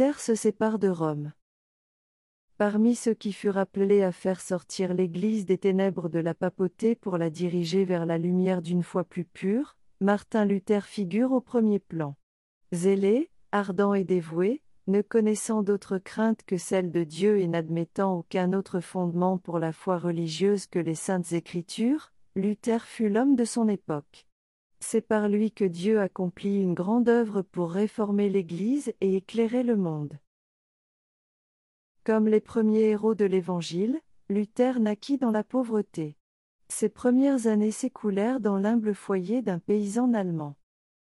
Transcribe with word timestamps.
7. 0.00 0.06
Luther 0.06 0.18
se 0.18 0.34
sépare 0.34 0.78
de 0.78 0.88
Rome. 0.88 1.34
Parmi 2.56 2.94
ceux 2.94 3.12
qui 3.12 3.34
furent 3.34 3.58
appelés 3.58 4.02
à 4.02 4.12
faire 4.12 4.40
sortir 4.40 4.94
l'Église 4.94 5.44
des 5.44 5.58
ténèbres 5.58 6.08
de 6.08 6.18
la 6.18 6.32
papauté 6.32 6.94
pour 6.94 7.18
la 7.18 7.28
diriger 7.28 7.84
vers 7.84 8.06
la 8.06 8.16
lumière 8.16 8.62
d'une 8.62 8.82
foi 8.82 9.04
plus 9.04 9.26
pure, 9.26 9.76
Martin 10.00 10.46
Luther 10.46 10.86
figure 10.86 11.32
au 11.32 11.42
premier 11.42 11.80
plan. 11.80 12.16
Zélé, 12.72 13.30
ardent 13.52 13.92
et 13.92 14.04
dévoué, 14.04 14.62
ne 14.86 15.02
connaissant 15.02 15.62
d'autre 15.62 15.98
crainte 15.98 16.44
que 16.46 16.56
celle 16.56 16.90
de 16.90 17.04
Dieu 17.04 17.38
et 17.38 17.46
n'admettant 17.46 18.20
aucun 18.20 18.54
autre 18.54 18.80
fondement 18.80 19.36
pour 19.36 19.58
la 19.58 19.72
foi 19.72 19.98
religieuse 19.98 20.66
que 20.66 20.78
les 20.78 20.94
saintes 20.94 21.32
écritures, 21.32 22.10
Luther 22.36 22.86
fut 22.86 23.10
l'homme 23.10 23.36
de 23.36 23.44
son 23.44 23.68
époque. 23.68 24.29
C'est 24.80 25.02
par 25.02 25.28
lui 25.28 25.52
que 25.52 25.64
Dieu 25.64 26.00
accomplit 26.00 26.60
une 26.60 26.74
grande 26.74 27.08
œuvre 27.08 27.42
pour 27.42 27.70
réformer 27.70 28.28
l'Église 28.28 28.92
et 29.00 29.16
éclairer 29.16 29.62
le 29.62 29.76
monde. 29.76 30.18
Comme 32.02 32.28
les 32.28 32.40
premiers 32.40 32.88
héros 32.88 33.14
de 33.14 33.26
l'Évangile, 33.26 34.00
Luther 34.30 34.80
naquit 34.80 35.18
dans 35.18 35.30
la 35.30 35.44
pauvreté. 35.44 36.16
Ses 36.68 36.88
premières 36.88 37.46
années 37.46 37.72
s'écoulèrent 37.72 38.40
dans 38.40 38.56
l'humble 38.56 38.94
foyer 38.94 39.42
d'un 39.42 39.58
paysan 39.58 40.14
allemand. 40.14 40.56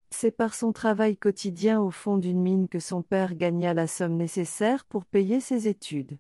C'est 0.09 0.31
par 0.31 0.55
son 0.55 0.73
travail 0.73 1.16
quotidien 1.16 1.80
au 1.80 1.91
fond 1.91 2.17
d'une 2.17 2.41
mine 2.41 2.67
que 2.67 2.80
son 2.80 3.02
père 3.03 3.35
gagna 3.35 3.73
la 3.73 3.88
somme 3.88 4.17
nécessaire 4.17 4.83
pour 4.85 5.05
payer 5.05 5.39
ses 5.39 5.67
études. 5.67 6.17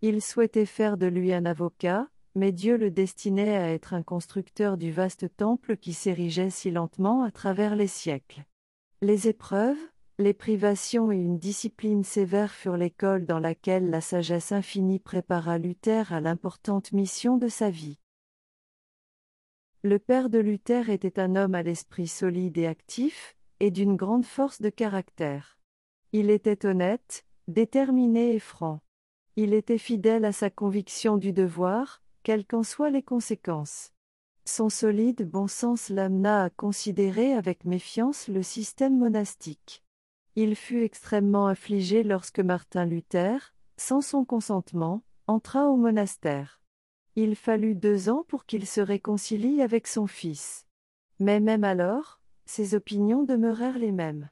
Il 0.00 0.22
souhaitait 0.22 0.66
faire 0.66 0.96
de 0.96 1.06
lui 1.06 1.32
un 1.32 1.44
avocat, 1.44 2.08
mais 2.36 2.52
Dieu 2.52 2.76
le 2.76 2.90
destinait 2.90 3.56
à 3.56 3.72
être 3.72 3.94
un 3.94 4.02
constructeur 4.02 4.76
du 4.76 4.92
vaste 4.92 5.34
temple 5.38 5.78
qui 5.78 5.94
s'érigeait 5.94 6.50
si 6.50 6.70
lentement 6.70 7.22
à 7.22 7.30
travers 7.30 7.74
les 7.74 7.86
siècles. 7.86 8.44
Les 9.00 9.26
épreuves, 9.26 9.78
les 10.18 10.34
privations 10.34 11.10
et 11.10 11.16
une 11.16 11.38
discipline 11.38 12.04
sévère 12.04 12.52
furent 12.52 12.76
l'école 12.76 13.24
dans 13.24 13.38
laquelle 13.38 13.88
la 13.88 14.02
sagesse 14.02 14.52
infinie 14.52 14.98
prépara 14.98 15.56
Luther 15.56 16.12
à 16.12 16.20
l'importante 16.20 16.92
mission 16.92 17.38
de 17.38 17.48
sa 17.48 17.70
vie. 17.70 17.98
Le 19.82 19.98
père 19.98 20.28
de 20.28 20.38
Luther 20.38 20.90
était 20.90 21.18
un 21.18 21.36
homme 21.36 21.54
à 21.54 21.62
l'esprit 21.62 22.06
solide 22.06 22.58
et 22.58 22.66
actif, 22.66 23.34
et 23.60 23.70
d'une 23.70 23.96
grande 23.96 24.26
force 24.26 24.60
de 24.60 24.68
caractère. 24.68 25.58
Il 26.12 26.28
était 26.28 26.66
honnête, 26.66 27.24
déterminé 27.48 28.34
et 28.34 28.40
franc. 28.40 28.82
Il 29.36 29.54
était 29.54 29.78
fidèle 29.78 30.26
à 30.26 30.32
sa 30.32 30.50
conviction 30.50 31.16
du 31.16 31.32
devoir, 31.32 32.02
quelles 32.26 32.44
qu'en 32.44 32.64
soient 32.64 32.90
les 32.90 33.04
conséquences. 33.04 33.92
Son 34.44 34.68
solide 34.68 35.30
bon 35.30 35.46
sens 35.46 35.90
l'amena 35.90 36.42
à 36.42 36.50
considérer 36.50 37.32
avec 37.32 37.64
méfiance 37.64 38.26
le 38.26 38.42
système 38.42 38.98
monastique. 38.98 39.84
Il 40.34 40.56
fut 40.56 40.82
extrêmement 40.82 41.46
affligé 41.46 42.02
lorsque 42.02 42.40
Martin 42.40 42.84
Luther, 42.84 43.54
sans 43.76 44.00
son 44.00 44.24
consentement, 44.24 45.04
entra 45.28 45.68
au 45.68 45.76
monastère. 45.76 46.60
Il 47.14 47.36
fallut 47.36 47.76
deux 47.76 48.08
ans 48.08 48.24
pour 48.26 48.44
qu'il 48.44 48.66
se 48.66 48.80
réconcilie 48.80 49.62
avec 49.62 49.86
son 49.86 50.08
fils. 50.08 50.66
Mais 51.20 51.38
même 51.38 51.62
alors, 51.62 52.20
ses 52.44 52.74
opinions 52.74 53.22
demeurèrent 53.22 53.78
les 53.78 53.92
mêmes. 53.92 54.30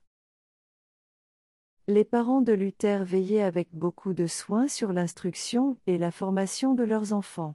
Les 1.86 2.04
parents 2.04 2.40
de 2.40 2.54
Luther 2.54 3.04
veillaient 3.04 3.44
avec 3.44 3.68
beaucoup 3.72 4.14
de 4.14 4.26
soin 4.26 4.66
sur 4.66 4.92
l'instruction 4.92 5.76
et 5.86 5.96
la 5.96 6.10
formation 6.10 6.74
de 6.74 6.82
leurs 6.82 7.12
enfants. 7.12 7.54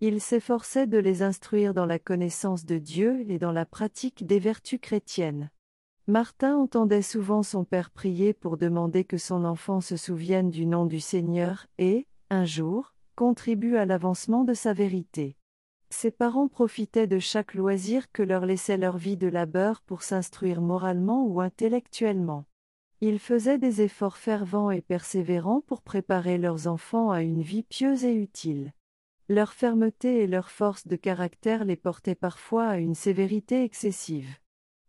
Ils 0.00 0.20
s'efforçaient 0.20 0.86
de 0.86 0.98
les 0.98 1.22
instruire 1.22 1.74
dans 1.74 1.86
la 1.86 1.98
connaissance 1.98 2.64
de 2.64 2.78
Dieu 2.78 3.24
et 3.28 3.38
dans 3.38 3.52
la 3.52 3.64
pratique 3.64 4.26
des 4.26 4.38
vertus 4.38 4.80
chrétiennes. 4.80 5.50
Martin 6.06 6.56
entendait 6.56 7.00
souvent 7.00 7.42
son 7.42 7.64
père 7.64 7.90
prier 7.90 8.34
pour 8.34 8.58
demander 8.58 9.04
que 9.04 9.16
son 9.16 9.44
enfant 9.44 9.80
se 9.80 9.96
souvienne 9.96 10.50
du 10.50 10.66
nom 10.66 10.84
du 10.84 11.00
Seigneur 11.00 11.66
et, 11.78 12.06
un 12.28 12.44
jour, 12.44 12.92
contribue 13.16 13.76
à 13.76 13.86
l'avancement 13.86 14.44
de 14.44 14.52
sa 14.52 14.74
vérité. 14.74 15.36
Ses 15.88 16.10
parents 16.10 16.48
profitaient 16.48 17.06
de 17.06 17.18
chaque 17.20 17.54
loisir 17.54 18.10
que 18.12 18.22
leur 18.22 18.44
laissait 18.44 18.76
leur 18.76 18.98
vie 18.98 19.16
de 19.16 19.28
labeur 19.28 19.80
pour 19.80 20.02
s'instruire 20.02 20.60
moralement 20.60 21.24
ou 21.24 21.40
intellectuellement. 21.40 22.44
Ils 23.00 23.18
faisaient 23.18 23.58
des 23.58 23.80
efforts 23.80 24.16
fervents 24.16 24.70
et 24.70 24.80
persévérants 24.80 25.60
pour 25.60 25.82
préparer 25.82 26.36
leurs 26.36 26.66
enfants 26.66 27.10
à 27.10 27.22
une 27.22 27.42
vie 27.42 27.62
pieuse 27.62 28.04
et 28.04 28.14
utile. 28.14 28.72
Leur 29.28 29.54
fermeté 29.54 30.22
et 30.22 30.26
leur 30.26 30.50
force 30.50 30.86
de 30.86 30.96
caractère 30.96 31.64
les 31.64 31.76
portaient 31.76 32.14
parfois 32.14 32.66
à 32.66 32.76
une 32.76 32.94
sévérité 32.94 33.64
excessive. 33.64 34.36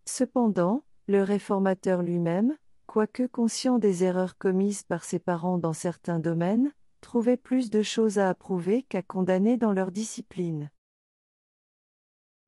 Cependant, 0.06 0.84
le 1.08 1.24
réformateur 1.24 2.02
lui-même, 2.02 2.58
quoique 2.86 3.28
conscient 3.28 3.80
des 3.80 4.04
erreurs 4.04 4.38
commises 4.38 4.84
par 4.84 5.06
ses 5.06 5.20
parents 5.20 5.58
dans 5.58 5.74
certains 5.74 6.20
domaines, 6.20 6.74
trouvaient 7.00 7.38
plus 7.38 7.70
de 7.70 7.82
choses 7.82 8.20
à 8.20 8.30
approuver 8.30 8.84
qu'à 8.84 9.02
condamner 9.02 9.56
dans 9.56 9.72
leur 9.72 9.92
discipline. 9.92 10.70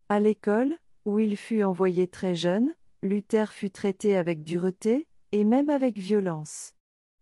À 0.09 0.19
l'école, 0.19 0.75
où 1.05 1.19
il 1.19 1.37
fut 1.37 1.63
envoyé 1.63 2.07
très 2.07 2.35
jeune, 2.35 2.73
Luther 3.01 3.53
fut 3.53 3.69
traité 3.69 4.17
avec 4.17 4.43
dureté, 4.43 5.07
et 5.31 5.43
même 5.43 5.69
avec 5.69 5.97
violence. 5.97 6.73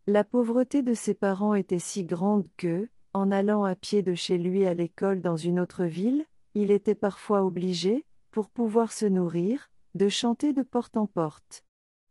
La 0.08 0.24
pauvreté 0.24 0.82
de 0.82 0.94
ses 0.94 1.14
parents 1.14 1.56
était 1.56 1.80
si 1.80 2.04
grande 2.04 2.48
que, 2.58 2.88
en 3.16 3.32
allant 3.32 3.64
à 3.64 3.76
pied 3.76 4.04
de 4.04 4.14
chez 4.14 4.38
lui 4.38 4.66
à 4.66 4.74
l'école 4.74 5.22
dans 5.22 5.38
une 5.38 5.58
autre 5.58 5.86
ville, 5.86 6.26
il 6.54 6.70
était 6.70 6.96
parfois 6.96 7.44
obligé, 7.44 8.06
pour 8.30 8.50
pouvoir 8.50 8.92
se 8.92 9.06
nourrir, 9.06 9.70
de 9.94 10.10
chanter 10.10 10.52
de 10.52 10.64
porte 10.64 10.98
en 10.98 11.08
porte. 11.08 11.64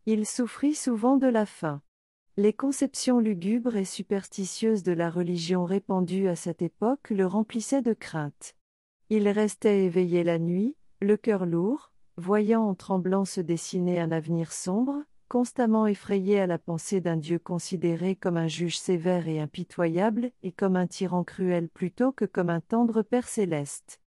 Il 0.06 0.24
souffrit 0.24 0.74
souvent 0.74 1.18
de 1.18 1.26
la 1.26 1.44
faim. 1.44 1.82
Les 2.38 2.54
conceptions 2.54 3.20
lugubres 3.20 3.76
et 3.76 3.84
superstitieuses 3.84 4.82
de 4.82 4.92
la 4.92 5.10
religion 5.10 5.66
répandue 5.66 6.26
à 6.26 6.36
cette 6.36 6.62
époque 6.62 7.10
le 7.10 7.26
remplissaient 7.26 7.82
de 7.82 7.92
crainte. 7.92 8.54
Il 9.10 9.28
restait 9.28 9.84
éveillé 9.84 10.24
la 10.24 10.38
nuit, 10.38 10.74
le 11.02 11.18
cœur 11.18 11.44
lourd, 11.44 11.92
voyant 12.16 12.66
en 12.66 12.74
tremblant 12.74 13.26
se 13.26 13.42
dessiner 13.42 14.00
un 14.00 14.10
avenir 14.10 14.52
sombre, 14.52 15.02
constamment 15.34 15.88
effrayé 15.88 16.38
à 16.38 16.46
la 16.46 16.58
pensée 16.58 17.00
d'un 17.00 17.16
Dieu 17.16 17.40
considéré 17.40 18.14
comme 18.14 18.36
un 18.36 18.46
juge 18.46 18.78
sévère 18.78 19.26
et 19.26 19.40
impitoyable 19.40 20.30
et 20.44 20.52
comme 20.52 20.76
un 20.76 20.86
tyran 20.86 21.24
cruel 21.24 21.68
plutôt 21.68 22.12
que 22.12 22.24
comme 22.24 22.50
un 22.50 22.60
tendre 22.60 23.02
Père 23.02 23.26
céleste. 23.26 24.00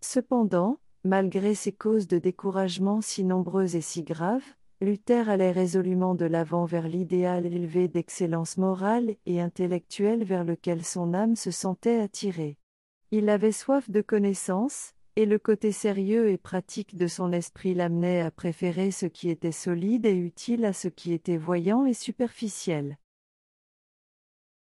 Cependant, 0.00 0.78
malgré 1.02 1.56
ces 1.56 1.72
causes 1.72 2.06
de 2.06 2.18
découragement 2.18 3.00
si 3.00 3.24
nombreuses 3.24 3.74
et 3.74 3.80
si 3.80 4.04
graves, 4.04 4.46
Luther 4.80 5.28
allait 5.28 5.50
résolument 5.50 6.14
de 6.14 6.26
l'avant 6.26 6.64
vers 6.64 6.86
l'idéal 6.86 7.44
élevé 7.44 7.88
d'excellence 7.88 8.56
morale 8.56 9.16
et 9.26 9.40
intellectuelle 9.40 10.22
vers 10.22 10.44
lequel 10.44 10.84
son 10.84 11.12
âme 11.12 11.34
se 11.34 11.50
sentait 11.50 11.98
attirée. 11.98 12.56
Il 13.10 13.28
avait 13.28 13.50
soif 13.50 13.90
de 13.90 14.00
connaissance, 14.00 14.94
et 15.20 15.26
le 15.26 15.38
côté 15.38 15.70
sérieux 15.70 16.30
et 16.30 16.38
pratique 16.38 16.96
de 16.96 17.06
son 17.06 17.30
esprit 17.32 17.74
l'amenait 17.74 18.22
à 18.22 18.30
préférer 18.30 18.90
ce 18.90 19.04
qui 19.04 19.28
était 19.28 19.52
solide 19.52 20.06
et 20.06 20.16
utile 20.16 20.64
à 20.64 20.72
ce 20.72 20.88
qui 20.88 21.12
était 21.12 21.36
voyant 21.36 21.84
et 21.84 21.92
superficiel. 21.92 22.96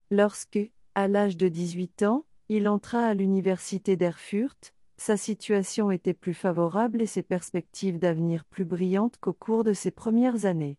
Lorsque, 0.09 0.72
à 0.96 1.09
l'âge 1.09 1.36
de 1.36 1.50
18 1.50 2.03
ans, 2.03 2.24
il 2.47 2.69
entra 2.69 3.07
à 3.07 3.13
l'université 3.13 3.97
d'Erfurt, 3.97 4.74
sa 4.96 5.18
situation 5.18 5.91
était 5.91 6.13
plus 6.13 6.34
favorable 6.34 7.02
et 7.02 7.07
ses 7.07 7.24
perspectives 7.24 8.00
d'avenir 8.00 8.46
plus 8.46 8.63
brillantes 8.63 9.18
qu'au 9.19 9.34
cours 9.34 9.66
de 9.66 9.74
ses 9.74 9.91
premières 9.91 10.46
années. 10.46 10.78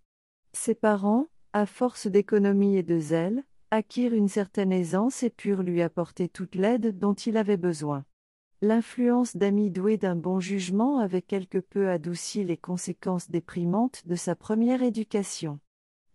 Ses 0.54 0.74
parents, 0.74 1.26
à 1.52 1.66
force 1.66 2.06
d'économie 2.06 2.78
et 2.78 2.82
de 2.82 2.98
zèle, 2.98 3.44
acquirent 3.70 4.14
une 4.14 4.28
certaine 4.28 4.72
aisance 4.72 5.22
et 5.22 5.30
purent 5.30 5.62
lui 5.62 5.82
apporter 5.82 6.26
toute 6.30 6.54
l'aide 6.54 6.98
dont 6.98 7.12
il 7.12 7.36
avait 7.36 7.58
besoin. 7.58 8.06
L'influence 8.60 9.36
d'amis 9.36 9.70
doués 9.70 9.98
d'un 9.98 10.16
bon 10.16 10.40
jugement 10.40 10.98
avait 10.98 11.22
quelque 11.22 11.58
peu 11.58 11.90
adouci 11.90 12.42
les 12.42 12.56
conséquences 12.56 13.30
déprimantes 13.30 14.02
de 14.06 14.16
sa 14.16 14.34
première 14.34 14.82
éducation. 14.82 15.60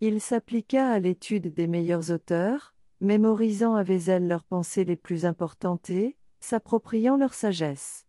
Il 0.01 0.19
s'appliqua 0.19 0.89
à 0.89 0.99
l'étude 0.99 1.53
des 1.53 1.67
meilleurs 1.67 2.11
auteurs, 2.11 2.75
mémorisant 2.99 3.75
avec 3.75 3.97
zèle 3.97 4.27
leurs 4.27 4.43
pensées 4.43 4.83
les 4.83 4.97
plus 4.97 5.25
importantes 5.25 5.89
et, 5.89 6.17
s'appropriant 6.41 7.15
leur 7.15 7.33
sagesse. 7.33 8.05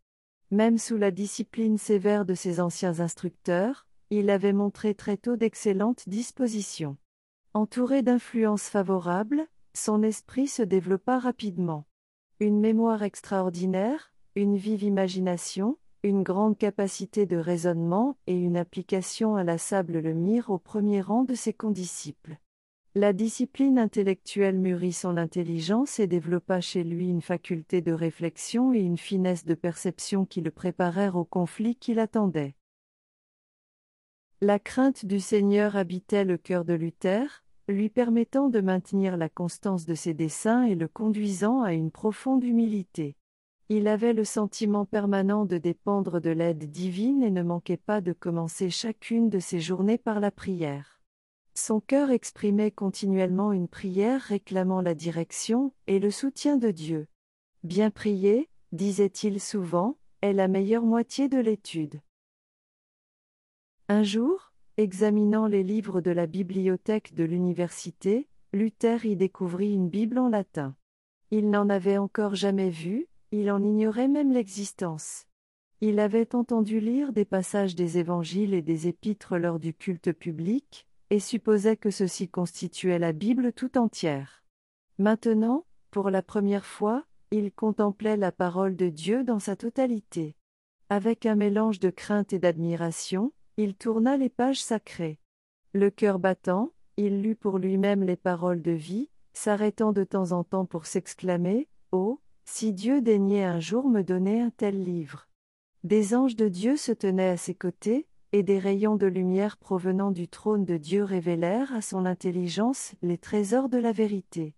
Même 0.51 0.79
sous 0.79 0.97
la 0.97 1.13
discipline 1.13 1.79
sévère 1.79 2.25
de 2.25 2.35
ses 2.35 2.59
anciens 2.59 2.99
instructeurs, 2.99 3.87
il 4.11 4.31
avait 4.31 4.53
montré 4.53 4.97
très 4.97 5.17
tôt 5.17 5.37
d'excellentes 5.37 6.09
dispositions. 6.09 6.97
Entouré 7.53 8.03
d'influences 8.03 8.69
favorables, 8.69 9.47
son 9.75 10.03
esprit 10.03 10.49
se 10.49 10.63
développa 10.63 11.21
rapidement. 11.21 11.87
Une 12.41 12.59
mémoire 12.59 13.05
extraordinaire, 13.05 14.14
une 14.37 14.57
vive 14.57 14.83
imagination, 14.83 15.79
une 16.03 16.25
grande 16.25 16.59
capacité 16.59 17.25
de 17.25 17.37
raisonnement 17.37 18.17
et 18.27 18.37
une 18.37 18.57
application 18.57 19.37
inlassable 19.37 20.01
le 20.01 20.13
mirent 20.13 20.51
au 20.51 20.59
premier 20.59 21.01
rang 21.01 21.23
de 21.23 21.35
ses 21.35 21.53
condisciples. 21.53 22.37
La 22.97 23.13
discipline 23.13 23.79
intellectuelle 23.79 24.59
mûrit 24.59 24.93
son 24.93 25.17
intelligence 25.17 26.01
et 26.01 26.09
développa 26.09 26.61
chez 26.61 26.83
lui 26.83 27.09
une 27.09 27.23
faculté 27.23 27.81
de 27.81 27.93
réflexion 27.93 28.73
et 28.73 28.81
une 28.81 28.99
finesse 28.99 29.45
de 29.45 29.55
perception 29.55 30.27
qui 30.27 30.41
le 30.41 30.51
préparèrent 30.51 31.17
au 31.17 31.25
conflit 31.25 31.77
qui 31.77 31.95
l'attendait. 31.95 32.55
La 34.41 34.59
crainte 34.59 35.07
du 35.07 35.21
Seigneur 35.21 35.77
habitait 35.77 36.25
le 36.25 36.39
cœur 36.39 36.65
de 36.65 36.75
Luther, 36.75 37.45
lui 37.69 37.89
permettant 37.89 38.49
de 38.49 38.61
maintenir 38.61 39.17
la 39.17 39.29
constance 39.29 39.87
de 39.87 39.95
ses 39.95 40.13
desseins 40.13 40.65
et 40.65 40.75
le 40.75 40.89
conduisant 40.89 41.63
à 41.63 41.73
une 41.73 41.91
profonde 41.91 42.45
humilité. 42.45 43.17
Il 43.71 43.89
avait 43.89 44.13
le 44.13 44.25
sentiment 44.25 44.85
permanent 44.85 45.47
de 45.47 45.57
dépendre 45.57 46.21
de 46.21 46.31
l'aide 46.31 46.71
divine 46.71 47.23
et 47.23 47.31
ne 47.31 47.43
manquait 47.43 47.79
pas 47.79 48.03
de 48.03 48.13
commencer 48.13 48.69
chacune 48.69 49.31
de 49.31 49.39
ses 49.39 49.59
journées 49.59 49.97
par 49.97 50.21
la 50.21 50.31
prière. 50.31 51.01
Son 51.55 51.81
cœur 51.81 52.11
exprimait 52.11 52.73
continuellement 52.73 53.53
une 53.53 53.69
prière 53.69 54.21
réclamant 54.21 54.83
la 54.83 54.95
direction 54.95 55.73
et 55.87 55.99
le 55.99 56.11
soutien 56.11 56.57
de 56.59 56.71
Dieu. 56.71 57.07
Bien 57.63 57.91
prier, 57.91 58.51
disait-il 58.73 59.41
souvent, 59.41 59.97
est 60.21 60.33
la 60.35 60.49
meilleure 60.49 60.85
moitié 60.85 61.29
de 61.29 61.39
l'étude. 61.39 62.01
Un 63.89 64.03
jour, 64.03 64.53
examinant 64.77 65.47
les 65.47 65.63
livres 65.63 66.01
de 66.01 66.11
la 66.11 66.27
bibliothèque 66.27 67.15
de 67.15 67.25
l'université, 67.25 68.29
Luther 68.53 69.07
y 69.07 69.17
découvrit 69.17 69.73
une 69.73 69.89
Bible 69.89 70.19
en 70.19 70.29
latin. 70.29 70.77
Il 71.31 71.51
n'en 71.51 71.69
avait 71.69 71.99
encore 71.99 72.35
jamais 72.35 72.71
vu, 72.71 73.09
il 73.37 73.51
en 73.51 73.65
ignorait 73.65 74.07
même 74.07 74.33
l'existence. 74.33 75.27
Il 75.81 75.99
avait 75.99 76.37
entendu 76.37 76.79
lire 76.79 77.13
des 77.13 77.25
passages 77.25 77.75
des 77.75 77.99
évangiles 77.99 78.55
et 78.55 78.63
des 78.63 78.87
épîtres 78.87 79.39
lors 79.39 79.59
du 79.59 79.75
culte 79.75 80.13
public, 80.13 80.87
et 81.11 81.19
supposait 81.19 81.77
que 81.77 81.91
ceci 81.91 82.29
constituait 82.29 83.01
la 83.01 83.13
Bible 83.13 83.53
tout 83.53 83.77
entière. 83.77 84.45
Maintenant, 84.99 85.67
pour 85.91 86.11
la 86.11 86.23
première 86.23 86.65
fois, 86.65 87.05
il 87.33 87.51
contemplait 87.51 88.17
la 88.17 88.31
parole 88.31 88.77
de 88.77 88.89
Dieu 88.89 89.25
dans 89.25 89.41
sa 89.41 89.57
totalité. 89.57 90.37
Avec 90.89 91.27
un 91.27 91.35
mélange 91.35 91.81
de 91.81 91.91
crainte 91.91 92.33
et 92.33 92.39
d'admiration, 92.39 93.33
il 93.57 93.75
tourna 93.75 94.17
les 94.17 94.29
pages 94.29 94.63
sacrées. 94.63 95.19
Le 95.73 95.91
cœur 95.91 96.21
battant, 96.21 96.73
il 96.97 97.21
lut 97.21 97.35
pour 97.35 97.59
lui-même 97.59 98.05
les 98.05 98.17
paroles 98.17 98.63
de 98.63 98.71
vie, 98.71 99.11
s'arrêtant 99.33 99.93
de 99.93 100.05
temps 100.05 100.31
en 100.31 100.45
temps 100.45 100.67
pour 100.67 100.87
s'exclamer 100.87 101.69
Oh, 101.91 102.21
si 102.45 102.73
Dieu 102.73 103.01
daignait 103.01 103.45
un 103.45 103.61
jour 103.61 103.89
me 103.89 104.03
donner 104.03 104.41
un 104.41 104.51
tel 104.51 104.83
livre. 104.83 105.29
Des 105.83 106.15
anges 106.15 106.37
de 106.37 106.49
Dieu 106.49 106.77
se 106.77 106.93
tenaient 106.93 107.31
à 107.31 107.37
ses 107.37 107.55
côtés, 107.55 108.07
et 108.33 108.43
des 108.43 108.59
rayons 108.59 108.97
de 108.97 109.07
lumière 109.07 109.57
provenant 109.57 110.11
du 110.11 110.27
trône 110.27 110.65
de 110.65 110.77
Dieu 110.77 111.05
révélèrent 111.05 111.73
à 111.73 111.83
son 111.83 112.05
intelligence 112.05 112.95
les 113.01 113.19
trésors 113.19 113.69
de 113.69 113.79
la 113.79 113.93
vérité. 113.93 114.57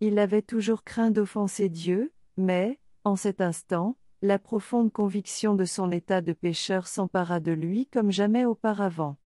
Il 0.00 0.18
avait 0.18 0.42
toujours 0.42 0.84
craint 0.84 1.10
d'offenser 1.10 1.68
Dieu, 1.68 2.12
mais, 2.36 2.78
en 3.02 3.16
cet 3.16 3.40
instant, 3.40 3.96
la 4.22 4.38
profonde 4.38 4.92
conviction 4.92 5.54
de 5.54 5.64
son 5.64 5.90
état 5.90 6.20
de 6.20 6.32
pécheur 6.32 6.86
s'empara 6.86 7.40
de 7.40 7.52
lui 7.52 7.86
comme 7.86 8.12
jamais 8.12 8.44
auparavant. 8.44 9.16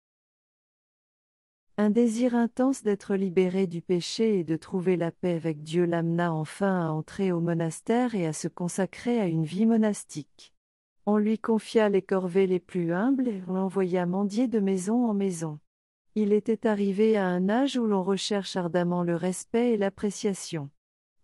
Un 1.82 1.88
désir 1.88 2.34
intense 2.34 2.82
d'être 2.82 3.14
libéré 3.14 3.66
du 3.66 3.80
péché 3.80 4.38
et 4.38 4.44
de 4.44 4.56
trouver 4.56 4.98
la 4.98 5.10
paix 5.10 5.32
avec 5.32 5.62
Dieu 5.62 5.86
l'amena 5.86 6.30
enfin 6.34 6.86
à 6.86 6.90
entrer 6.90 7.32
au 7.32 7.40
monastère 7.40 8.14
et 8.14 8.26
à 8.26 8.34
se 8.34 8.48
consacrer 8.48 9.18
à 9.18 9.24
une 9.24 9.46
vie 9.46 9.64
monastique. 9.64 10.52
On 11.06 11.16
lui 11.16 11.38
confia 11.38 11.88
les 11.88 12.02
corvées 12.02 12.46
les 12.46 12.60
plus 12.60 12.92
humbles 12.92 13.28
et 13.28 13.40
l'envoya 13.48 14.04
mendier 14.04 14.46
de 14.46 14.60
maison 14.60 15.08
en 15.08 15.14
maison. 15.14 15.58
Il 16.16 16.34
était 16.34 16.66
arrivé 16.66 17.16
à 17.16 17.26
un 17.26 17.48
âge 17.48 17.78
où 17.78 17.86
l'on 17.86 18.02
recherche 18.02 18.56
ardemment 18.56 19.02
le 19.02 19.16
respect 19.16 19.72
et 19.72 19.78
l'appréciation. 19.78 20.68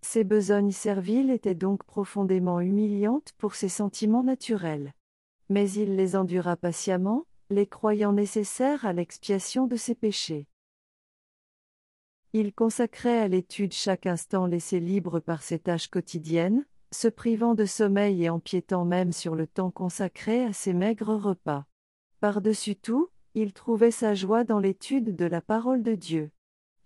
Ses 0.00 0.25
besognes 0.25 0.73
serviles 0.73 1.29
étaient 1.29 1.55
donc 1.55 1.85
profondément 1.85 2.61
humiliantes 2.61 3.32
pour 3.37 3.55
ses 3.56 3.69
sentiments 3.69 4.25
naturels. 4.25 4.94
Mais 5.50 5.70
il 5.70 5.97
les 5.97 6.17
endura 6.17 6.56
patiemment, 6.56 7.26
les 7.50 7.66
croyant 7.66 8.12
nécessaires 8.12 8.84
à 8.84 8.93
l'expiation 8.93 9.66
de 9.66 9.76
ses 9.76 9.94
péchés. 9.94 10.46
Il 12.32 12.52
consacrait 12.52 13.19
à 13.19 13.28
l'étude 13.28 13.72
chaque 13.72 14.06
instant 14.06 14.46
laissé 14.46 14.81
libre 14.81 15.20
par 15.20 15.43
ses 15.43 15.58
tâches 15.58 15.88
quotidiennes, 15.88 16.66
se 16.90 17.08
privant 17.08 17.54
de 17.54 17.64
sommeil 17.64 18.25
et 18.25 18.31
empiétant 18.31 18.84
même 18.84 19.12
sur 19.12 19.34
le 19.34 19.46
temps 19.46 19.70
consacré 19.70 20.44
à 20.44 20.52
ses 20.52 20.72
maigres 20.72 21.16
repas. 21.16 21.66
Par-dessus 22.20 22.76
tout, 22.76 23.08
il 23.34 23.52
trouvait 23.52 23.90
sa 23.90 24.14
joie 24.14 24.44
dans 24.44 24.58
l'étude 24.58 25.14
de 25.14 25.25
la 25.25 25.40
parole 25.40 25.82
de 25.82 25.94
Dieu. 25.94 26.31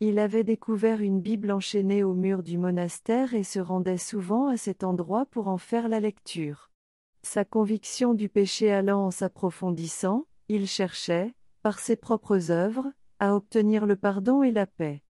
Il 0.01 0.19
avait 0.19 0.45
découvert 0.45 1.01
une 1.01 1.21
Bible 1.21 1.53
enchaînée 1.53 2.03
au 2.03 2.15
mur 2.15 2.43
du 2.43 2.57
monastère 2.57 3.35
et 3.35 3.45
se 3.45 3.61
rendait 3.61 3.99
souvent 3.99 4.49
à 4.49 4.57
cet 4.57 4.83
endroit 4.83 5.27
pour 5.27 5.49
en 5.49 5.59
faire 5.59 5.89
la 5.89 6.01
lecture. 6.01 6.71
Sa 7.23 7.45
conviction 7.45 8.15
du 8.15 8.29
péché 8.29 8.73
allant 8.73 9.07
en 9.07 9.11
s'approfondissant, 9.11 10.27
il 10.52 10.67
cherchait, 10.67 11.32
par 11.62 11.79
ses 11.79 11.94
propres 11.94 12.50
œuvres, 12.50 12.93
à 13.20 13.37
obtenir 13.37 13.87
le 13.87 13.94
pardon 13.94 14.43
et 14.43 14.50
la 14.50 14.67
paix. 14.67 15.05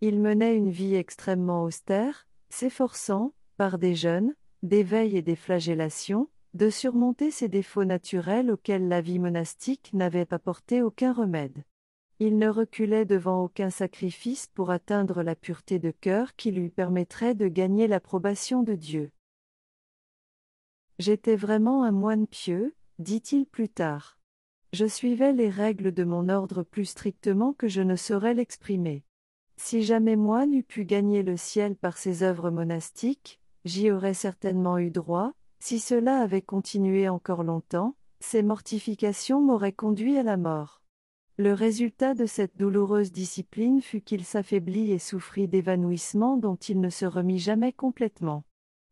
Il 0.00 0.20
menait 0.20 0.56
une 0.56 0.70
vie 0.70 0.94
extrêmement 0.94 1.64
austère, 1.64 2.28
s'efforçant, 2.48 3.34
par 3.56 3.78
des 3.78 3.96
jeûnes, 3.96 4.36
des 4.62 4.84
veilles 4.84 5.16
et 5.16 5.22
des 5.22 5.34
flagellations, 5.34 6.28
de 6.52 6.70
surmonter 6.70 7.32
ces 7.32 7.48
défauts 7.48 7.84
naturels 7.84 8.52
auxquels 8.52 8.86
la 8.86 9.00
vie 9.00 9.18
monastique 9.18 9.90
n'avait 9.94 10.32
apporté 10.32 10.80
aucun 10.80 11.12
remède. 11.12 11.64
Il 12.20 12.38
ne 12.38 12.48
reculait 12.48 13.04
devant 13.04 13.42
aucun 13.42 13.70
sacrifice 13.70 14.46
pour 14.46 14.70
atteindre 14.70 15.24
la 15.24 15.34
pureté 15.34 15.80
de 15.80 15.90
cœur 15.90 16.36
qui 16.36 16.52
lui 16.52 16.70
permettrait 16.70 17.34
de 17.34 17.48
gagner 17.48 17.88
l'approbation 17.88 18.62
de 18.62 18.76
Dieu. 18.76 19.10
J'étais 21.00 21.34
vraiment 21.34 21.82
un 21.82 21.90
moine 21.90 22.28
pieux, 22.28 22.76
dit-il 23.00 23.44
plus 23.44 23.68
tard. 23.68 24.20
Je 24.74 24.86
suivais 24.86 25.32
les 25.32 25.50
règles 25.50 25.92
de 25.92 26.02
mon 26.02 26.28
ordre 26.28 26.64
plus 26.64 26.86
strictement 26.86 27.52
que 27.52 27.68
je 27.68 27.80
ne 27.80 27.94
saurais 27.94 28.34
l'exprimer. 28.34 29.04
Si 29.56 29.84
jamais 29.84 30.16
moi 30.16 30.46
n'eût 30.46 30.64
pu 30.64 30.84
gagner 30.84 31.22
le 31.22 31.36
ciel 31.36 31.76
par 31.76 31.96
ses 31.96 32.24
œuvres 32.24 32.50
monastiques, 32.50 33.40
j'y 33.64 33.92
aurais 33.92 34.14
certainement 34.14 34.78
eu 34.78 34.90
droit, 34.90 35.32
si 35.60 35.78
cela 35.78 36.18
avait 36.18 36.42
continué 36.42 37.08
encore 37.08 37.44
longtemps, 37.44 37.94
ces 38.18 38.42
mortifications 38.42 39.40
m'auraient 39.40 39.70
conduit 39.70 40.18
à 40.18 40.24
la 40.24 40.36
mort. 40.36 40.82
Le 41.36 41.52
résultat 41.52 42.14
de 42.14 42.26
cette 42.26 42.56
douloureuse 42.56 43.12
discipline 43.12 43.80
fut 43.80 44.00
qu'il 44.00 44.24
s'affaiblit 44.24 44.90
et 44.90 44.98
souffrit 44.98 45.46
d'évanouissement 45.46 46.36
dont 46.36 46.56
il 46.56 46.80
ne 46.80 46.90
se 46.90 47.06
remit 47.06 47.38
jamais 47.38 47.72
complètement. 47.72 48.42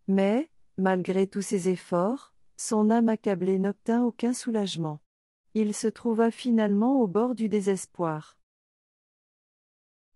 Mais, 0.06 0.48
malgré 0.78 1.26
tous 1.26 1.42
ses 1.42 1.68
efforts, 1.68 2.34
son 2.56 2.88
âme 2.88 3.08
accablée 3.08 3.58
n'obtint 3.58 4.04
aucun 4.04 4.32
soulagement 4.32 5.00
il 5.54 5.74
se 5.74 5.86
trouva 5.86 6.30
finalement 6.30 7.00
au 7.00 7.06
bord 7.06 7.34
du 7.34 7.48
désespoir. 7.48 8.38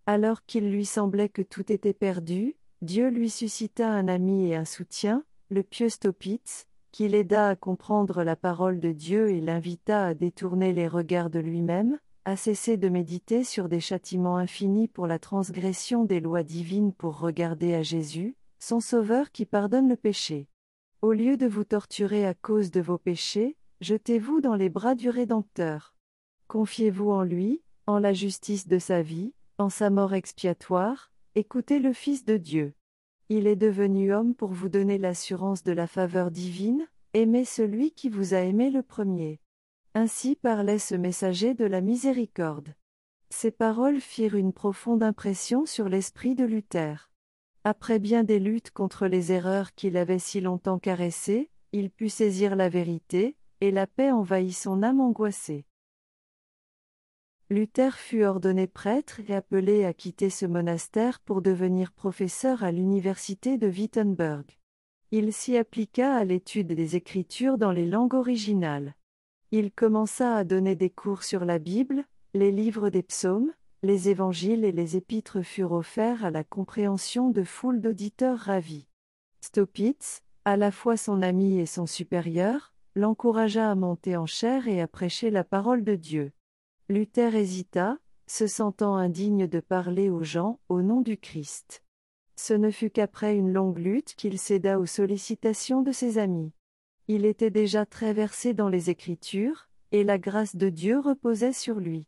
Alors 0.07 0.45
qu'il 0.45 0.71
lui 0.71 0.87
semblait 0.87 1.29
que 1.29 1.43
tout 1.43 1.71
était 1.73 1.93
perdu, 1.93 2.57
Dieu 2.81 3.09
lui 3.09 3.29
suscita 3.29 3.91
un 3.91 4.09
ami 4.09 4.49
et 4.49 4.57
un 4.57 4.65
soutien, 4.65 5.25
le 5.51 5.63
pieux 5.63 5.89
Stopitz, 5.89 6.67
qui 6.93 7.09
l'aida 7.09 7.49
à 7.49 7.57
comprendre 7.57 8.23
la 8.23 8.37
parole 8.37 8.81
de 8.81 8.93
Dieu 8.93 9.31
et 9.31 9.41
l'invita 9.41 10.07
à 10.07 10.15
détourner 10.15 10.73
les 10.73 10.89
regards 10.89 11.31
de 11.31 11.41
lui-même, 11.41 11.99
à 12.25 12.37
cesser 12.37 12.77
de 12.77 12.89
méditer 12.89 13.45
sur 13.45 13.69
des 13.69 13.81
châtiments 13.81 14.37
infinis 14.37 14.89
pour 14.89 15.07
la 15.07 15.19
transgression 15.19 16.05
des 16.05 16.21
lois 16.21 16.43
divines 16.43 16.93
pour 16.93 17.19
regarder 17.19 17.75
à 17.75 17.83
Jésus, 17.83 18.37
son 18.59 18.81
Sauveur 18.81 19.31
qui 19.31 19.45
pardonne 19.45 19.89
le 19.89 19.97
péché. 19.97 20.49
Au 21.03 21.13
lieu 21.13 21.37
de 21.37 21.47
vous 21.47 21.65
torturer 21.65 22.27
à 22.27 22.35
cause 22.35 22.71
de 22.71 22.81
vos 22.81 22.99
péchés, 22.99 23.57
Jetez-vous 23.83 24.41
dans 24.41 24.55
les 24.55 24.71
bras 24.71 24.95
du 24.95 25.11
Rédempteur. 25.11 25.95
Confiez-vous 26.49 27.11
en 27.11 27.23
lui, 27.23 27.61
en 27.87 27.99
la 27.99 28.15
justice 28.15 28.69
de 28.69 28.79
sa 28.79 29.03
vie, 29.03 29.35
en 29.59 29.69
sa 29.69 29.91
mort 29.91 30.15
expiatoire, 30.15 31.13
écoutez 31.35 31.79
le 31.79 31.93
Fils 31.93 32.25
de 32.25 32.39
Dieu. 32.39 32.73
Il 33.29 33.47
est 33.47 33.57
devenu 33.57 34.15
homme 34.15 34.35
pour 34.35 34.49
vous 34.49 34.71
donner 34.71 34.97
l'assurance 34.97 35.63
de 35.63 35.73
la 35.73 35.87
faveur 35.87 36.31
divine, 36.31 36.87
aimez 37.13 37.45
celui 37.45 37.91
qui 37.91 38.09
vous 38.09 38.33
a 38.33 38.39
aimé 38.39 38.71
le 38.71 38.83
premier. 38.83 39.41
Ainsi 39.95 40.37
parlait 40.37 40.79
ce 40.79 40.95
messager 40.95 41.53
de 41.53 41.67
la 41.67 41.83
miséricorde. 41.83 42.75
Ces 43.29 43.51
paroles 43.51 44.01
firent 44.01 44.37
une 44.37 44.55
profonde 44.55 45.03
impression 45.03 45.67
sur 45.67 45.91
l'esprit 45.91 46.35
de 46.35 46.45
Luther. 46.45 47.11
Après 47.63 47.99
bien 47.99 48.25
des 48.25 48.39
luttes 48.39 48.71
contre 48.71 49.07
les 49.07 49.33
erreurs 49.33 49.75
qu'il 49.75 49.99
avait 49.99 50.19
si 50.19 50.41
longtemps 50.41 50.79
caressées, 50.79 51.51
il 51.73 51.91
put 51.91 52.09
saisir 52.09 52.57
la 52.57 52.71
vérité, 52.71 53.37
et 53.61 53.71
la 53.71 53.87
paix 53.87 54.11
envahit 54.11 54.55
son 54.55 54.83
âme 54.83 55.01
angoissée. 55.01 55.65
Luther 57.49 57.97
fut 57.97 58.25
ordonné 58.25 58.67
prêtre 58.67 59.21
et 59.29 59.35
appelé 59.35 59.85
à 59.85 59.93
quitter 59.93 60.31
ce 60.31 60.47
monastère 60.47 61.21
pour 61.21 61.43
devenir 61.43 61.93
professeur 61.93 62.65
à 62.65 62.73
l'université 62.73 63.57
de 63.57 63.69
Wittenberg. 63.69 64.59
Il 65.13 65.33
s'y 65.33 65.57
appliqua 65.57 66.17
à 66.17 66.25
l'étude 66.25 66.73
des 66.73 66.97
Écritures 66.97 67.57
dans 67.57 67.71
les 67.71 67.87
langues 67.87 68.15
originales. 68.15 68.95
Il 69.53 69.71
commença 69.71 70.35
à 70.35 70.43
donner 70.43 70.75
des 70.75 70.91
cours 70.91 71.23
sur 71.23 71.45
la 71.45 71.61
Bible, 71.61 72.05
les 72.35 72.51
livres 72.51 72.91
des 72.91 73.05
psaumes, 73.05 73.53
les 73.85 74.09
évangiles 74.09 74.65
et 74.65 74.73
les 74.73 74.97
épîtres 74.97 75.43
furent 75.43 75.73
offerts 75.73 76.25
à 76.25 76.33
la 76.33 76.43
compréhension 76.43 77.31
de 77.31 77.45
foules 77.45 77.81
d'auditeurs 77.81 78.39
ravis. 78.39 78.89
Stopitz, 79.41 80.23
à 80.45 80.57
la 80.57 80.73
fois 80.73 80.97
son 80.97 81.23
ami 81.23 81.61
et 81.61 81.67
son 81.67 81.87
supérieur, 81.87 82.75
l'encouragea 82.97 83.71
à 83.71 83.75
monter 83.75 84.17
en 84.17 84.25
chair 84.25 84.69
et 84.69 84.81
à 84.81 84.89
prêcher 84.89 85.31
la 85.31 85.45
parole 85.45 85.85
de 85.85 85.95
Dieu. 85.95 86.33
Luther 86.89 87.35
hésita, 87.35 87.99
se 88.27 88.47
sentant 88.47 88.97
indigne 88.97 89.47
de 89.47 89.61
parler 89.61 90.09
aux 90.09 90.23
gens 90.23 90.61
au 90.71 90.81
nom 90.81 91.03
du 91.03 91.19
Christ. 91.19 91.85
Ce 92.37 92.55
ne 92.55 92.71
fut 92.71 92.89
qu'après 92.89 93.37
une 93.37 93.53
longue 93.53 93.79
lutte 93.79 94.15
qu'il 94.15 94.39
céda 94.39 94.81
aux 94.81 94.87
sollicitations 94.87 95.83
de 95.83 95.93
ses 95.93 96.17
amis. 96.17 96.53
Il 97.07 97.27
était 97.27 97.51
déjà 97.51 97.85
très 97.85 98.15
versé 98.15 98.55
dans 98.55 98.71
les 98.71 98.89
Écritures, 98.89 99.69
et 99.93 100.03
la 100.03 100.17
grâce 100.17 100.57
de 100.57 100.71
Dieu 100.71 100.99
reposait 100.99 101.53
sur 101.53 101.77
lui. 101.77 102.07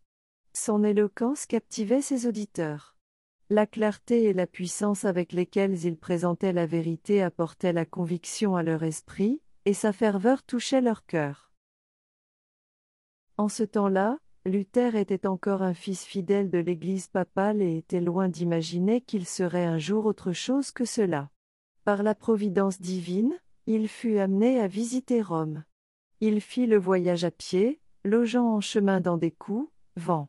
Son 0.55 0.83
éloquence 0.83 1.45
captivait 1.45 2.03
ses 2.03 2.27
auditeurs. 2.27 2.97
La 3.51 3.67
clarté 3.67 4.25
et 4.25 4.33
la 4.33 4.47
puissance 4.47 5.05
avec 5.05 5.33
lesquelles 5.33 5.85
il 5.85 5.99
présentait 5.99 6.55
la 6.55 6.67
vérité 6.67 7.23
apportaient 7.23 7.75
la 7.75 7.85
conviction 7.85 8.57
à 8.57 8.63
leur 8.63 8.83
esprit, 8.83 9.43
et 9.65 9.75
sa 9.75 9.93
ferveur 9.93 10.43
touchait 10.43 10.81
leur 10.81 11.07
cœur. 11.07 11.53
En 13.37 13.49
ce 13.49 13.63
temps-là, 13.63 14.19
Luther 14.45 14.97
était 14.97 15.27
encore 15.27 15.63
un 15.63 15.75
fils 15.75 16.05
fidèle 16.05 16.51
de 16.51 16.59
l'Église 16.59 17.09
papale 17.09 17.63
et 17.63 17.77
était 17.77 18.01
loin 18.01 18.29
d'imaginer 18.29 19.01
qu'il 19.01 19.27
serait 19.27 19.67
un 19.67 19.79
jour 19.79 20.07
autre 20.07 20.33
chose 20.33 20.71
que 20.71 20.85
cela. 20.85 21.31
Par 21.85 22.03
la 22.03 22.15
providence 22.15 22.81
divine, 22.81 23.39
il 23.67 23.89
fut 23.89 24.19
amené 24.19 24.61
à 24.61 24.67
visiter 24.67 25.23
Rome. 25.23 25.65
Il 26.21 26.41
fit 26.41 26.67
le 26.67 26.79
voyage 26.79 27.25
à 27.25 27.31
pied, 27.31 27.81
logeant 28.05 28.55
en 28.55 28.61
chemin 28.61 29.01
dans 29.01 29.19
des 29.19 29.31
coups, 29.31 29.71
vents. 29.97 30.29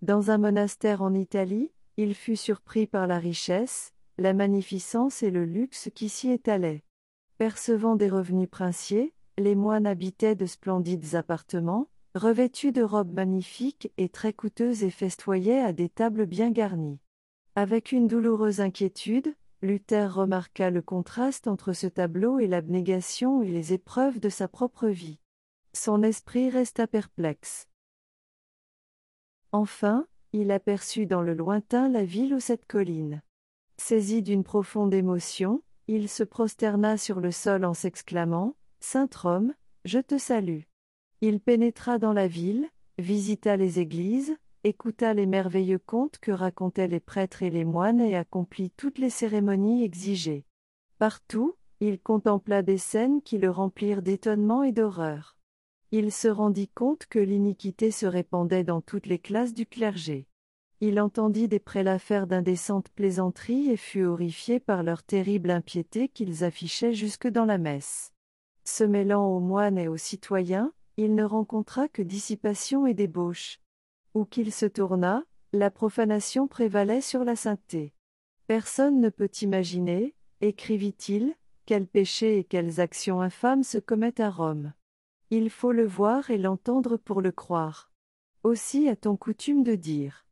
Dans 0.00 0.30
un 0.30 0.38
monastère 0.38 1.02
en 1.02 1.12
Italie, 1.12 1.72
il 1.96 2.14
fut 2.14 2.36
surpris 2.36 2.86
par 2.86 3.06
la 3.06 3.18
richesse, 3.18 3.92
la 4.18 4.32
magnificence 4.32 5.22
et 5.22 5.30
le 5.30 5.44
luxe 5.44 5.90
qui 5.94 6.08
s'y 6.08 6.30
étalaient. 6.30 6.84
Percevant 7.38 7.96
des 7.96 8.08
revenus 8.08 8.48
princiers, 8.48 9.12
les 9.36 9.54
moines 9.54 9.86
habitaient 9.86 10.34
de 10.34 10.46
splendides 10.46 11.14
appartements, 11.14 11.88
revêtus 12.14 12.72
de 12.72 12.82
robes 12.82 13.12
magnifiques 13.12 13.92
et 13.98 14.08
très 14.08 14.32
coûteuses 14.32 14.82
et 14.82 14.90
festoyaient 14.90 15.60
à 15.60 15.74
des 15.74 15.90
tables 15.90 16.24
bien 16.24 16.50
garnies. 16.50 16.98
Avec 17.54 17.92
une 17.92 18.08
douloureuse 18.08 18.60
inquiétude, 18.60 19.34
Luther 19.60 20.14
remarqua 20.14 20.70
le 20.70 20.80
contraste 20.80 21.46
entre 21.46 21.74
ce 21.74 21.86
tableau 21.86 22.38
et 22.38 22.46
l'abnégation 22.46 23.42
et 23.42 23.50
les 23.50 23.74
épreuves 23.74 24.18
de 24.18 24.28
sa 24.30 24.48
propre 24.48 24.88
vie. 24.88 25.18
Son 25.74 26.02
esprit 26.02 26.48
resta 26.48 26.86
perplexe. 26.86 27.68
Enfin, 29.52 30.06
il 30.32 30.50
aperçut 30.50 31.06
dans 31.06 31.22
le 31.22 31.34
lointain 31.34 31.88
la 31.88 32.04
ville 32.04 32.34
aux 32.34 32.40
sept 32.40 32.66
collines. 32.66 33.22
Saisi 33.76 34.22
d'une 34.22 34.44
profonde 34.44 34.94
émotion, 34.94 35.62
il 35.88 36.08
se 36.08 36.24
prosterna 36.24 36.96
sur 36.96 37.20
le 37.20 37.30
sol 37.30 37.64
en 37.64 37.74
s'exclamant 37.74 38.56
Saint 38.80 39.08
Rome, 39.14 39.54
je 39.84 39.98
te 39.98 40.18
salue. 40.18 40.62
Il 41.20 41.40
pénétra 41.40 41.98
dans 41.98 42.12
la 42.12 42.26
ville, 42.26 42.68
visita 42.98 43.56
les 43.56 43.78
églises, 43.78 44.36
écouta 44.64 45.14
les 45.14 45.26
merveilleux 45.26 45.78
contes 45.78 46.18
que 46.18 46.32
racontaient 46.32 46.88
les 46.88 47.00
prêtres 47.00 47.42
et 47.42 47.50
les 47.50 47.64
moines 47.64 48.00
et 48.00 48.16
accomplit 48.16 48.70
toutes 48.70 48.98
les 48.98 49.10
cérémonies 49.10 49.84
exigées. 49.84 50.44
Partout, 50.98 51.54
il 51.78 52.00
contempla 52.00 52.62
des 52.62 52.78
scènes 52.78 53.22
qui 53.22 53.38
le 53.38 53.50
remplirent 53.50 54.02
d'étonnement 54.02 54.64
et 54.64 54.72
d'horreur. 54.72 55.36
Il 55.92 56.10
se 56.10 56.26
rendit 56.26 56.68
compte 56.68 57.06
que 57.06 57.20
l'iniquité 57.20 57.92
se 57.92 58.06
répandait 58.06 58.64
dans 58.64 58.80
toutes 58.80 59.06
les 59.06 59.20
classes 59.20 59.54
du 59.54 59.66
clergé. 59.66 60.26
Il 60.80 61.00
entendit 61.00 61.48
des 61.48 61.58
prélats 61.58 61.98
faire 61.98 62.26
d'indécentes 62.26 62.90
plaisanteries 62.90 63.70
et 63.70 63.78
fut 63.78 64.04
horrifié 64.04 64.60
par 64.60 64.82
leur 64.82 65.02
terrible 65.02 65.50
impiété 65.50 66.08
qu'ils 66.08 66.44
affichaient 66.44 66.92
jusque 66.92 67.28
dans 67.28 67.46
la 67.46 67.56
messe. 67.56 68.12
Se 68.64 68.84
mêlant 68.84 69.26
aux 69.26 69.40
moines 69.40 69.78
et 69.78 69.88
aux 69.88 69.96
citoyens, 69.96 70.72
il 70.98 71.14
ne 71.14 71.24
rencontra 71.24 71.88
que 71.88 72.02
dissipation 72.02 72.86
et 72.86 72.92
débauche. 72.92 73.60
Où 74.12 74.26
qu'il 74.26 74.52
se 74.52 74.66
tourna, 74.66 75.24
la 75.52 75.70
profanation 75.70 76.46
prévalait 76.46 77.00
sur 77.00 77.24
la 77.24 77.36
sainteté. 77.36 77.94
Personne 78.46 79.00
ne 79.00 79.08
peut 79.08 79.30
imaginer, 79.40 80.14
écrivit-il, 80.42 81.34
quels 81.64 81.86
péchés 81.86 82.38
et 82.38 82.44
quelles 82.44 82.80
actions 82.80 83.20
infâmes 83.22 83.62
se 83.62 83.78
commettent 83.78 84.20
à 84.20 84.30
Rome. 84.30 84.72
Il 85.30 85.48
faut 85.48 85.72
le 85.72 85.86
voir 85.86 86.30
et 86.30 86.38
l'entendre 86.38 86.98
pour 86.98 87.22
le 87.22 87.32
croire. 87.32 87.90
Aussi 88.42 88.88
a-t-on 88.88 89.16
coutume 89.16 89.64
de 89.64 89.74
dire. 89.74 90.25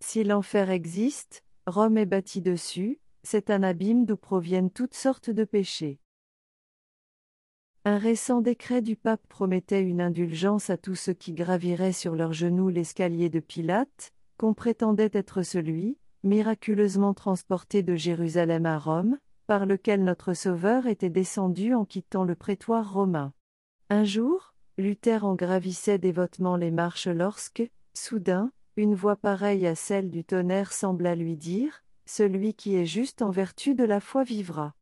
Si 0.00 0.24
l'enfer 0.24 0.70
existe, 0.70 1.42
Rome 1.66 1.98
est 1.98 2.06
bâtie 2.06 2.42
dessus, 2.42 3.00
c'est 3.22 3.50
un 3.50 3.62
abîme 3.62 4.04
d'où 4.06 4.16
proviennent 4.16 4.70
toutes 4.70 4.94
sortes 4.94 5.30
de 5.30 5.44
péchés. 5.44 5.98
Un 7.84 7.98
récent 7.98 8.40
décret 8.40 8.82
du 8.82 8.96
pape 8.96 9.26
promettait 9.28 9.82
une 9.82 10.00
indulgence 10.00 10.70
à 10.70 10.76
tous 10.76 10.96
ceux 10.96 11.12
qui 11.12 11.32
graviraient 11.32 11.92
sur 11.92 12.14
leurs 12.14 12.32
genoux 12.32 12.68
l'escalier 12.68 13.30
de 13.30 13.40
Pilate, 13.40 14.12
qu'on 14.38 14.54
prétendait 14.54 15.10
être 15.12 15.42
celui, 15.42 15.96
miraculeusement 16.24 17.14
transporté 17.14 17.82
de 17.82 17.94
Jérusalem 17.94 18.66
à 18.66 18.78
Rome, 18.78 19.18
par 19.46 19.66
lequel 19.66 20.02
notre 20.02 20.34
Sauveur 20.34 20.86
était 20.86 21.10
descendu 21.10 21.74
en 21.74 21.84
quittant 21.84 22.24
le 22.24 22.34
prétoire 22.34 22.92
romain. 22.92 23.32
Un 23.88 24.04
jour, 24.04 24.54
Luther 24.78 25.24
en 25.24 25.36
gravissait 25.36 25.98
dévotement 25.98 26.56
les 26.56 26.72
marches 26.72 27.06
lorsque, 27.06 27.70
soudain, 27.94 28.50
une 28.76 28.94
voix 28.94 29.16
pareille 29.16 29.66
à 29.66 29.74
celle 29.74 30.10
du 30.10 30.24
tonnerre 30.24 30.72
sembla 30.72 31.14
lui 31.14 31.36
dire, 31.36 31.82
Celui 32.04 32.54
qui 32.54 32.76
est 32.76 32.86
juste 32.86 33.22
en 33.22 33.30
vertu 33.30 33.74
de 33.74 33.84
la 33.84 34.00
foi 34.00 34.22
vivra. 34.22 34.74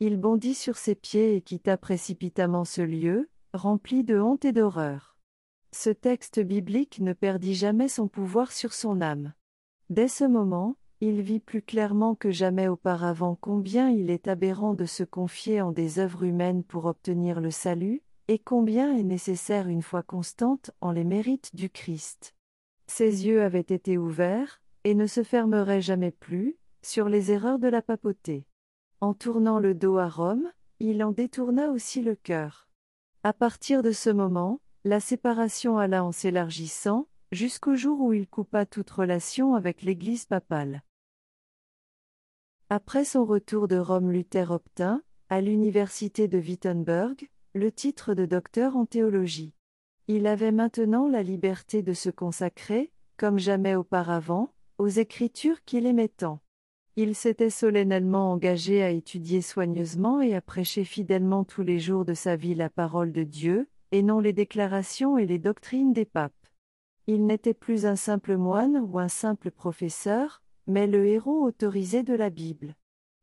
Il 0.00 0.18
bondit 0.18 0.54
sur 0.54 0.76
ses 0.76 0.94
pieds 0.94 1.36
et 1.36 1.40
quitta 1.40 1.76
précipitamment 1.76 2.64
ce 2.64 2.82
lieu, 2.82 3.30
rempli 3.54 4.04
de 4.04 4.20
honte 4.20 4.44
et 4.44 4.52
d'horreur. 4.52 5.16
Ce 5.72 5.90
texte 5.90 6.40
biblique 6.40 7.00
ne 7.00 7.12
perdit 7.12 7.54
jamais 7.54 7.88
son 7.88 8.08
pouvoir 8.08 8.52
sur 8.52 8.72
son 8.72 9.00
âme. 9.00 9.32
Dès 9.88 10.08
ce 10.08 10.24
moment, 10.24 10.76
il 11.00 11.22
vit 11.22 11.40
plus 11.40 11.62
clairement 11.62 12.14
que 12.14 12.30
jamais 12.30 12.68
auparavant 12.68 13.36
combien 13.40 13.90
il 13.90 14.10
est 14.10 14.28
aberrant 14.28 14.74
de 14.74 14.86
se 14.86 15.02
confier 15.02 15.60
en 15.60 15.72
des 15.72 15.98
œuvres 15.98 16.24
humaines 16.24 16.64
pour 16.64 16.86
obtenir 16.86 17.40
le 17.40 17.50
salut, 17.50 18.02
et 18.28 18.38
combien 18.38 18.96
est 18.96 19.02
nécessaire 19.02 19.68
une 19.68 19.82
foi 19.82 20.02
constante 20.02 20.72
en 20.80 20.90
les 20.90 21.04
mérites 21.04 21.54
du 21.54 21.70
Christ. 21.70 22.35
Ses 22.86 23.26
yeux 23.26 23.42
avaient 23.42 23.60
été 23.60 23.98
ouverts, 23.98 24.60
et 24.84 24.94
ne 24.94 25.06
se 25.06 25.22
fermeraient 25.22 25.82
jamais 25.82 26.12
plus, 26.12 26.56
sur 26.82 27.08
les 27.08 27.32
erreurs 27.32 27.58
de 27.58 27.68
la 27.68 27.82
papauté. 27.82 28.46
En 29.00 29.14
tournant 29.14 29.58
le 29.58 29.74
dos 29.74 29.98
à 29.98 30.08
Rome, 30.08 30.52
il 30.78 31.02
en 31.02 31.10
détourna 31.10 31.70
aussi 31.70 32.02
le 32.02 32.14
cœur. 32.14 32.68
À 33.24 33.32
partir 33.32 33.82
de 33.82 33.90
ce 33.90 34.10
moment, 34.10 34.60
la 34.84 35.00
séparation 35.00 35.78
alla 35.78 36.04
en 36.04 36.12
s'élargissant, 36.12 37.08
jusqu'au 37.32 37.74
jour 37.74 38.00
où 38.00 38.12
il 38.12 38.28
coupa 38.28 38.66
toute 38.66 38.90
relation 38.90 39.54
avec 39.54 39.82
l'Église 39.82 40.26
papale. 40.26 40.84
Après 42.70 43.04
son 43.04 43.24
retour 43.24 43.66
de 43.66 43.76
Rome, 43.76 44.12
Luther 44.12 44.52
obtint, 44.52 45.02
à 45.28 45.40
l'université 45.40 46.28
de 46.28 46.38
Wittenberg, 46.38 47.28
le 47.54 47.72
titre 47.72 48.14
de 48.14 48.26
docteur 48.26 48.76
en 48.76 48.86
théologie. 48.86 49.55
Il 50.08 50.28
avait 50.28 50.52
maintenant 50.52 51.08
la 51.08 51.24
liberté 51.24 51.82
de 51.82 51.92
se 51.92 52.10
consacrer, 52.10 52.92
comme 53.16 53.40
jamais 53.40 53.74
auparavant, 53.74 54.52
aux 54.78 54.86
écritures 54.86 55.64
qu'il 55.64 55.84
aimait 55.84 56.06
tant. 56.06 56.40
Il 56.94 57.16
s'était 57.16 57.50
solennellement 57.50 58.30
engagé 58.30 58.84
à 58.84 58.90
étudier 58.90 59.42
soigneusement 59.42 60.20
et 60.20 60.36
à 60.36 60.40
prêcher 60.40 60.84
fidèlement 60.84 61.42
tous 61.42 61.62
les 61.62 61.80
jours 61.80 62.04
de 62.04 62.14
sa 62.14 62.36
vie 62.36 62.54
la 62.54 62.70
parole 62.70 63.10
de 63.10 63.24
Dieu, 63.24 63.68
et 63.90 64.02
non 64.04 64.20
les 64.20 64.32
déclarations 64.32 65.18
et 65.18 65.26
les 65.26 65.40
doctrines 65.40 65.92
des 65.92 66.04
papes. 66.04 66.32
Il 67.08 67.26
n'était 67.26 67.54
plus 67.54 67.84
un 67.84 67.96
simple 67.96 68.36
moine 68.36 68.78
ou 68.88 69.00
un 69.00 69.08
simple 69.08 69.50
professeur, 69.50 70.40
mais 70.68 70.86
le 70.86 71.04
héros 71.06 71.44
autorisé 71.44 72.04
de 72.04 72.14
la 72.14 72.30
Bible. 72.30 72.76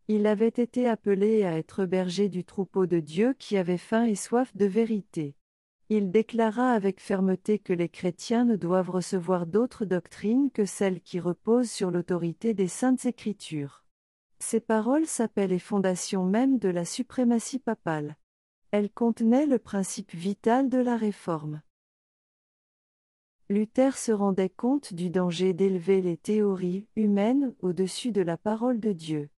Il 0.10 0.28
avait 0.28 0.48
été 0.50 0.88
appelé 0.88 1.44
à 1.46 1.58
être 1.58 1.86
berger 1.86 2.28
du 2.28 2.44
troupeau 2.44 2.88
de 2.88 3.00
Dieu 3.00 3.36
qui 3.40 3.56
avait 3.56 3.78
faim 3.78 4.04
et 4.04 4.16
soif 4.16 4.56
de 4.56 4.66
vérité. 4.66 5.36
Il 5.90 6.12
déclara 6.12 6.72
avec 6.72 7.00
fermeté 7.02 7.60
que 7.60 7.74
les 7.74 7.90
chrétiens 7.90 8.46
ne 8.46 8.56
doivent 8.56 8.90
recevoir 8.90 9.46
d'autres 9.46 9.86
doctrines 9.86 10.50
que 10.52 10.66
celles 10.66 11.02
qui 11.02 11.20
reposent 11.20 11.70
sur 11.70 11.92
l'autorité 11.92 12.54
des 12.54 12.68
saintes 12.68 13.06
écritures. 13.06 13.84
Ces 14.40 14.60
paroles 14.60 15.06
s'appellent 15.06 15.50
les 15.50 15.60
fondations 15.60 16.26
mêmes 16.26 16.58
de 16.58 16.70
la 16.70 16.86
suprématie 16.86 17.60
papale. 17.60 18.18
Elles 18.72 18.92
contenaient 18.92 19.46
le 19.46 19.60
principe 19.60 20.14
vital 20.14 20.70
de 20.70 20.80
la 20.80 20.98
réforme. 20.98 21.62
Luther 23.50 23.98
se 23.98 24.12
rendait 24.12 24.50
compte 24.50 24.94
du 24.94 25.10
danger 25.10 25.54
d'élever 25.54 26.02
les 26.02 26.18
théories 26.18 26.88
humaines 26.96 27.54
au-dessus 27.60 28.12
de 28.12 28.22
la 28.22 28.38
parole 28.38 28.80
de 28.80 28.94
Dieu. 28.94 29.30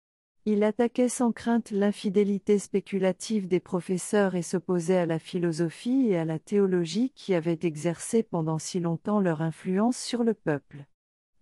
Il 0.47 0.63
attaquait 0.63 1.09
sans 1.09 1.33
crainte 1.33 1.71
l'infidélité 1.71 2.59
spéculative 2.59 3.49
des 3.49 3.61
professeurs 3.61 4.35
et 4.35 4.43
s'opposait 4.43 4.99
à 4.99 5.07
la 5.07 5.19
philosophie 5.19 6.09
et 6.11 6.19
à 6.19 6.27
la 6.27 6.39
théologie 6.39 7.13
qui 7.15 7.33
avaient 7.33 7.61
exercé 7.63 8.23
pendant 8.23 8.59
si 8.59 8.79
longtemps 8.79 9.21
leur 9.21 9.41
influence 9.41 9.97
sur 9.97 10.23
le 10.23 10.35
peuple. 10.35 10.85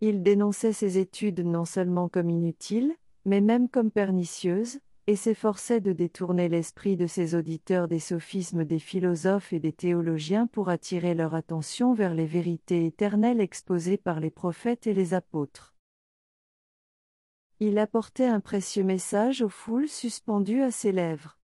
Il 0.01 0.23
dénonçait 0.23 0.73
ces 0.73 0.99
études 0.99 1.41
non 1.41 1.65
seulement 1.65 2.09
comme 2.09 2.31
inutiles, 2.31 2.95
mais 3.25 3.41
même 3.41 3.69
comme 3.69 3.91
pernicieuses, 3.91 4.79
et 5.09 5.17
s'efforçait 5.17 5.81
de 5.81 5.93
détourner 5.93 6.49
l'esprit 6.49 6.97
de 6.97 7.09
ses 7.09 7.35
auditeurs 7.35 7.89
des 7.89 7.99
sophismes 7.99 8.65
des 8.65 8.79
philosophes 8.79 9.53
et 9.53 9.59
des 9.59 9.73
théologiens 9.73 10.47
pour 10.47 10.69
attirer 10.69 11.15
leur 11.15 11.35
attention 11.35 11.93
vers 11.93 12.15
les 12.15 12.27
vérités 12.27 12.87
éternelles 12.87 13.41
exposées 13.41 13.97
par 13.97 14.21
les 14.21 14.31
prophètes 14.31 14.87
et 14.87 14.95
les 14.95 15.13
apôtres. 15.13 15.72
Il 17.65 17.79
apportait 17.79 18.27
un 18.27 18.41
précieux 18.41 18.83
message 18.83 19.41
aux 19.41 19.49
foules 19.49 19.87
suspendues 19.87 20.63
à 20.63 20.73
ses 20.73 20.91
lèvres. 20.91 21.39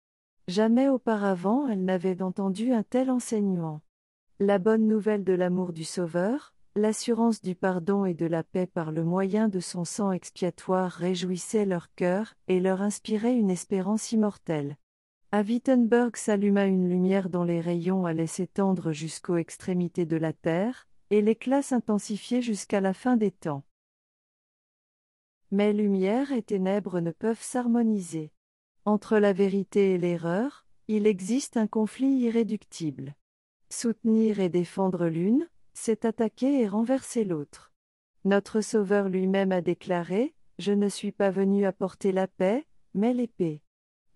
Jamais 0.48 0.88
auparavant 0.88 1.68
elles 1.68 1.84
n'avaient 1.84 2.22
entendu 2.22 2.72
un 2.72 2.82
tel 2.82 3.08
enseignement. 3.08 3.82
La 4.40 4.58
bonne 4.58 4.88
nouvelle 4.88 5.22
de 5.22 5.32
l'amour 5.32 5.72
du 5.72 5.84
Sauveur, 5.84 6.54
l'assurance 6.74 7.40
du 7.40 7.54
pardon 7.54 8.04
et 8.04 8.14
de 8.14 8.26
la 8.26 8.42
paix 8.42 8.66
par 8.66 8.90
le 8.90 9.04
moyen 9.04 9.46
de 9.46 9.60
son 9.60 9.84
sang 9.84 10.10
expiatoire 10.10 10.90
réjouissait 10.90 11.66
leur 11.66 11.94
cœur 11.94 12.34
et 12.48 12.58
leur 12.58 12.82
inspirait 12.82 13.36
une 13.36 13.50
espérance 13.50 14.10
immortelle. 14.10 14.76
À 15.30 15.42
Wittenberg 15.42 16.16
s'alluma 16.16 16.64
une 16.64 16.88
lumière 16.88 17.28
dont 17.28 17.44
les 17.44 17.60
rayons 17.60 18.06
allaient 18.06 18.26
s'étendre 18.26 18.90
jusqu'aux 18.90 19.36
extrémités 19.36 20.04
de 20.04 20.16
la 20.16 20.32
terre, 20.32 20.88
et 21.10 21.22
l'éclat 21.22 21.62
s'intensifiait 21.62 22.42
jusqu'à 22.42 22.80
la 22.80 22.92
fin 22.92 23.16
des 23.16 23.30
temps. 23.30 23.62
Mais 25.50 25.72
lumière 25.72 26.32
et 26.32 26.42
ténèbres 26.42 27.00
ne 27.00 27.10
peuvent 27.10 27.42
s'harmoniser. 27.42 28.32
Entre 28.84 29.18
la 29.18 29.32
vérité 29.32 29.94
et 29.94 29.98
l'erreur, 29.98 30.66
il 30.88 31.06
existe 31.06 31.56
un 31.56 31.66
conflit 31.66 32.20
irréductible. 32.20 33.14
Soutenir 33.70 34.40
et 34.40 34.48
défendre 34.48 35.06
l'une, 35.06 35.48
c'est 35.74 36.04
attaquer 36.04 36.62
et 36.62 36.68
renverser 36.68 37.24
l'autre. 37.24 37.72
Notre 38.24 38.60
Sauveur 38.60 39.08
lui-même 39.08 39.52
a 39.52 39.60
déclaré, 39.60 40.34
Je 40.58 40.72
ne 40.72 40.88
suis 40.88 41.12
pas 41.12 41.30
venu 41.30 41.64
apporter 41.66 42.12
la 42.12 42.26
paix, 42.26 42.66
mais 42.94 43.14
l'épée. 43.14 43.62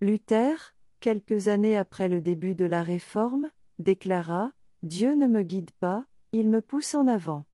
Luther, 0.01 0.75
quelques 0.99 1.47
années 1.47 1.77
après 1.77 2.09
le 2.09 2.19
début 2.19 2.53
de 2.53 2.65
la 2.65 2.83
Réforme, 2.83 3.49
déclara, 3.79 4.51
Dieu 4.81 5.15
ne 5.15 5.27
me 5.27 5.43
guide 5.43 5.71
pas, 5.79 6.05
il 6.31 6.49
me 6.49 6.61
pousse 6.61 6.95
en 6.95 7.07
avant. 7.07 7.45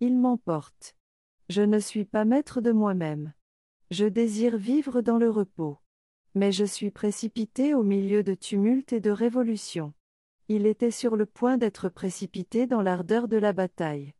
Il 0.00 0.18
m'emporte. 0.18 0.96
Je 1.54 1.60
ne 1.60 1.78
suis 1.78 2.06
pas 2.06 2.24
maître 2.24 2.62
de 2.62 2.72
moi-même. 2.72 3.34
Je 3.90 4.06
désire 4.06 4.56
vivre 4.56 5.02
dans 5.02 5.18
le 5.18 5.28
repos. 5.28 5.76
Mais 6.34 6.50
je 6.50 6.64
suis 6.64 6.90
précipité 6.90 7.74
au 7.74 7.82
milieu 7.82 8.22
de 8.22 8.32
tumulte 8.32 8.94
et 8.94 9.00
de 9.00 9.10
révolution. 9.10 9.92
Il 10.48 10.64
était 10.64 10.90
sur 10.90 11.14
le 11.14 11.26
point 11.26 11.58
d'être 11.58 11.90
précipité 11.90 12.66
dans 12.66 12.80
l'ardeur 12.80 13.28
de 13.28 13.36
la 13.36 13.52
bataille. 13.52 14.14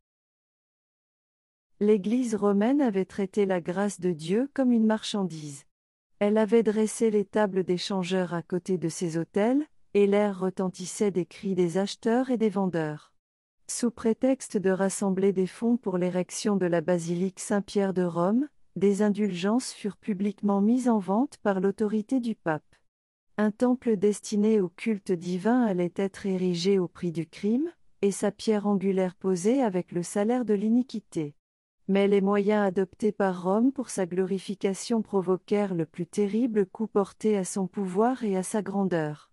L'Église 1.80 2.34
romaine 2.34 2.82
avait 2.82 3.06
traité 3.06 3.46
la 3.46 3.62
grâce 3.62 3.98
de 3.98 4.12
Dieu 4.12 4.50
comme 4.52 4.70
une 4.70 4.84
marchandise. 4.84 5.64
Elle 6.18 6.36
avait 6.36 6.62
dressé 6.62 7.10
les 7.10 7.24
tables 7.24 7.64
des 7.64 7.78
changeurs 7.78 8.34
à 8.34 8.42
côté 8.42 8.76
de 8.76 8.90
ses 8.90 9.16
autels, 9.16 9.64
et 9.94 10.06
l'air 10.06 10.38
retentissait 10.38 11.10
des 11.10 11.24
cris 11.24 11.54
des 11.54 11.78
acheteurs 11.78 12.28
et 12.28 12.36
des 12.36 12.50
vendeurs. 12.50 13.11
Sous 13.74 13.90
prétexte 13.90 14.58
de 14.58 14.68
rassembler 14.68 15.32
des 15.32 15.46
fonds 15.46 15.78
pour 15.78 15.96
l'érection 15.96 16.56
de 16.56 16.66
la 16.66 16.82
basilique 16.82 17.40
Saint-Pierre 17.40 17.94
de 17.94 18.02
Rome, 18.02 18.46
des 18.76 19.00
indulgences 19.00 19.72
furent 19.72 19.96
publiquement 19.96 20.60
mises 20.60 20.90
en 20.90 20.98
vente 20.98 21.38
par 21.38 21.58
l'autorité 21.58 22.20
du 22.20 22.34
pape. 22.34 22.76
Un 23.38 23.50
temple 23.50 23.96
destiné 23.96 24.60
au 24.60 24.68
culte 24.68 25.10
divin 25.10 25.62
allait 25.62 25.94
être 25.96 26.26
érigé 26.26 26.78
au 26.78 26.86
prix 26.86 27.12
du 27.12 27.26
crime, 27.26 27.72
et 28.02 28.10
sa 28.10 28.30
pierre 28.30 28.66
angulaire 28.66 29.14
posée 29.14 29.62
avec 29.62 29.90
le 29.92 30.02
salaire 30.02 30.44
de 30.44 30.54
l'iniquité. 30.54 31.34
Mais 31.88 32.08
les 32.08 32.20
moyens 32.20 32.66
adoptés 32.66 33.10
par 33.10 33.42
Rome 33.42 33.72
pour 33.72 33.88
sa 33.88 34.04
glorification 34.04 35.00
provoquèrent 35.00 35.74
le 35.74 35.86
plus 35.86 36.06
terrible 36.06 36.66
coup 36.66 36.88
porté 36.88 37.38
à 37.38 37.44
son 37.44 37.66
pouvoir 37.66 38.22
et 38.22 38.36
à 38.36 38.42
sa 38.42 38.60
grandeur. 38.60 39.31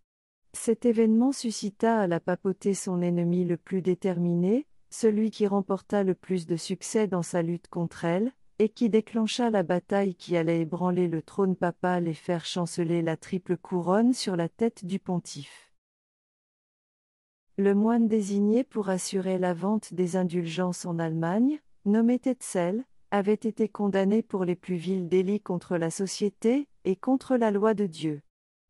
Cet 0.53 0.85
événement 0.85 1.31
suscita 1.31 1.99
à 1.99 2.07
la 2.07 2.19
papauté 2.19 2.73
son 2.73 3.01
ennemi 3.01 3.45
le 3.45 3.57
plus 3.57 3.81
déterminé, 3.81 4.65
celui 4.89 5.29
qui 5.29 5.45
remporta 5.47 6.03
le 6.03 6.15
plus 6.15 6.47
de 6.47 6.55
succès 6.55 7.07
dans 7.07 7.21
sa 7.21 7.41
lutte 7.41 7.67
contre 7.67 8.05
elle, 8.05 8.33
et 8.57 8.69
qui 8.69 8.89
déclencha 8.89 9.49
la 9.49 9.63
bataille 9.63 10.15
qui 10.15 10.35
allait 10.35 10.61
ébranler 10.61 11.07
le 11.07 11.21
trône 11.21 11.55
papal 11.55 12.07
et 12.07 12.13
faire 12.13 12.45
chanceler 12.45 13.01
la 13.01 13.15
triple 13.15 13.55
couronne 13.55 14.13
sur 14.13 14.35
la 14.35 14.49
tête 14.49 14.85
du 14.85 14.99
pontife. 14.99 15.71
Le 17.57 17.73
moine 17.73 18.07
désigné 18.07 18.63
pour 18.63 18.89
assurer 18.89 19.37
la 19.37 19.53
vente 19.53 19.93
des 19.93 20.15
indulgences 20.17 20.85
en 20.85 20.99
Allemagne, 20.99 21.59
nommé 21.85 22.19
Tetzel, 22.19 22.83
avait 23.11 23.33
été 23.33 23.69
condamné 23.69 24.21
pour 24.21 24.45
les 24.45 24.55
plus 24.55 24.75
vils 24.75 25.07
délits 25.07 25.41
contre 25.41 25.77
la 25.77 25.89
société 25.89 26.67
et 26.85 26.95
contre 26.95 27.37
la 27.37 27.51
loi 27.51 27.73
de 27.73 27.85
Dieu. 27.85 28.21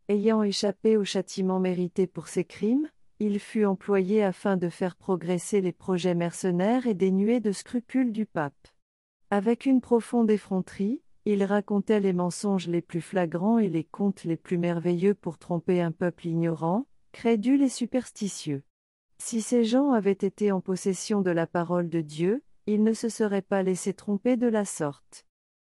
Ayant 0.10 0.42
échappé 0.42 0.98
au 0.98 1.04
châtiment 1.04 1.60
mérité 1.60 2.08
pour 2.08 2.30
ses 2.30 2.44
crimes, 2.44 2.90
il 3.20 3.40
fut 3.40 3.66
employé 3.66 4.24
afin 4.24 4.58
de 4.58 4.68
faire 4.68 4.96
progresser 4.96 5.62
les 5.62 5.72
projets 5.72 6.16
mercenaires 6.16 6.88
et 6.88 6.96
dénués 6.96 7.40
de 7.40 7.52
scrupules 7.52 8.12
du 8.12 8.26
pape. 8.26 8.70
Avec 9.30 9.68
une 9.68 9.82
profonde 9.82 10.32
effronterie, 10.32 11.04
il 11.26 11.44
racontait 11.44 12.00
les 12.00 12.14
mensonges 12.14 12.68
les 12.68 12.82
plus 12.82 13.02
flagrants 13.02 13.60
et 13.60 13.70
les 13.70 13.84
contes 13.84 14.24
les 14.24 14.36
plus 14.36 14.58
merveilleux 14.58 15.14
pour 15.14 15.38
tromper 15.38 15.80
un 15.80 15.92
peuple 15.92 16.26
ignorant, 16.26 16.88
crédule 17.12 17.62
et 17.62 17.70
superstitieux. 17.70 18.64
Si 19.20 19.44
ces 19.44 19.64
gens 19.64 19.92
avaient 19.92 20.12
été 20.14 20.52
en 20.52 20.60
possession 20.60 21.22
de 21.22 21.30
la 21.30 21.46
parole 21.46 21.88
de 21.88 22.02
Dieu, 22.02 22.42
ils 22.66 22.84
ne 22.84 22.94
se 22.94 23.10
seraient 23.10 23.44
pas 23.44 23.62
laissés 23.62 23.94
tromper 23.94 24.38
de 24.38 24.48
la 24.48 24.66
sorte. 24.66 25.28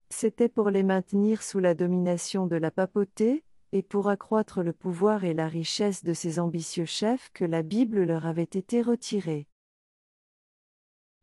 C'était 0.09 0.49
pour 0.49 0.71
les 0.71 0.83
maintenir 0.83 1.43
sous 1.43 1.59
la 1.59 1.75
domination 1.75 2.47
de 2.47 2.55
la 2.55 2.71
papauté, 2.71 3.43
et 3.71 3.81
pour 3.81 4.09
accroître 4.09 4.63
le 4.63 4.73
pouvoir 4.73 5.23
et 5.23 5.33
la 5.33 5.47
richesse 5.47 6.03
de 6.03 6.13
ces 6.13 6.39
ambitieux 6.39 6.85
chefs 6.85 7.29
que 7.33 7.45
la 7.45 7.63
Bible 7.63 8.03
leur 8.03 8.25
avait 8.25 8.43
été 8.43 8.81
retirée. 8.81 9.47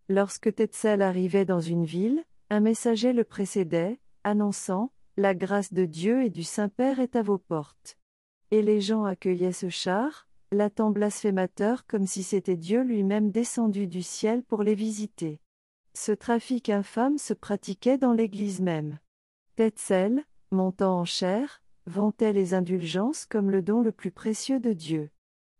Lorsque 0.09 0.55
Tetzel 0.55 1.03
arrivait 1.03 1.45
dans 1.45 1.61
une 1.61 1.85
ville, 1.85 2.25
un 2.49 2.61
messager 2.61 3.13
le 3.13 3.25
précédait, 3.25 4.01
annonçant 4.25 4.91
La 5.17 5.35
grâce 5.35 5.73
de 5.73 5.85
Dieu 5.85 6.25
et 6.25 6.31
du 6.31 6.45
Saint-Père 6.45 7.01
est 7.01 7.17
à 7.17 7.23
vos 7.23 7.39
portes. 7.39 7.99
Et 8.51 8.63
les 8.63 8.81
gens 8.81 9.05
accueillaient 9.05 9.53
ce 9.53 9.69
char, 9.69 10.27
latent 10.51 10.93
blasphémateur 10.93 11.87
comme 11.87 12.07
si 12.07 12.23
c'était 12.23 12.57
Dieu 12.57 12.83
lui-même 12.83 13.31
descendu 13.31 13.87
du 13.87 14.03
ciel 14.03 14.43
pour 14.43 14.63
les 14.63 14.75
visiter. 14.75 15.41
Ce 15.93 16.13
trafic 16.13 16.71
infâme 16.71 17.19
se 17.19 17.35
pratiquait 17.35 17.99
dans 17.99 18.13
l'Église 18.13 18.61
même. 18.61 18.99
Tetzel, 19.57 20.25
montant 20.51 21.01
en 21.01 21.05
chair, 21.05 21.63
vantait 21.89 22.33
les 22.33 22.55
indulgences 22.55 23.27
comme 23.27 23.51
le 23.51 23.63
don 23.63 23.81
le 23.83 23.93
plus 23.93 24.11
précieux 24.11 24.61
de 24.61 24.73
Dieu. 24.73 25.11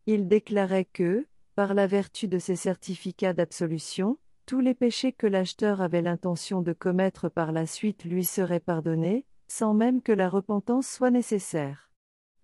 Il 0.07 0.29
déclarait 0.29 0.85
que, 0.85 1.27
par 1.55 1.75
la 1.75 1.87
vertu 1.87 2.29
de 2.29 2.39
ses 2.39 2.57
certificats 2.57 3.33
d'absolution, 3.33 4.19
tous 4.47 4.61
les 4.61 4.75
péchés 4.75 5.13
que 5.13 5.27
l'acheteur 5.27 5.83
avait 5.83 6.03
l'intention 6.03 6.63
de 6.63 6.73
commettre 6.73 7.29
par 7.29 7.53
la 7.53 7.67
suite 7.67 8.05
lui 8.05 8.25
seraient 8.25 8.61
pardonnés, 8.61 9.27
sans 9.49 9.75
même 9.75 10.01
que 10.01 10.13
la 10.13 10.29
repentance 10.29 10.87
soit 10.87 11.11
nécessaire. 11.11 11.91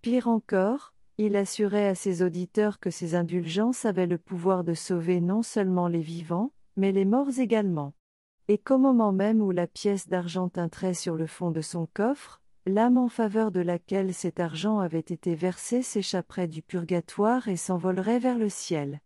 Pire 0.01 0.27
encore, 0.27 0.93
il 1.17 1.35
assurait 1.35 1.87
à 1.87 1.95
ses 1.95 2.21
auditeurs 2.21 2.79
que 2.79 2.89
ces 2.89 3.15
indulgences 3.15 3.85
avaient 3.85 4.05
le 4.05 4.17
pouvoir 4.17 4.63
de 4.63 4.73
sauver 4.73 5.21
non 5.21 5.41
seulement 5.41 5.87
les 5.87 6.01
vivants, 6.01 6.51
mais 6.75 6.91
les 6.91 7.05
morts 7.05 7.39
également. 7.39 7.93
Et 8.47 8.57
qu'au 8.57 8.77
moment 8.77 9.11
même 9.11 9.41
où 9.41 9.51
la 9.51 9.65
pièce 9.65 10.07
d'argent 10.07 10.49
tintrait 10.49 10.93
sur 10.93 11.15
le 11.15 11.25
fond 11.25 11.51
de 11.51 11.61
son 11.61 11.87
coffre, 11.93 12.41
l'âme 12.67 12.97
en 12.97 13.09
faveur 13.09 13.51
de 13.51 13.59
laquelle 13.59 14.13
cet 14.13 14.39
argent 14.39 14.79
avait 14.79 14.99
été 14.99 15.35
versé 15.35 15.83
s'échapperait 15.83 16.47
du 16.47 16.63
purgatoire 16.63 17.47
et 17.47 17.57
s'envolerait 17.57 18.19
vers 18.19 18.39
le 18.39 18.49
ciel. 18.49 19.01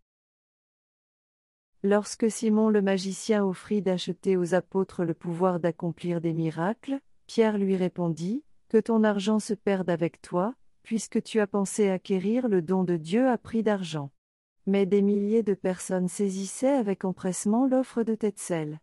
Lorsque 1.82 2.30
Simon 2.30 2.70
le 2.70 2.82
magicien 2.82 3.44
offrit 3.44 3.82
d'acheter 3.82 4.36
aux 4.36 4.54
apôtres 4.54 5.04
le 5.04 5.14
pouvoir 5.14 5.60
d'accomplir 5.60 6.20
des 6.20 6.32
miracles, 6.32 7.00
Pierre 7.26 7.58
lui 7.58 7.76
répondit, 7.76 8.44
Que 8.68 8.78
ton 8.78 9.04
argent 9.04 9.38
se 9.38 9.54
perde 9.54 9.90
avec 9.90 10.20
toi, 10.22 10.54
puisque 10.82 11.22
tu 11.22 11.40
as 11.40 11.46
pensé 11.46 11.88
acquérir 11.88 12.48
le 12.48 12.62
don 12.62 12.84
de 12.84 12.96
Dieu 12.96 13.28
à 13.28 13.38
prix 13.38 13.62
d'argent. 13.62 14.10
Mais 14.66 14.86
des 14.86 15.02
milliers 15.02 15.42
de 15.42 15.54
personnes 15.54 16.08
saisissaient 16.08 16.68
avec 16.68 17.04
empressement 17.04 17.66
l'offre 17.66 18.02
de 18.02 18.14
Tetzel. 18.14 18.78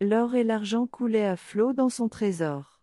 L'or 0.00 0.34
et 0.34 0.44
l'argent 0.44 0.86
coulaient 0.86 1.26
à 1.26 1.36
flot 1.36 1.72
dans 1.72 1.88
son 1.88 2.08
trésor. 2.08 2.73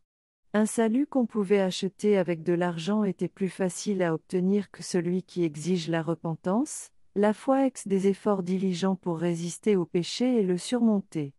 Un 0.54 0.66
salut 0.66 1.08
qu'on 1.08 1.26
pouvait 1.26 1.62
acheter 1.62 2.18
avec 2.18 2.44
de 2.44 2.52
l'argent 2.52 3.06
était 3.06 3.30
plus 3.30 3.48
facile 3.48 4.04
à 4.04 4.14
obtenir 4.14 4.70
que 4.70 4.84
celui 4.84 5.24
qui 5.24 5.46
exige 5.46 5.88
la 5.88 6.02
repentance, 6.02 6.90
la 7.16 7.32
foi 7.32 7.66
ex 7.66 7.88
des 7.88 8.08
efforts 8.08 8.44
diligents 8.44 8.98
pour 8.98 9.18
résister 9.18 9.78
au 9.78 9.86
péché 9.86 10.42
et 10.42 10.44
le 10.44 10.58
surmonter. 10.58 11.34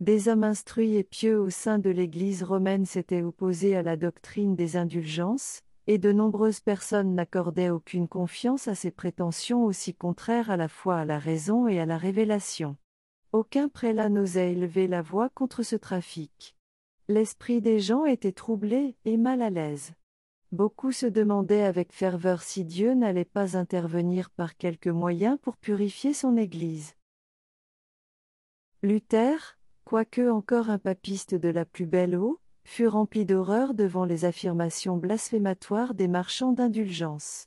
Des 0.00 0.28
hommes 0.28 0.44
instruits 0.44 0.96
et 0.96 1.04
pieux 1.04 1.40
au 1.40 1.48
sein 1.48 1.78
de 1.78 1.88
l'Église 1.88 2.42
romaine 2.42 2.84
s'étaient 2.84 3.22
opposés 3.22 3.76
à 3.76 3.82
la 3.82 3.96
doctrine 3.96 4.54
des 4.54 4.76
indulgences, 4.76 5.62
et 5.86 5.96
de 5.96 6.12
nombreuses 6.12 6.60
personnes 6.60 7.14
n'accordaient 7.14 7.70
aucune 7.70 8.08
confiance 8.08 8.68
à 8.68 8.74
ces 8.74 8.90
prétentions 8.90 9.64
aussi 9.64 9.94
contraires 9.94 10.50
à 10.50 10.58
la 10.58 10.68
foi 10.68 10.98
à 10.98 11.04
la 11.06 11.18
raison 11.18 11.66
et 11.66 11.80
à 11.80 11.86
la 11.86 11.96
révélation. 11.96 12.76
Aucun 13.32 13.70
prélat 13.70 14.10
n'osait 14.10 14.52
élever 14.52 14.86
la 14.86 15.00
voix 15.00 15.30
contre 15.30 15.62
ce 15.62 15.76
trafic. 15.76 16.54
L'esprit 17.12 17.60
des 17.60 17.78
gens 17.78 18.06
était 18.06 18.32
troublé 18.32 18.96
et 19.04 19.18
mal 19.18 19.42
à 19.42 19.50
l'aise. 19.50 19.92
Beaucoup 20.50 20.92
se 20.92 21.04
demandaient 21.04 21.62
avec 21.62 21.92
ferveur 21.92 22.40
si 22.40 22.64
Dieu 22.64 22.94
n'allait 22.94 23.26
pas 23.26 23.58
intervenir 23.58 24.30
par 24.30 24.56
quelque 24.56 24.88
moyen 24.88 25.36
pour 25.36 25.58
purifier 25.58 26.14
son 26.14 26.38
Église. 26.38 26.94
Luther, 28.82 29.58
quoique 29.84 30.30
encore 30.30 30.70
un 30.70 30.78
papiste 30.78 31.34
de 31.34 31.50
la 31.50 31.66
plus 31.66 31.84
belle 31.84 32.16
eau, 32.16 32.40
fut 32.64 32.88
rempli 32.88 33.26
d'horreur 33.26 33.74
devant 33.74 34.06
les 34.06 34.24
affirmations 34.24 34.96
blasphématoires 34.96 35.92
des 35.92 36.08
marchands 36.08 36.52
d'indulgence. 36.52 37.46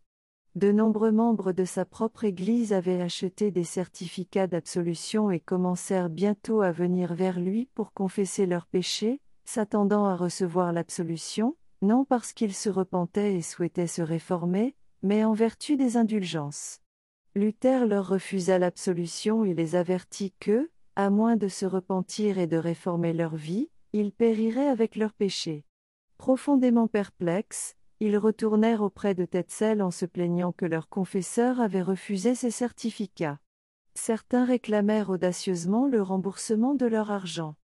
De 0.54 0.71
nombreux 0.71 1.12
membres 1.12 1.54
de 1.54 1.65
sa 1.65 1.86
propre 1.86 2.23
Église 2.23 2.71
avaient 2.71 3.01
acheté 3.01 3.49
des 3.49 3.63
certificats 3.63 4.45
d'absolution 4.45 5.32
et 5.32 5.39
commencèrent 5.39 6.12
bientôt 6.12 6.62
à 6.62 6.71
venir 6.71 7.15
vers 7.15 7.39
lui 7.39 7.67
pour 7.73 7.93
confesser 7.93 8.45
leurs 8.45 8.67
péchés, 8.67 9.21
s'attendant 9.45 10.05
à 10.05 10.15
recevoir 10.15 10.73
l'absolution, 10.73 11.55
non 11.81 12.03
parce 12.03 12.34
qu'ils 12.34 12.53
se 12.53 12.69
repentaient 12.69 13.36
et 13.36 13.41
souhaitaient 13.41 13.88
se 13.88 14.01
réformer, 14.01 14.75
mais 15.03 15.23
en 15.23 15.34
vertu 15.34 15.77
des 15.77 15.97
indulgences. 15.97 16.79
Luther 17.36 17.86
leur 17.86 18.08
refusa 18.08 18.58
l'absolution 18.58 19.45
et 19.45 19.53
les 19.53 19.75
avertit 19.75 20.34
que, 20.39 20.69
à 20.95 21.10
moins 21.10 21.36
de 21.36 21.47
se 21.47 21.65
repentir 21.65 22.38
et 22.38 22.47
de 22.47 22.58
réformer 22.58 23.13
leur 23.13 23.36
vie, 23.36 23.69
ils 23.93 24.12
périraient 24.12 24.67
avec 24.67 24.95
leurs 24.95 25.13
péchés. 25.13 25.65
Profondément 26.17 26.88
perplexes, 26.88 27.75
ils 27.99 28.17
retournèrent 28.17 28.81
auprès 28.81 29.15
de 29.15 29.25
Tetzel 29.25 29.81
en 29.81 29.91
se 29.91 30.05
plaignant 30.05 30.51
que 30.51 30.65
leur 30.65 30.89
confesseur 30.89 31.60
avait 31.60 31.81
refusé 31.81 32.36
ces 32.36 32.51
certificats. 32.51 33.39
Certains 33.93 34.45
réclamèrent 34.45 35.10
audacieusement 35.10 35.88
le 35.88 36.01
remboursement 36.01 36.73
de 36.73 36.86
leur 36.86 37.12
argent. 37.12 37.55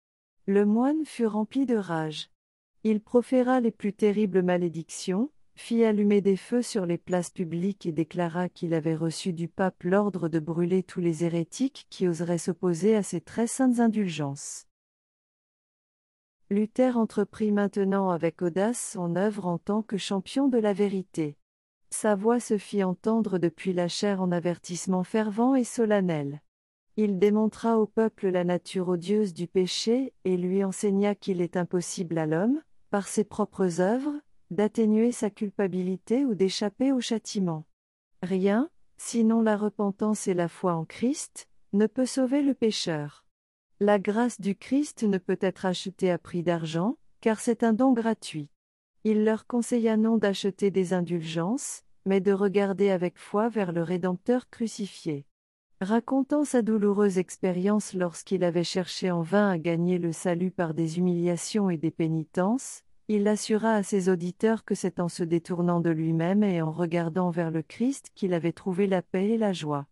Le 0.47 0.65
moine 0.65 1.05
fut 1.05 1.27
rempli 1.27 1.65
de 1.65 1.75
rage. 1.75 2.29
Il 2.83 2.99
proféra 2.99 3.59
les 3.59 3.71
plus 3.71 3.93
terribles 3.93 4.41
malédictions, 4.41 5.29
fit 5.55 5.83
allumer 5.83 6.21
des 6.21 6.35
feux 6.35 6.63
sur 6.63 6.87
les 6.87 6.97
places 6.97 7.29
publiques 7.29 7.85
et 7.85 7.91
déclara 7.91 8.49
qu'il 8.49 8.73
avait 8.73 8.95
reçu 8.95 9.33
du 9.33 9.47
pape 9.47 9.83
l'ordre 9.83 10.29
de 10.29 10.39
brûler 10.39 10.81
tous 10.81 10.99
les 10.99 11.23
hérétiques 11.23 11.85
qui 11.89 12.07
oseraient 12.07 12.39
s'opposer 12.39 12.95
à 12.95 13.03
ses 13.03 13.21
très 13.21 13.45
saintes 13.45 13.79
indulgences. 13.79 14.65
Luther 16.49 16.97
entreprit 16.97 17.51
maintenant 17.51 18.09
avec 18.09 18.41
audace 18.41 18.93
son 18.93 19.15
œuvre 19.15 19.45
en 19.45 19.57
tant 19.57 19.83
que 19.83 19.97
champion 19.97 20.47
de 20.47 20.57
la 20.57 20.73
vérité. 20.73 21.37
Sa 21.91 22.15
voix 22.15 22.39
se 22.39 22.57
fit 22.57 22.83
entendre 22.83 23.37
depuis 23.37 23.73
la 23.73 23.87
chair 23.87 24.21
en 24.21 24.31
avertissement 24.31 25.03
fervent 25.03 25.55
et 25.55 25.63
solennel. 25.63 26.41
Il 27.03 27.17
démontra 27.17 27.79
au 27.79 27.87
peuple 27.87 28.27
la 28.27 28.43
nature 28.43 28.89
odieuse 28.89 29.33
du 29.33 29.47
péché 29.47 30.13
et 30.23 30.37
lui 30.37 30.63
enseigna 30.63 31.15
qu'il 31.15 31.41
est 31.41 31.57
impossible 31.57 32.19
à 32.19 32.27
l'homme, 32.27 32.61
par 32.91 33.07
ses 33.07 33.23
propres 33.23 33.81
œuvres, 33.81 34.13
d'atténuer 34.51 35.11
sa 35.11 35.31
culpabilité 35.31 36.25
ou 36.25 36.35
d'échapper 36.35 36.91
au 36.91 37.01
châtiment. 37.01 37.65
Rien, 38.21 38.69
sinon 38.97 39.41
la 39.41 39.57
repentance 39.57 40.27
et 40.27 40.35
la 40.35 40.47
foi 40.47 40.75
en 40.75 40.85
Christ, 40.85 41.49
ne 41.73 41.87
peut 41.87 42.05
sauver 42.05 42.43
le 42.43 42.53
pécheur. 42.53 43.25
La 43.79 43.97
grâce 43.97 44.39
du 44.39 44.55
Christ 44.55 45.01
ne 45.01 45.17
peut 45.17 45.39
être 45.41 45.65
achetée 45.65 46.11
à 46.11 46.19
prix 46.19 46.43
d'argent, 46.43 46.97
car 47.19 47.39
c'est 47.39 47.63
un 47.63 47.73
don 47.73 47.93
gratuit. 47.93 48.51
Il 49.05 49.25
leur 49.25 49.47
conseilla 49.47 49.97
non 49.97 50.17
d'acheter 50.17 50.69
des 50.69 50.93
indulgences, 50.93 51.81
mais 52.05 52.21
de 52.21 52.31
regarder 52.31 52.91
avec 52.91 53.17
foi 53.17 53.49
vers 53.49 53.71
le 53.71 53.81
Rédempteur 53.81 54.51
crucifié. 54.51 55.25
Racontant 55.81 56.45
sa 56.45 56.61
douloureuse 56.61 57.17
expérience 57.17 57.95
lorsqu'il 57.95 58.43
avait 58.43 58.63
cherché 58.63 59.09
en 59.09 59.23
vain 59.23 59.49
à 59.49 59.57
gagner 59.57 59.97
le 59.97 60.11
salut 60.11 60.51
par 60.51 60.75
des 60.75 60.99
humiliations 60.99 61.71
et 61.71 61.77
des 61.77 61.89
pénitences, 61.89 62.83
il 63.07 63.27
assura 63.27 63.73
à 63.73 63.81
ses 63.81 64.07
auditeurs 64.07 64.63
que 64.63 64.75
c'est 64.75 64.99
en 64.99 65.09
se 65.09 65.23
détournant 65.23 65.79
de 65.79 65.89
lui-même 65.89 66.43
et 66.43 66.61
en 66.61 66.71
regardant 66.71 67.31
vers 67.31 67.49
le 67.49 67.63
Christ 67.63 68.11
qu'il 68.13 68.35
avait 68.35 68.51
trouvé 68.51 68.85
la 68.85 69.01
paix 69.01 69.29
et 69.29 69.37
la 69.39 69.53
joie. 69.53 69.87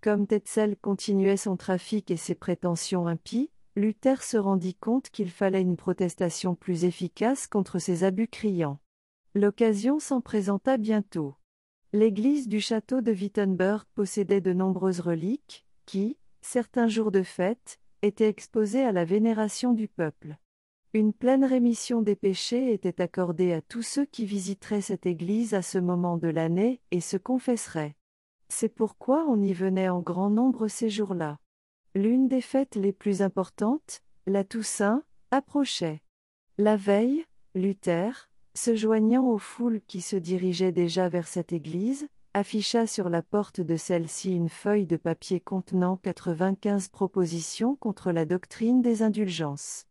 Comme 0.00 0.26
Tetzel 0.26 0.78
continuait 0.78 1.36
son 1.36 1.58
trafic 1.58 2.10
et 2.10 2.16
ses 2.16 2.34
prétentions 2.34 3.08
impies, 3.08 3.50
Luther 3.76 4.22
se 4.22 4.38
rendit 4.38 4.74
compte 4.74 5.10
qu'il 5.10 5.30
fallait 5.30 5.60
une 5.60 5.76
protestation 5.76 6.54
plus 6.54 6.86
efficace 6.86 7.46
contre 7.46 7.78
ces 7.78 8.04
abus 8.04 8.28
criants. 8.28 8.80
L'occasion 9.34 9.98
s'en 9.98 10.22
présenta 10.22 10.78
bientôt. 10.78 11.37
L'église 11.94 12.48
du 12.48 12.60
château 12.60 13.00
de 13.00 13.12
Wittenberg 13.12 13.86
possédait 13.94 14.42
de 14.42 14.52
nombreuses 14.52 15.00
reliques, 15.00 15.64
qui, 15.86 16.18
certains 16.42 16.86
jours 16.86 17.10
de 17.10 17.22
fête, 17.22 17.80
étaient 18.02 18.28
exposées 18.28 18.84
à 18.84 18.92
la 18.92 19.06
vénération 19.06 19.72
du 19.72 19.88
peuple. 19.88 20.36
Une 20.92 21.14
pleine 21.14 21.46
rémission 21.46 22.02
des 22.02 22.14
péchés 22.14 22.74
était 22.74 23.00
accordée 23.00 23.54
à 23.54 23.62
tous 23.62 23.82
ceux 23.82 24.04
qui 24.04 24.26
visiteraient 24.26 24.82
cette 24.82 25.06
église 25.06 25.54
à 25.54 25.62
ce 25.62 25.78
moment 25.78 26.18
de 26.18 26.28
l'année 26.28 26.82
et 26.90 27.00
se 27.00 27.16
confesseraient. 27.16 27.96
C'est 28.50 28.68
pourquoi 28.68 29.24
on 29.26 29.42
y 29.42 29.54
venait 29.54 29.88
en 29.88 30.00
grand 30.00 30.28
nombre 30.28 30.68
ces 30.68 30.90
jours-là. 30.90 31.38
L'une 31.94 32.28
des 32.28 32.42
fêtes 32.42 32.76
les 32.76 32.92
plus 32.92 33.22
importantes, 33.22 34.02
la 34.26 34.44
Toussaint, 34.44 35.02
approchait. 35.30 36.02
La 36.58 36.76
veille, 36.76 37.24
Luther, 37.54 38.28
se 38.58 38.74
joignant 38.74 39.24
aux 39.24 39.38
foules 39.38 39.80
qui 39.86 40.00
se 40.00 40.16
dirigeaient 40.16 40.72
déjà 40.72 41.08
vers 41.08 41.28
cette 41.28 41.52
église, 41.52 42.08
afficha 42.34 42.88
sur 42.88 43.08
la 43.08 43.22
porte 43.22 43.60
de 43.60 43.76
celle-ci 43.76 44.34
une 44.34 44.48
feuille 44.48 44.84
de 44.84 44.96
papier 44.96 45.38
contenant 45.38 45.96
95 45.98 46.88
propositions 46.88 47.76
contre 47.76 48.10
la 48.10 48.24
doctrine 48.24 48.82
des 48.82 49.02
indulgences. 49.02 49.86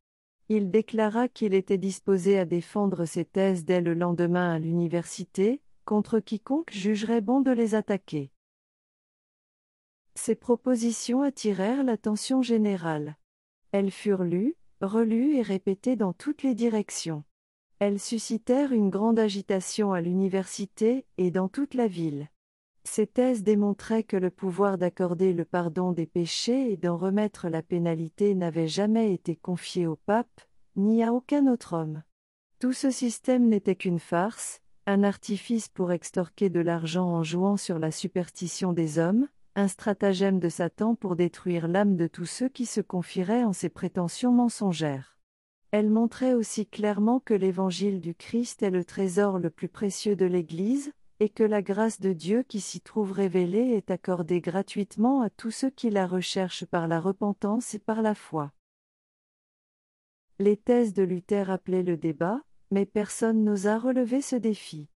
Il 0.50 0.70
déclara 0.70 1.30
qu'il 1.30 1.54
était 1.54 1.78
disposé 1.78 2.38
à 2.38 2.44
défendre 2.44 3.06
ses 3.06 3.24
thèses 3.24 3.64
dès 3.64 3.80
le 3.80 3.94
lendemain 3.94 4.56
à 4.56 4.60
l'université, 4.60 5.62
contre 5.86 6.20
quiconque 6.20 6.72
jugerait 6.72 7.22
bon 7.22 7.40
de 7.40 7.52
les 7.52 7.74
attaquer. 7.74 8.32
Ces 10.16 10.36
propositions 10.36 11.22
attirèrent 11.22 11.84
l'attention 11.84 12.42
générale. 12.42 13.16
Elles 13.72 13.92
furent 13.92 14.26
lues, 14.26 14.56
relues 14.82 15.36
et 15.38 15.42
répétées 15.42 15.96
dans 15.96 16.12
toutes 16.12 16.44
les 16.44 16.54
directions. 16.54 17.24
Elles 17.80 18.00
suscitèrent 18.00 18.72
une 18.72 18.90
grande 18.90 19.20
agitation 19.20 19.94
à 19.94 20.02
l'université 20.02 21.06
et 21.18 21.30
dans 21.30 21.48
toute 21.48 21.76
la 21.76 21.88
ville. 21.88 22.28
Ces 22.84 23.06
thèses 23.06 23.44
démontraient 23.44 24.04
que 24.04 24.18
le 24.18 24.32
pouvoir 24.32 24.78
d'accorder 24.78 25.34
le 25.34 25.46
pardon 25.46 25.92
des 25.92 26.08
péchés 26.08 26.72
et 26.72 26.78
d'en 26.78 26.98
remettre 26.98 27.50
la 27.50 27.62
pénalité 27.62 28.34
n'avait 28.34 28.68
jamais 28.68 29.14
été 29.14 29.36
confié 29.36 29.86
au 29.86 29.96
pape, 29.96 30.42
ni 30.76 31.04
à 31.04 31.14
aucun 31.14 31.46
autre 31.46 31.74
homme. 31.74 32.02
Tout 32.60 32.74
ce 32.74 32.90
système 32.90 33.48
n'était 33.48 33.76
qu'une 33.76 34.00
farce, 34.00 34.62
un 34.88 35.04
artifice 35.04 35.68
pour 35.68 35.92
extorquer 35.92 36.50
de 36.50 36.62
l'argent 36.62 37.08
en 37.08 37.22
jouant 37.22 37.58
sur 37.58 37.78
la 37.78 37.92
superstition 37.92 38.74
des 38.74 38.98
hommes, 38.98 39.28
un 39.56 39.68
stratagème 39.68 40.40
de 40.40 40.50
Satan 40.50 40.96
pour 40.96 41.16
détruire 41.16 41.68
l'âme 41.68 41.96
de 41.96 42.08
tous 42.08 42.26
ceux 42.26 42.50
qui 42.50 42.66
se 42.66 42.82
confieraient 42.82 43.44
en 43.44 43.54
ses 43.54 43.70
prétentions 43.70 44.32
mensongères. 44.32 45.17
Elle 45.72 45.90
montrait 45.90 46.34
aussi 46.34 46.66
clairement 46.66 47.20
que 47.20 47.34
l'évangile 47.34 48.00
du 48.00 48.16
Christ 48.16 48.64
est 48.64 48.70
le 48.70 48.86
trésor 48.86 49.38
le 49.38 49.50
plus 49.50 49.68
précieux 49.68 50.16
de 50.16 50.26
l'Église, 50.26 50.94
et 51.20 51.30
que 51.30 51.44
la 51.44 51.62
grâce 51.62 52.00
de 52.00 52.14
Dieu 52.14 52.44
qui 52.44 52.62
s'y 52.62 52.80
trouve 52.80 53.12
révélée 53.12 53.72
est 53.72 53.92
accordée 53.92 54.40
gratuitement 54.40 55.22
à 55.22 55.30
tous 55.30 55.52
ceux 55.52 55.70
qui 55.70 55.90
la 55.90 56.06
recherchent 56.06 56.66
par 56.66 56.88
la 56.88 57.00
repentance 57.00 57.74
et 57.74 57.80
par 57.80 58.02
la 58.02 58.14
foi. 58.14 58.54
Les 60.40 60.56
thèses 60.56 60.94
de 60.94 61.04
Luther 61.04 61.50
appelaient 61.50 61.84
le 61.84 61.98
débat, 61.98 62.42
mais 62.70 62.86
personne 62.86 63.44
n'osa 63.44 63.80
relever 63.80 64.22
ce 64.22 64.36
défi. 64.36 64.88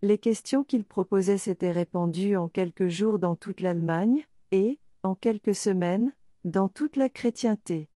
Les 0.00 0.18
questions 0.18 0.64
qu'il 0.64 0.84
proposait 0.84 1.38
s'étaient 1.38 1.72
répandues 1.72 2.36
en 2.36 2.48
quelques 2.48 2.88
jours 2.88 3.18
dans 3.18 3.36
toute 3.36 3.60
l'Allemagne, 3.60 4.24
et, 4.52 4.78
en 5.02 5.14
quelques 5.14 5.54
semaines, 5.54 6.12
dans 6.44 6.68
toute 6.68 6.96
la 6.96 7.08
chrétienté. 7.08 7.90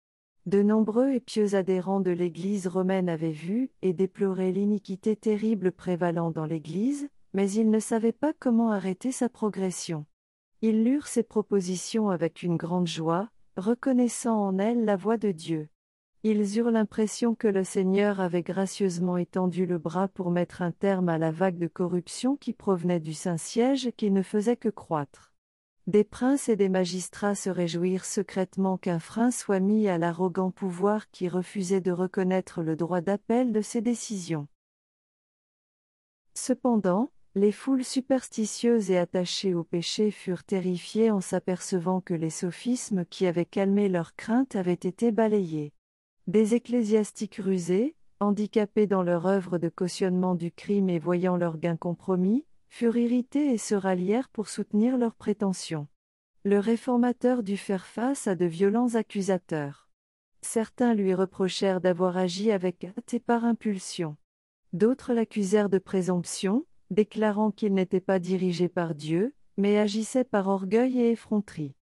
De 0.49 0.63
nombreux 0.63 1.11
et 1.11 1.19
pieux 1.19 1.53
adhérents 1.53 1.99
de 1.99 2.09
l'Église 2.09 2.65
romaine 2.65 3.07
avaient 3.07 3.29
vu 3.29 3.69
et 3.83 3.93
déploré 3.93 4.51
l'iniquité 4.51 5.15
terrible 5.15 5.71
prévalant 5.71 6.31
dans 6.31 6.45
l'Église, 6.45 7.07
mais 7.35 7.51
ils 7.51 7.69
ne 7.69 7.77
savaient 7.77 8.11
pas 8.11 8.33
comment 8.33 8.71
arrêter 8.71 9.11
sa 9.11 9.29
progression. 9.29 10.07
Ils 10.63 10.83
lurent 10.83 11.05
ces 11.05 11.21
propositions 11.21 12.09
avec 12.09 12.41
une 12.41 12.57
grande 12.57 12.87
joie, 12.87 13.29
reconnaissant 13.57 14.43
en 14.43 14.57
elles 14.57 14.85
la 14.85 14.95
voix 14.95 15.17
de 15.17 15.29
Dieu. 15.31 15.69
Ils 16.23 16.57
eurent 16.57 16.71
l'impression 16.71 17.35
que 17.35 17.47
le 17.47 17.63
Seigneur 17.63 18.19
avait 18.19 18.41
gracieusement 18.41 19.17
étendu 19.17 19.67
le 19.67 19.77
bras 19.77 20.07
pour 20.07 20.31
mettre 20.31 20.63
un 20.63 20.71
terme 20.71 21.09
à 21.09 21.19
la 21.19 21.29
vague 21.29 21.59
de 21.59 21.67
corruption 21.67 22.35
qui 22.35 22.53
provenait 22.53 22.99
du 22.99 23.13
Saint-Siège 23.13 23.85
et 23.85 23.93
qui 23.93 24.09
ne 24.09 24.23
faisait 24.23 24.57
que 24.57 24.69
croître. 24.69 25.28
Des 25.89 26.03
princes 26.03 26.49
et 26.49 26.55
des 26.55 26.69
magistrats 26.69 27.33
se 27.33 27.49
réjouirent 27.49 28.05
secrètement 28.05 28.77
qu'un 28.77 28.99
frein 28.99 29.31
soit 29.31 29.59
mis 29.59 29.87
à 29.87 29.97
l'arrogant 29.97 30.51
pouvoir 30.51 31.09
qui 31.09 31.27
refusait 31.27 31.81
de 31.81 31.91
reconnaître 31.91 32.61
le 32.61 32.75
droit 32.75 33.01
d'appel 33.01 33.51
de 33.51 33.61
ses 33.61 33.81
décisions. 33.81 34.47
Cependant, 36.35 37.09
les 37.33 37.51
foules 37.51 37.83
superstitieuses 37.83 38.91
et 38.91 38.99
attachées 38.99 39.55
au 39.55 39.63
péché 39.63 40.11
furent 40.11 40.43
terrifiées 40.43 41.09
en 41.09 41.21
s'apercevant 41.21 42.01
que 42.01 42.13
les 42.13 42.29
sophismes 42.29 43.03
qui 43.05 43.25
avaient 43.25 43.43
calmé 43.43 43.89
leurs 43.89 44.15
craintes 44.15 44.55
avaient 44.55 44.73
été 44.73 45.11
balayés. 45.11 45.73
Des 46.27 46.53
ecclésiastiques 46.53 47.41
rusés, 47.43 47.95
handicapés 48.19 48.85
dans 48.85 49.01
leur 49.01 49.25
œuvre 49.25 49.57
de 49.57 49.69
cautionnement 49.69 50.35
du 50.35 50.51
crime 50.51 50.87
et 50.87 50.99
voyant 50.99 51.35
leur 51.35 51.57
gain 51.57 51.77
compromis, 51.77 52.45
furent 52.69 52.97
irrités 52.97 53.51
et 53.53 53.57
se 53.57 53.75
rallièrent 53.75 54.29
pour 54.29 54.47
soutenir 54.47 54.97
leurs 54.97 55.15
prétentions. 55.15 55.87
Le 56.43 56.59
réformateur 56.59 57.43
dut 57.43 57.57
faire 57.57 57.85
face 57.85 58.27
à 58.27 58.35
de 58.35 58.45
violents 58.45 58.95
accusateurs. 58.95 59.89
Certains 60.41 60.93
lui 60.93 61.13
reprochèrent 61.13 61.81
d'avoir 61.81 62.15
agi 62.15 62.51
avec 62.51 62.85
hâte 62.85 63.13
et 63.13 63.19
par 63.19 63.43
impulsion. 63.43 64.15
D'autres 64.71 65.13
l'accusèrent 65.13 65.69
de 65.69 65.79
présomption, 65.79 66.65
déclarant 66.91 67.51
qu'il 67.51 67.73
n'était 67.73 67.99
pas 67.99 68.19
dirigé 68.19 68.69
par 68.69 68.95
Dieu, 68.95 69.33
mais 69.57 69.77
agissait 69.77 70.23
par 70.23 70.47
orgueil 70.47 70.99
et 71.01 71.11
effronterie. 71.11 71.75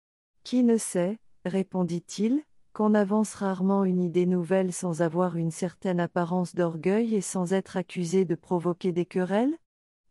Qui 0.44 0.62
ne 0.62 0.76
sait, 0.76 1.18
répondit-il, 1.44 2.42
qu'on 2.72 2.94
avance 2.94 3.34
rarement 3.34 3.84
une 3.84 4.02
idée 4.02 4.26
nouvelle 4.26 4.72
sans 4.72 5.02
avoir 5.02 5.36
une 5.36 5.50
certaine 5.50 6.00
apparence 6.00 6.54
d'orgueil 6.54 7.14
et 7.14 7.20
sans 7.20 7.52
être 7.52 7.76
accusé 7.76 8.24
de 8.24 8.34
provoquer 8.34 8.92
des 8.92 9.06
querelles? 9.06 9.56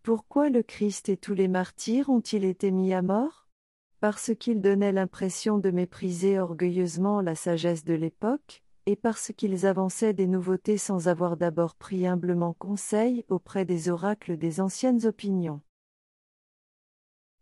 Pourquoi 0.04 0.50
le 0.50 0.64
Christ 0.64 1.08
et 1.08 1.16
tous 1.16 1.34
les 1.34 1.48
martyrs 1.48 2.10
ont-ils 2.10 2.44
été 2.44 2.72
mis 2.72 2.94
à 2.94 3.02
mort? 3.02 3.48
Parce 4.02 4.36
qu'ils 4.36 4.60
donnaient 4.60 4.92
l'impression 4.92 5.60
de 5.60 5.72
mépriser 5.72 6.40
orgueilleusement 6.40 7.22
la 7.22 7.36
sagesse 7.36 7.86
de 7.86 7.94
l'époque, 7.94 8.66
et 8.86 8.98
parce 8.98 9.32
qu'ils 9.32 9.66
avançaient 9.66 10.12
des 10.12 10.28
nouveautés 10.28 10.78
sans 10.78 11.08
avoir 11.08 11.38
d'abord 11.38 11.76
pris 11.76 12.06
humblement 12.06 12.54
conseil 12.54 13.24
auprès 13.30 13.64
des 13.64 13.88
oracles 13.88 14.36
des 14.36 14.60
anciennes 14.60 15.06
opinions. 15.06 15.62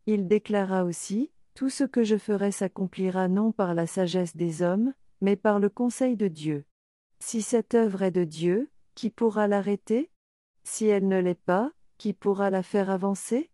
Il 0.06 0.28
déclara 0.28 0.86
aussi, 0.86 1.32
Tout 1.56 1.72
ce 1.72 1.84
que 1.84 2.04
je 2.04 2.16
ferai 2.16 2.52
s'accomplira 2.52 3.28
non 3.28 3.52
par 3.52 3.74
la 3.74 3.88
sagesse 3.88 4.36
des 4.36 4.62
hommes, 4.62 4.94
mais 5.20 5.36
par 5.36 5.60
le 5.60 5.70
conseil 5.70 6.16
de 6.16 6.28
Dieu. 6.28 6.66
Si 7.20 7.42
cette 7.42 7.74
œuvre 7.74 8.04
est 8.04 8.12
de 8.12 8.24
Dieu, 8.24 8.70
qui 8.94 9.10
pourra 9.10 9.48
l'arrêter? 9.48 10.12
Si 10.64 10.86
elle 10.86 11.08
ne 11.08 11.20
l'est 11.20 11.34
pas, 11.34 11.72
qui 12.02 12.14
pourra 12.14 12.50
la 12.50 12.64
faire 12.64 12.90
avancer? 12.90 13.52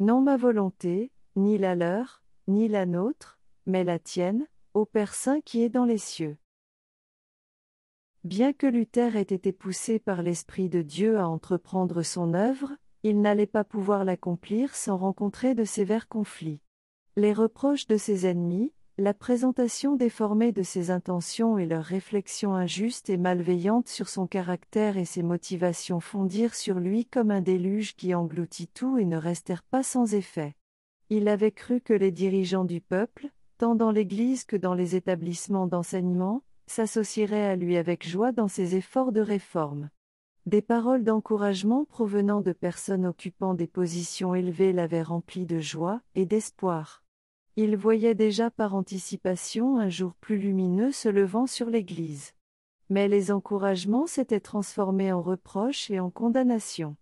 Non 0.00 0.20
ma 0.20 0.36
volonté, 0.36 1.12
ni 1.34 1.56
la 1.56 1.74
leur, 1.74 2.22
ni 2.46 2.68
la 2.68 2.84
nôtre, 2.84 3.40
mais 3.64 3.84
la 3.84 3.98
tienne, 3.98 4.46
ô 4.74 4.84
Père 4.84 5.14
Saint 5.14 5.40
qui 5.40 5.62
est 5.62 5.70
dans 5.70 5.86
les 5.86 5.96
cieux. 5.96 6.36
Bien 8.22 8.52
que 8.52 8.66
Luther 8.66 9.16
ait 9.16 9.22
été 9.22 9.50
poussé 9.50 9.98
par 9.98 10.20
l'Esprit 10.20 10.68
de 10.68 10.82
Dieu 10.82 11.18
à 11.18 11.26
entreprendre 11.26 12.02
son 12.02 12.34
œuvre, 12.34 12.70
il 13.02 13.22
n'allait 13.22 13.46
pas 13.46 13.64
pouvoir 13.64 14.04
l'accomplir 14.04 14.74
sans 14.74 14.98
rencontrer 14.98 15.54
de 15.54 15.64
sévères 15.64 16.06
conflits. 16.06 16.60
Les 17.16 17.32
reproches 17.32 17.86
de 17.86 17.96
ses 17.96 18.26
ennemis, 18.26 18.74
la 18.98 19.12
présentation 19.12 19.94
déformée 19.94 20.52
de 20.52 20.62
ses 20.62 20.90
intentions 20.90 21.58
et 21.58 21.66
leurs 21.66 21.84
réflexions 21.84 22.54
injustes 22.54 23.10
et 23.10 23.18
malveillantes 23.18 23.88
sur 23.88 24.08
son 24.08 24.26
caractère 24.26 24.96
et 24.96 25.04
ses 25.04 25.22
motivations 25.22 26.00
fondirent 26.00 26.54
sur 26.54 26.80
lui 26.80 27.04
comme 27.04 27.30
un 27.30 27.42
déluge 27.42 27.94
qui 27.94 28.14
engloutit 28.14 28.68
tout 28.68 28.96
et 28.96 29.04
ne 29.04 29.18
restèrent 29.18 29.64
pas 29.64 29.82
sans 29.82 30.14
effet. 30.14 30.56
Il 31.10 31.28
avait 31.28 31.52
cru 31.52 31.82
que 31.82 31.92
les 31.92 32.10
dirigeants 32.10 32.64
du 32.64 32.80
peuple, 32.80 33.28
tant 33.58 33.74
dans 33.74 33.90
l'Église 33.90 34.44
que 34.44 34.56
dans 34.56 34.74
les 34.74 34.96
établissements 34.96 35.66
d'enseignement, 35.66 36.42
s'associeraient 36.66 37.46
à 37.46 37.54
lui 37.54 37.76
avec 37.76 38.08
joie 38.08 38.32
dans 38.32 38.48
ses 38.48 38.76
efforts 38.76 39.12
de 39.12 39.20
réforme. 39.20 39.90
Des 40.46 40.62
paroles 40.62 41.04
d'encouragement 41.04 41.84
provenant 41.84 42.40
de 42.40 42.52
personnes 42.52 43.04
occupant 43.04 43.52
des 43.52 43.66
positions 43.66 44.34
élevées 44.34 44.72
l'avaient 44.72 45.02
rempli 45.02 45.44
de 45.44 45.58
joie 45.58 46.00
et 46.14 46.24
d'espoir. 46.24 47.05
Il 47.58 47.74
voyait 47.74 48.14
déjà 48.14 48.50
par 48.50 48.74
anticipation 48.74 49.78
un 49.78 49.88
jour 49.88 50.12
plus 50.20 50.36
lumineux 50.36 50.92
se 50.92 51.08
levant 51.08 51.46
sur 51.46 51.70
l'Église. 51.70 52.34
Mais 52.90 53.08
les 53.08 53.30
encouragements 53.30 54.06
s'étaient 54.06 54.40
transformés 54.40 55.10
en 55.10 55.22
reproches 55.22 55.90
et 55.90 55.98
en 55.98 56.10
condamnations. 56.10 56.96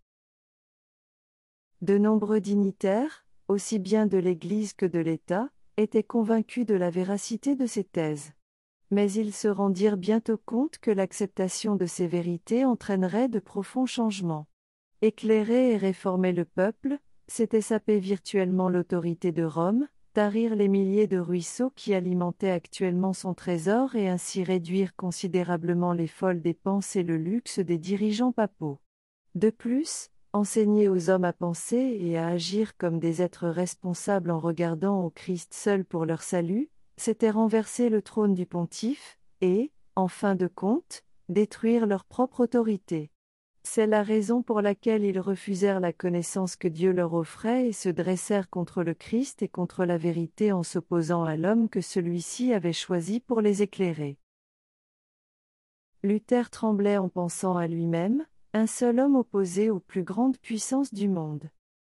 De 1.83 1.99
nombreux 1.99 2.40
dignitaires, 2.40 3.27
aussi 3.49 3.81
bien 3.81 4.07
de 4.07 4.17
l'Église 4.17 4.75
que 4.75 4.87
de 4.87 5.01
l'État, 5.01 5.51
étaient 5.77 6.05
convaincus 6.05 6.67
de 6.67 6.75
la 6.75 6.88
véracité 6.88 7.57
de 7.57 7.67
ces 7.67 7.83
thèses. 7.83 8.33
Mais 8.93 9.11
ils 9.11 9.33
se 9.33 9.49
rendirent 9.49 9.97
bientôt 9.97 10.38
compte 10.38 10.79
que 10.79 10.93
l'acceptation 10.93 11.75
de 11.75 11.87
ces 11.87 12.07
vérités 12.07 12.64
entraînerait 12.64 13.29
de 13.29 13.40
profonds 13.40 13.87
changements. 13.87 14.47
Éclairer 15.03 15.73
et 15.73 15.77
réformer 15.77 16.33
le 16.33 16.45
peuple, 16.45 16.99
c'était 17.27 17.61
saper 17.61 17.99
virtuellement 17.99 18.69
l'autorité 18.69 19.33
de 19.33 19.43
Rome, 19.43 19.88
tarir 20.14 20.55
les 20.55 20.68
milliers 20.68 21.09
de 21.09 21.18
ruisseaux 21.18 21.72
qui 21.74 21.92
alimentaient 21.92 22.50
actuellement 22.50 23.12
son 23.12 23.35
trésor 23.35 23.96
et 23.96 24.09
ainsi 24.09 24.44
réduire 24.44 24.94
considérablement 24.94 25.92
les 25.92 26.07
folles 26.07 26.40
dépenses 26.40 26.94
et 26.94 27.03
le 27.03 27.16
luxe 27.16 27.59
des 27.59 27.79
dirigeants 27.79 28.31
papaux. 28.31 28.79
De 29.35 29.50
plus, 29.50 30.11
enseigner 30.33 30.88
aux 30.88 31.11
hommes 31.11 31.24
à 31.24 31.33
penser 31.33 31.98
et 32.00 32.16
à 32.16 32.29
agir 32.29 32.77
comme 32.77 33.00
des 33.00 33.22
êtres 33.22 33.48
responsables 33.48 34.31
en 34.31 34.38
regardant 34.38 35.03
au 35.03 35.11
Christ 35.11 35.53
seul 35.53 35.85
pour 35.85 36.07
leur 36.07 36.22
salut, 36.22 36.70
c'était 36.96 37.31
renverser 37.31 37.88
le 37.88 38.00
trône 38.00 38.35
du 38.35 38.46
pontife, 38.46 39.18
et, 39.40 39.72
en 39.96 40.07
fin 40.07 40.37
de 40.37 40.46
compte, 40.46 41.03
détruire 41.29 41.87
leur 41.87 42.05
propre 42.05 42.40
autorité. 42.44 43.11
C'est 43.66 43.87
la 43.87 44.03
raison 44.03 44.42
pour 44.42 44.61
laquelle 44.61 45.05
ils 45.05 45.18
refusèrent 45.18 45.81
la 45.81 45.94
connaissance 45.94 46.55
que 46.55 46.68
Dieu 46.68 46.92
leur 46.92 47.14
offrait 47.14 47.68
et 47.68 47.72
se 47.72 47.88
dressèrent 47.88 48.50
contre 48.50 48.83
le 48.83 48.92
Christ 48.92 49.42
et 49.42 49.48
contre 49.48 49.87
la 49.87 49.96
vérité 49.96 50.53
en 50.53 50.62
s'opposant 50.62 51.24
à 51.24 51.37
l'homme 51.37 51.70
que 51.70 51.81
celui-ci 51.81 52.53
avait 52.53 52.74
choisi 52.74 53.20
pour 53.20 53.40
les 53.40 53.62
éclairer. 53.62 54.18
Luther 56.03 56.50
tremblait 56.50 56.98
en 56.98 57.09
pensant 57.09 57.57
à 57.57 57.66
lui-même, 57.66 58.27
un 58.53 58.66
seul 58.66 59.00
homme 59.00 59.16
opposé 59.16 59.70
aux 59.70 59.81
plus 59.81 60.05
grandes 60.05 60.38
puissances 60.38 60.92
du 60.92 61.09
monde. 61.09 61.48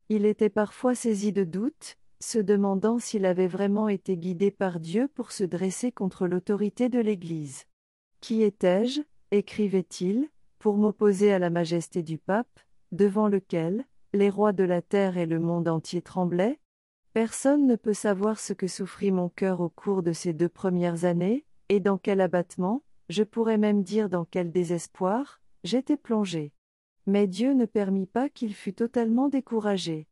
Il 0.09 0.24
était 0.24 0.48
parfois 0.48 0.94
saisi 0.94 1.33
de 1.33 1.42
doutes, 1.42 1.98
se 2.20 2.38
demandant 2.38 3.00
s'il 3.00 3.26
avait 3.26 3.48
vraiment 3.48 3.88
été 3.88 4.16
guidé 4.16 4.52
par 4.52 4.79
Dieu 4.79 5.09
pour 5.09 5.33
se 5.33 5.42
dresser 5.42 5.90
contre 5.90 6.29
l'autorité 6.29 6.88
de 6.88 7.00
l'Église. 7.00 7.64
Qui 8.20 8.42
étais-je? 8.44 9.00
écrivait-il, 9.33 10.29
pour 10.66 10.79
m'opposer 10.79 11.33
à 11.33 11.38
la 11.38 11.48
majesté 11.48 12.02
du 12.02 12.18
pape, 12.18 12.59
devant 12.90 13.29
lequel, 13.29 13.85
les 14.12 14.29
rois 14.29 14.52
de 14.52 14.64
la 14.64 14.83
terre 14.83 15.16
et 15.16 15.24
le 15.24 15.38
monde 15.38 15.68
entier 15.68 16.02
tremblaient 16.02 16.59
Personne 17.12 17.68
ne 17.68 17.76
peut 17.76 17.94
savoir 17.94 18.40
ce 18.40 18.52
que 18.52 18.66
souffrit 18.66 19.12
mon 19.12 19.29
cœur 19.29 19.61
au 19.61 19.68
cours 19.68 20.02
de 20.02 20.12
ces 20.12 20.33
deux 20.33 20.48
premières 20.48 21.05
années, 21.05 21.44
et 21.68 21.79
dans 21.79 21.98
quel 21.98 22.20
abattement, 22.20 22.83
je 23.09 23.22
pourrais 23.22 23.59
même 23.59 23.85
dire 23.85 24.09
dans 24.09 24.24
quel 24.24 24.50
désespoir, 24.50 25.40
j'étais 25.62 25.96
plongé. 25.96 26.52
Mais 27.07 27.29
Dieu 27.29 27.52
ne 27.52 27.64
permit 27.64 28.07
pas 28.07 28.29
qu'il 28.29 28.52
fût 28.52 28.74
totalement 28.74 29.29
découragé. 29.29 30.09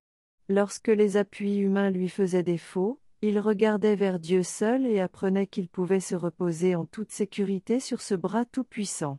Lorsque 0.48 0.86
les 0.86 1.16
appuis 1.16 1.56
humains 1.56 1.90
lui 1.90 2.08
faisaient 2.08 2.44
défaut, 2.44 3.00
il 3.22 3.40
regardait 3.40 3.96
vers 3.96 4.20
Dieu 4.20 4.44
seul 4.44 4.86
et 4.86 5.00
apprenait 5.00 5.48
qu'il 5.48 5.68
pouvait 5.68 5.98
se 5.98 6.14
reposer 6.14 6.76
en 6.76 6.84
toute 6.84 7.10
sécurité 7.10 7.80
sur 7.80 8.00
ce 8.00 8.14
bras 8.14 8.44
tout-puissant. 8.44 9.18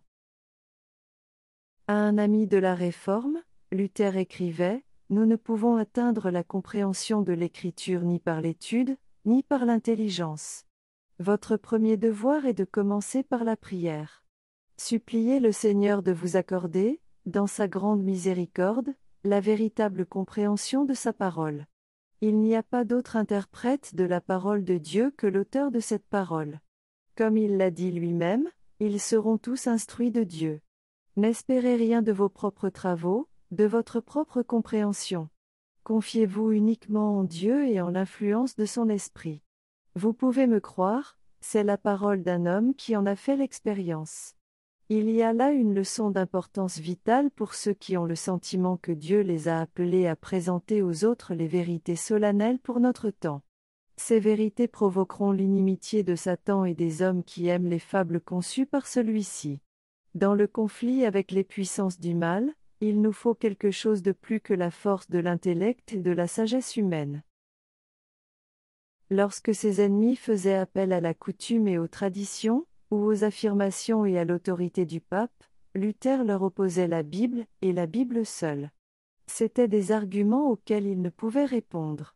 À 1.88 1.94
un 1.94 2.18
ami 2.18 2.48
de 2.48 2.58
la 2.58 2.74
Réforme, 2.74 3.44
Luther 3.72 4.18
écrivait 4.18 4.84
Nous 5.12 5.28
ne 5.28 5.36
pouvons 5.36 5.76
atteindre 5.76 6.32
la 6.32 6.44
compréhension 6.44 7.22
de 7.22 7.32
l'Écriture 7.32 8.02
ni 8.02 8.18
par 8.18 8.42
l'étude, 8.42 8.98
ni 9.26 9.44
par 9.44 9.66
l'intelligence. 9.66 10.66
Votre 11.20 11.58
premier 11.58 11.96
devoir 11.96 12.48
est 12.48 12.56
de 12.56 12.64
commencer 12.64 13.22
par 13.22 13.44
la 13.44 13.56
prière. 13.56 14.24
Suppliez 14.78 15.40
le 15.40 15.52
Seigneur 15.52 16.02
de 16.02 16.12
vous 16.12 16.38
accorder, 16.38 17.02
dans 17.28 17.46
sa 17.46 17.68
grande 17.68 18.02
miséricorde, 18.02 18.96
la 19.24 19.40
véritable 19.40 20.08
compréhension 20.08 20.86
de 20.86 20.96
sa 20.96 21.14
parole. 21.14 21.68
Il 22.20 22.40
n'y 22.40 22.56
a 22.56 22.64
pas 22.64 22.84
d'autre 22.84 23.16
interprète 23.16 23.94
de 23.94 24.06
la 24.06 24.22
parole 24.22 24.64
de 24.64 24.80
Dieu 24.80 25.14
que 25.18 25.28
l'auteur 25.28 25.70
de 25.70 25.80
cette 25.80 26.08
parole. 26.08 26.62
Comme 27.16 27.38
il 27.38 27.58
l'a 27.58 27.70
dit 27.70 27.92
lui-même, 27.92 28.50
ils 28.80 29.00
seront 29.00 29.38
tous 29.38 29.68
instruits 29.68 30.12
de 30.12 30.24
Dieu. 30.24 30.62
N'espérez 31.18 31.76
rien 31.76 32.02
de 32.02 32.12
vos 32.12 32.28
propres 32.28 32.68
travaux, 32.68 33.30
de 33.52 33.64
votre 33.64 34.02
propre 34.02 34.42
compréhension. 34.42 35.30
Confiez-vous 35.86 36.52
uniquement 36.52 37.20
en 37.20 37.24
Dieu 37.24 37.70
et 37.70 37.80
en 37.80 37.90
l'influence 37.90 38.58
de 38.58 38.66
son 38.66 38.90
esprit. 38.90 39.42
Vous 39.96 40.12
pouvez 40.12 40.46
me 40.46 40.60
croire, 40.60 41.18
c'est 41.40 41.64
la 41.64 41.78
parole 41.78 42.22
d'un 42.22 42.46
homme 42.46 42.76
qui 42.76 42.98
en 42.98 43.06
a 43.06 43.16
fait 43.16 43.38
l'expérience. 43.38 44.36
Il 44.90 45.10
y 45.10 45.22
a 45.22 45.32
là 45.32 45.52
une 45.52 45.74
leçon 45.74 46.12
d'importance 46.12 46.80
vitale 46.80 47.32
pour 47.32 47.54
ceux 47.54 47.74
qui 47.74 47.96
ont 47.96 48.06
le 48.06 48.16
sentiment 48.16 48.76
que 48.76 48.92
Dieu 48.92 49.22
les 49.22 49.48
a 49.48 49.62
appelés 49.62 50.08
à 50.08 50.18
présenter 50.18 50.82
aux 50.82 51.06
autres 51.06 51.34
les 51.34 51.48
vérités 51.48 51.96
solennelles 51.96 52.60
pour 52.60 52.82
notre 52.82 53.10
temps. 53.10 53.42
Ces 53.96 54.20
vérités 54.20 54.68
provoqueront 54.68 55.32
l'inimitié 55.32 56.04
de 56.04 56.16
Satan 56.16 56.66
et 56.66 56.74
des 56.74 57.02
hommes 57.02 57.24
qui 57.24 57.48
aiment 57.48 57.70
les 57.70 57.80
fables 57.80 58.20
conçues 58.20 58.66
par 58.66 58.86
celui-ci. 58.86 59.62
Dans 60.16 60.34
le 60.34 60.48
conflit 60.48 61.04
avec 61.04 61.32
les 61.32 61.44
puissances 61.44 62.00
du 62.00 62.16
mal, 62.16 62.54
il 62.80 63.02
nous 63.02 63.12
faut 63.12 63.36
quelque 63.36 63.70
chose 63.70 64.02
de 64.02 64.14
plus 64.14 64.40
que 64.40 64.54
la 64.54 64.72
force 64.72 65.10
de 65.10 65.20
l'intellect 65.20 65.92
et 65.92 66.00
de 66.00 66.12
la 66.12 66.26
sagesse 66.26 66.78
humaine. 66.78 67.22
Lorsque 69.10 69.54
ses 69.54 69.82
ennemis 69.82 70.16
faisaient 70.16 70.56
appel 70.56 70.94
à 70.94 71.02
la 71.02 71.14
coutume 71.14 71.68
et 71.68 71.78
aux 71.78 71.90
traditions, 71.90 72.66
ou 72.92 73.04
aux 73.04 73.26
affirmations 73.26 74.06
et 74.06 74.18
à 74.18 74.24
l'autorité 74.24 74.86
du 74.86 75.02
pape, 75.02 75.44
Luther 75.74 76.24
leur 76.24 76.44
opposait 76.44 76.88
la 76.88 77.04
Bible 77.04 77.46
et 77.62 77.74
la 77.74 77.86
Bible 77.86 78.26
seule. 78.26 78.72
C'étaient 79.28 79.68
des 79.68 79.92
arguments 79.92 80.50
auxquels 80.50 80.86
il 80.86 81.02
ne 81.02 81.10
pouvait 81.10 81.46
répondre. 81.46 82.16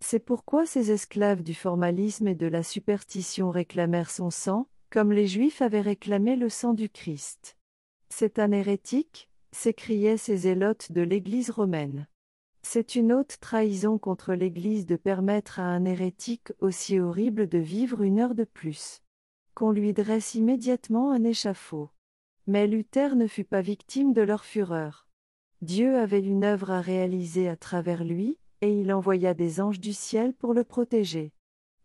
C'est 0.00 0.18
pourquoi 0.18 0.66
ces 0.66 0.90
esclaves 0.90 1.44
du 1.44 1.54
formalisme 1.54 2.26
et 2.26 2.34
de 2.34 2.48
la 2.48 2.64
superstition 2.64 3.50
réclamèrent 3.50 4.10
son 4.10 4.30
sang, 4.30 4.66
comme 4.90 5.12
les 5.12 5.26
Juifs 5.26 5.62
avaient 5.62 5.80
réclamé 5.80 6.36
le 6.36 6.48
sang 6.48 6.74
du 6.74 6.88
Christ. 6.88 7.56
C'est 8.08 8.38
un 8.38 8.52
hérétique, 8.52 9.28
s'écriaient 9.52 10.16
ces 10.16 10.36
zélotes 10.36 10.92
de 10.92 11.02
l'Église 11.02 11.50
romaine. 11.50 12.06
C'est 12.62 12.96
une 12.96 13.12
haute 13.12 13.38
trahison 13.40 13.98
contre 13.98 14.34
l'Église 14.34 14.86
de 14.86 14.96
permettre 14.96 15.60
à 15.60 15.64
un 15.64 15.84
hérétique 15.84 16.52
aussi 16.60 16.98
horrible 16.98 17.48
de 17.48 17.58
vivre 17.58 18.02
une 18.02 18.18
heure 18.18 18.34
de 18.34 18.44
plus. 18.44 19.02
Qu'on 19.54 19.70
lui 19.70 19.92
dresse 19.92 20.34
immédiatement 20.34 21.12
un 21.12 21.24
échafaud. 21.24 21.90
Mais 22.46 22.66
Luther 22.66 23.16
ne 23.16 23.26
fut 23.26 23.44
pas 23.44 23.60
victime 23.60 24.12
de 24.12 24.22
leur 24.22 24.44
fureur. 24.44 25.06
Dieu 25.62 25.96
avait 25.96 26.20
une 26.20 26.44
œuvre 26.44 26.70
à 26.70 26.80
réaliser 26.80 27.48
à 27.48 27.56
travers 27.56 28.04
lui, 28.04 28.38
et 28.60 28.80
il 28.80 28.92
envoya 28.92 29.32
des 29.32 29.60
anges 29.60 29.80
du 29.80 29.92
ciel 29.92 30.34
pour 30.34 30.52
le 30.52 30.64
protéger. 30.64 31.32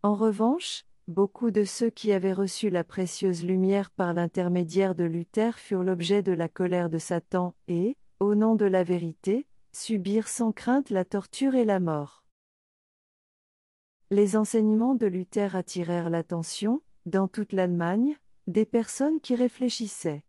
En 0.03 0.15
revanche, 0.15 0.83
beaucoup 1.07 1.51
de 1.51 1.63
ceux 1.63 1.89
qui 1.89 2.11
avaient 2.11 2.33
reçu 2.33 2.69
la 2.69 2.83
précieuse 2.83 3.43
lumière 3.43 3.91
par 3.91 4.13
l'intermédiaire 4.13 4.95
de 4.95 5.03
Luther 5.03 5.57
furent 5.57 5.83
l'objet 5.83 6.21
de 6.23 6.31
la 6.31 6.47
colère 6.47 6.89
de 6.89 6.97
Satan 6.97 7.53
et, 7.67 7.97
au 8.19 8.35
nom 8.35 8.55
de 8.55 8.65
la 8.65 8.83
vérité, 8.83 9.45
subirent 9.71 10.27
sans 10.27 10.51
crainte 10.51 10.89
la 10.89 11.05
torture 11.05 11.55
et 11.55 11.65
la 11.65 11.79
mort. 11.79 12.23
Les 14.09 14.35
enseignements 14.35 14.95
de 14.95 15.07
Luther 15.07 15.55
attirèrent 15.55 16.09
l'attention, 16.09 16.81
dans 17.05 17.27
toute 17.27 17.53
l'Allemagne, 17.53 18.17
des 18.47 18.65
personnes 18.65 19.21
qui 19.21 19.35
réfléchissaient. 19.35 20.23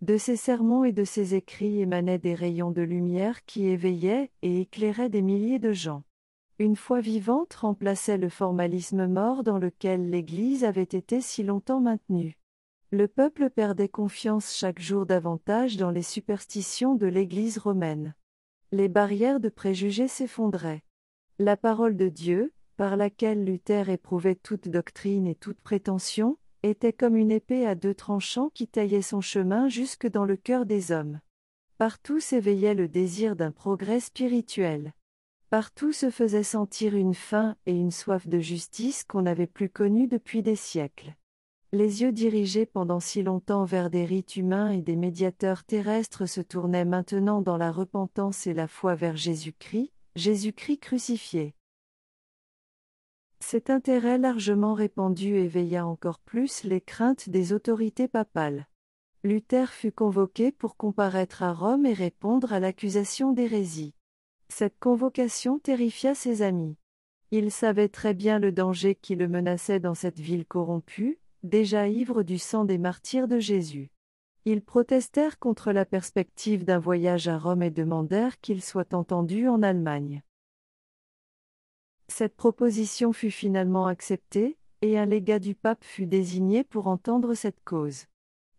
De 0.00 0.16
ses 0.16 0.36
sermons 0.36 0.84
et 0.84 0.92
de 0.92 1.04
ses 1.04 1.34
écrits 1.34 1.80
émanaient 1.80 2.18
des 2.18 2.34
rayons 2.34 2.70
de 2.70 2.82
lumière 2.82 3.44
qui 3.44 3.66
éveillaient 3.66 4.30
et 4.42 4.60
éclairaient 4.60 5.08
des 5.08 5.22
milliers 5.22 5.58
de 5.58 5.72
gens. 5.72 6.04
Une 6.60 6.76
foi 6.76 7.00
vivante 7.00 7.52
remplaçait 7.54 8.16
le 8.16 8.28
formalisme 8.28 9.08
mort 9.08 9.42
dans 9.42 9.58
lequel 9.58 10.10
l'Église 10.10 10.62
avait 10.62 10.82
été 10.82 11.20
si 11.20 11.42
longtemps 11.42 11.80
maintenue. 11.80 12.38
Le 12.92 13.08
peuple 13.08 13.50
perdait 13.50 13.88
confiance 13.88 14.54
chaque 14.54 14.78
jour 14.78 15.04
davantage 15.04 15.76
dans 15.76 15.90
les 15.90 16.02
superstitions 16.02 16.94
de 16.94 17.06
l'Église 17.06 17.58
romaine. 17.58 18.14
Les 18.70 18.88
barrières 18.88 19.40
de 19.40 19.48
préjugés 19.48 20.06
s'effondraient. 20.06 20.84
La 21.40 21.56
parole 21.56 21.96
de 21.96 22.08
Dieu, 22.08 22.52
par 22.76 22.96
laquelle 22.96 23.44
Luther 23.44 23.88
éprouvait 23.88 24.36
toute 24.36 24.68
doctrine 24.68 25.26
et 25.26 25.34
toute 25.34 25.60
prétention, 25.60 26.38
était 26.62 26.92
comme 26.92 27.16
une 27.16 27.32
épée 27.32 27.66
à 27.66 27.74
deux 27.74 27.94
tranchants 27.94 28.50
qui 28.54 28.68
taillait 28.68 29.02
son 29.02 29.20
chemin 29.20 29.68
jusque 29.68 30.06
dans 30.06 30.24
le 30.24 30.36
cœur 30.36 30.66
des 30.66 30.92
hommes. 30.92 31.18
Partout 31.78 32.20
s'éveillait 32.20 32.74
le 32.74 32.86
désir 32.86 33.34
d'un 33.34 33.50
progrès 33.50 33.98
spirituel. 33.98 34.92
Partout 35.54 35.92
se 35.92 36.10
faisait 36.10 36.42
sentir 36.42 36.96
une 36.96 37.14
faim 37.14 37.54
et 37.64 37.76
une 37.76 37.92
soif 37.92 38.26
de 38.26 38.40
justice 38.40 39.04
qu'on 39.04 39.22
n'avait 39.22 39.46
plus 39.46 39.68
connues 39.68 40.08
depuis 40.08 40.42
des 40.42 40.56
siècles. 40.56 41.14
Les 41.70 42.02
yeux 42.02 42.10
dirigés 42.10 42.66
pendant 42.66 42.98
si 42.98 43.22
longtemps 43.22 43.64
vers 43.64 43.88
des 43.88 44.04
rites 44.04 44.34
humains 44.34 44.70
et 44.70 44.82
des 44.82 44.96
médiateurs 44.96 45.62
terrestres 45.62 46.26
se 46.26 46.40
tournaient 46.40 46.84
maintenant 46.84 47.40
dans 47.40 47.56
la 47.56 47.70
repentance 47.70 48.48
et 48.48 48.52
la 48.52 48.66
foi 48.66 48.96
vers 48.96 49.16
Jésus-Christ, 49.16 49.92
Jésus-Christ 50.16 50.78
crucifié. 50.78 51.54
Cet 53.38 53.70
intérêt 53.70 54.18
largement 54.18 54.74
répandu 54.74 55.36
éveilla 55.36 55.86
encore 55.86 56.18
plus 56.18 56.64
les 56.64 56.80
craintes 56.80 57.28
des 57.28 57.52
autorités 57.52 58.08
papales. 58.08 58.66
Luther 59.22 59.70
fut 59.70 59.92
convoqué 59.92 60.50
pour 60.50 60.76
comparaître 60.76 61.44
à 61.44 61.52
Rome 61.52 61.86
et 61.86 61.94
répondre 61.94 62.52
à 62.52 62.58
l'accusation 62.58 63.30
d'hérésie. 63.30 63.94
Cette 64.48 64.78
convocation 64.78 65.58
terrifia 65.58 66.14
ses 66.14 66.42
amis. 66.42 66.76
Il 67.30 67.50
savait 67.50 67.88
très 67.88 68.14
bien 68.14 68.38
le 68.38 68.52
danger 68.52 68.94
qui 68.94 69.16
le 69.16 69.26
menaçait 69.26 69.80
dans 69.80 69.94
cette 69.94 70.20
ville 70.20 70.46
corrompue, 70.46 71.18
déjà 71.42 71.88
ivre 71.88 72.22
du 72.22 72.38
sang 72.38 72.64
des 72.64 72.78
martyrs 72.78 73.28
de 73.28 73.38
Jésus. 73.38 73.90
Ils 74.44 74.62
protestèrent 74.62 75.38
contre 75.38 75.72
la 75.72 75.84
perspective 75.84 76.64
d'un 76.64 76.78
voyage 76.78 77.28
à 77.28 77.38
Rome 77.38 77.62
et 77.62 77.70
demandèrent 77.70 78.40
qu'il 78.40 78.62
soit 78.62 78.92
entendu 78.92 79.48
en 79.48 79.62
Allemagne. 79.62 80.22
Cette 82.08 82.36
proposition 82.36 83.12
fut 83.12 83.30
finalement 83.30 83.86
acceptée, 83.86 84.58
et 84.82 84.98
un 84.98 85.06
légat 85.06 85.38
du 85.38 85.54
pape 85.54 85.82
fut 85.82 86.06
désigné 86.06 86.62
pour 86.62 86.88
entendre 86.88 87.32
cette 87.32 87.64
cause. 87.64 88.04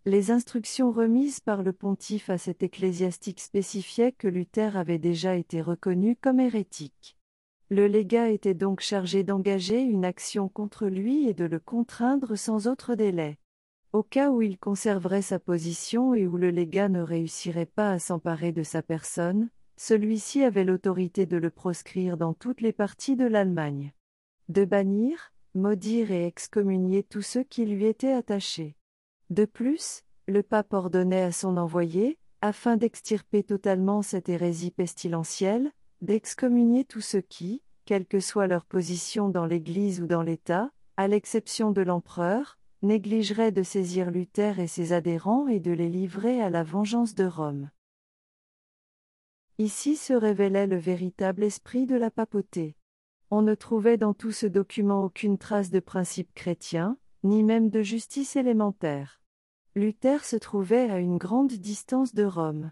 Les 0.07 0.29
instructions 0.29 0.91
remises 0.91 1.39
par 1.39 1.63
le 1.63 1.73
pontife 1.73 2.29
à 2.29 2.37
cet 2.37 2.61
ecclésiastique 2.61 3.39
spécifiaient 3.39 4.11
que 4.11 4.27
Luther 4.27 4.77
avait 4.77 4.99
déjà 4.99 5.35
été 5.35 5.63
reconnu 5.63 6.15
comme 6.15 6.39
hérétique. 6.39 7.17
Le 7.71 7.87
légat 7.87 8.29
était 8.29 8.53
donc 8.53 8.81
chargé 8.81 9.23
d'engager 9.23 9.81
une 9.81 10.05
action 10.05 10.47
contre 10.47 10.85
lui 10.85 11.27
et 11.27 11.33
de 11.33 11.45
le 11.45 11.59
contraindre 11.59 12.37
sans 12.37 12.67
autre 12.67 12.93
délai. 12.93 13.39
Au 13.93 14.03
cas 14.03 14.29
où 14.29 14.43
il 14.43 14.59
conserverait 14.59 15.23
sa 15.23 15.39
position 15.39 16.13
et 16.13 16.27
où 16.27 16.37
le 16.37 16.51
légat 16.51 16.87
ne 16.87 17.01
réussirait 17.01 17.65
pas 17.65 17.89
à 17.89 17.97
s'emparer 17.97 18.51
de 18.51 18.61
sa 18.61 18.83
personne, 18.83 19.49
celui-ci 19.75 20.43
avait 20.43 20.65
l'autorité 20.65 21.25
de 21.25 21.37
le 21.37 21.49
proscrire 21.49 22.15
dans 22.15 22.35
toutes 22.35 22.61
les 22.61 22.73
parties 22.73 23.15
de 23.15 23.25
l'Allemagne. 23.25 23.91
De 24.49 24.65
bannir, 24.65 25.33
maudire 25.55 26.11
et 26.11 26.27
excommunier 26.27 27.01
tous 27.01 27.23
ceux 27.23 27.43
qui 27.43 27.65
lui 27.65 27.85
étaient 27.85 28.13
attachés. 28.13 28.75
De 29.29 29.45
plus, 29.45 30.03
le 30.27 30.43
pape 30.43 30.73
ordonnait 30.73 31.23
à 31.23 31.31
son 31.31 31.57
envoyé, 31.57 32.19
afin 32.41 32.77
d'extirper 32.77 33.43
totalement 33.43 34.01
cette 34.01 34.29
hérésie 34.29 34.71
pestilentielle, 34.71 35.71
d'excommunier 36.01 36.85
tous 36.85 37.01
ceux 37.01 37.21
qui, 37.21 37.63
quelle 37.85 38.05
que 38.05 38.19
soit 38.19 38.47
leur 38.47 38.65
position 38.65 39.29
dans 39.29 39.45
l'Église 39.45 40.01
ou 40.01 40.07
dans 40.07 40.21
l'État, 40.21 40.71
à 40.97 41.07
l'exception 41.07 41.71
de 41.71 41.81
l'empereur, 41.81 42.59
négligeraient 42.81 43.51
de 43.51 43.63
saisir 43.63 44.11
Luther 44.11 44.59
et 44.59 44.67
ses 44.67 44.93
adhérents 44.93 45.47
et 45.47 45.59
de 45.59 45.71
les 45.71 45.89
livrer 45.89 46.41
à 46.41 46.49
la 46.49 46.63
vengeance 46.63 47.15
de 47.15 47.25
Rome. 47.25 47.71
Ici 49.57 49.95
se 49.95 50.13
révélait 50.13 50.67
le 50.67 50.77
véritable 50.77 51.43
esprit 51.43 51.85
de 51.85 51.95
la 51.95 52.11
papauté. 52.11 52.75
On 53.31 53.41
ne 53.41 53.55
trouvait 53.55 53.97
dans 53.97 54.13
tout 54.13 54.31
ce 54.31 54.45
document 54.45 55.03
aucune 55.03 55.37
trace 55.37 55.71
de 55.71 55.79
principe 55.79 56.33
chrétien, 56.35 56.97
ni 57.25 57.43
même 57.43 57.69
de 57.69 57.81
justice 57.81 58.35
élémentaire. 58.35 59.19
Luther 59.75 60.23
se 60.23 60.35
trouvait 60.35 60.89
à 60.89 60.99
une 60.99 61.17
grande 61.17 61.51
distance 61.51 62.13
de 62.13 62.23
Rome. 62.23 62.71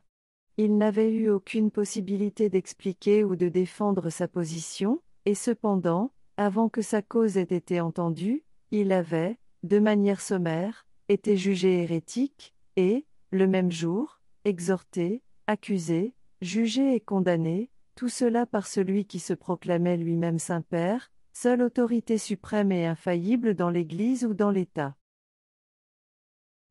Il 0.57 0.77
n'avait 0.77 1.11
eu 1.11 1.29
aucune 1.29 1.71
possibilité 1.71 2.49
d'expliquer 2.49 3.23
ou 3.23 3.35
de 3.35 3.49
défendre 3.49 4.11
sa 4.11 4.27
position, 4.27 5.01
et 5.25 5.33
cependant, 5.33 6.11
avant 6.37 6.69
que 6.69 6.83
sa 6.83 7.01
cause 7.01 7.37
ait 7.37 7.41
été 7.41 7.81
entendue, 7.81 8.43
il 8.69 8.91
avait, 8.91 9.37
de 9.63 9.79
manière 9.79 10.21
sommaire, 10.21 10.85
été 11.09 11.35
jugé 11.35 11.81
hérétique, 11.81 12.53
et, 12.75 13.05
le 13.31 13.47
même 13.47 13.71
jour, 13.71 14.21
exhorté, 14.45 15.23
accusé, 15.47 16.13
jugé 16.41 16.93
et 16.93 16.99
condamné, 16.99 17.71
tout 17.95 18.09
cela 18.09 18.45
par 18.45 18.67
celui 18.67 19.05
qui 19.05 19.19
se 19.19 19.33
proclamait 19.33 19.97
lui-même 19.97 20.39
Saint-Père, 20.39 21.11
seule 21.33 21.63
autorité 21.63 22.19
suprême 22.19 22.71
et 22.71 22.85
infaillible 22.85 23.55
dans 23.55 23.71
l'Église 23.71 24.23
ou 24.23 24.35
dans 24.35 24.51
l'État. 24.51 24.95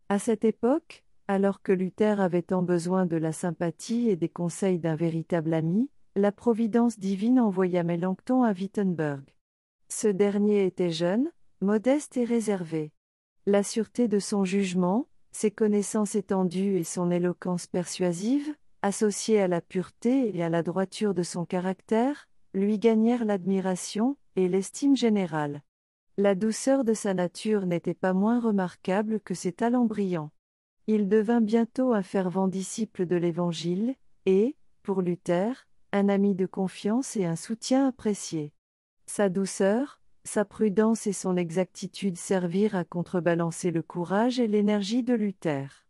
À 0.09 0.19
cette 0.19 0.45
époque, 0.45 1.05
alors 1.27 1.63
que 1.63 1.73
Luther 1.73 2.21
avait 2.21 2.43
tant 2.43 2.63
besoin 2.63 3.05
de 3.05 3.17
la 3.17 3.33
sympathie 3.33 4.09
et 4.09 4.17
des 4.17 4.29
conseils 4.29 4.79
d'un 4.79 4.95
véritable 4.95 5.53
ami, 5.53 5.91
la 6.15 6.31
providence 6.31 6.99
divine 6.99 7.41
envoya 7.41 7.83
Melanchthon 7.83 8.45
à 8.45 8.53
Wittenberg. 8.53 9.25
Ce 9.89 10.09
dernier 10.09 10.65
était 10.65 10.91
jeune, 10.91 11.31
modeste 11.61 12.17
et 12.17 12.25
réservé. 12.25 12.93
La 13.47 13.63
sûreté 13.63 14.07
de 14.07 14.19
son 14.19 14.45
jugement, 14.45 15.09
ses 15.33 15.51
connaissances 15.51 16.15
étendues 16.15 16.77
et 16.77 16.85
son 16.85 17.11
éloquence 17.11 17.67
persuasive, 17.67 18.55
associés 18.83 19.41
à 19.41 19.49
la 19.49 19.61
pureté 19.61 20.37
et 20.37 20.43
à 20.43 20.49
la 20.49 20.63
droiture 20.63 21.15
de 21.15 21.23
son 21.23 21.45
caractère, 21.45 22.29
lui 22.55 22.79
gagnèrent 22.79 23.25
l'admiration 23.25 24.17
et 24.37 24.49
l'estime 24.49 24.97
générale. 24.97 25.63
La 26.19 26.35
douceur 26.35 26.85
de 26.85 26.95
sa 26.95 27.15
nature 27.15 27.67
n'était 27.67 27.95
pas 27.95 28.13
moins 28.13 28.41
remarquable 28.41 29.21
que 29.21 29.35
ses 29.35 29.53
talents 29.53 29.87
brillants. 29.87 30.31
Il 30.87 31.09
devint 31.09 31.41
bientôt 31.41 31.95
un 31.95 32.03
fervent 32.03 32.49
disciple 32.49 33.07
de 33.07 33.17
l'Évangile, 33.17 33.95
et, 34.27 34.57
pour 34.83 35.01
Luther, 35.01 35.67
un 35.93 36.09
ami 36.09 36.35
de 36.35 36.47
confiance 36.47 37.17
et 37.17 37.25
un 37.25 37.37
soutien 37.37 37.87
apprécié. 37.87 38.53
Sa 39.07 39.29
douceur, 39.29 40.01
sa 40.25 40.45
prudence 40.45 41.07
et 41.07 41.13
son 41.13 41.37
exactitude 41.37 42.17
servirent 42.17 42.77
à 42.77 42.85
contrebalancer 42.85 43.71
le 43.71 43.83
courage 43.83 44.39
et 44.39 44.47
l'énergie 44.47 45.03
de 45.03 45.15
Luther. 45.15 45.87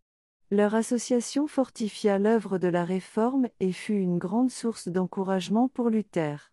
Leur 0.51 0.74
association 0.74 1.47
fortifia 1.47 2.18
l'œuvre 2.18 2.59
de 2.59 2.68
la 2.68 2.84
réforme 2.84 3.49
et 3.61 3.72
fut 3.72 3.95
une 3.95 4.18
grande 4.18 4.51
source 4.51 4.88
d'encouragement 4.88 5.68
pour 5.68 5.88
Luther. 5.88 6.51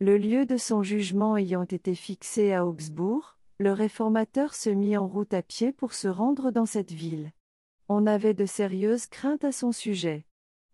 Le 0.00 0.18
lieu 0.18 0.44
de 0.44 0.56
son 0.56 0.82
jugement 0.82 1.36
ayant 1.36 1.62
été 1.62 1.94
fixé 1.94 2.52
à 2.52 2.66
Augsbourg, 2.66 3.38
le 3.58 3.72
réformateur 3.72 4.52
se 4.52 4.68
mit 4.68 4.96
en 4.96 5.06
route 5.06 5.32
à 5.32 5.40
pied 5.40 5.70
pour 5.70 5.94
se 5.94 6.08
rendre 6.08 6.50
dans 6.50 6.66
cette 6.66 6.90
ville. 6.90 7.30
On 7.88 8.04
avait 8.08 8.34
de 8.34 8.44
sérieuses 8.44 9.06
craintes 9.06 9.44
à 9.44 9.52
son 9.52 9.70
sujet. 9.70 10.26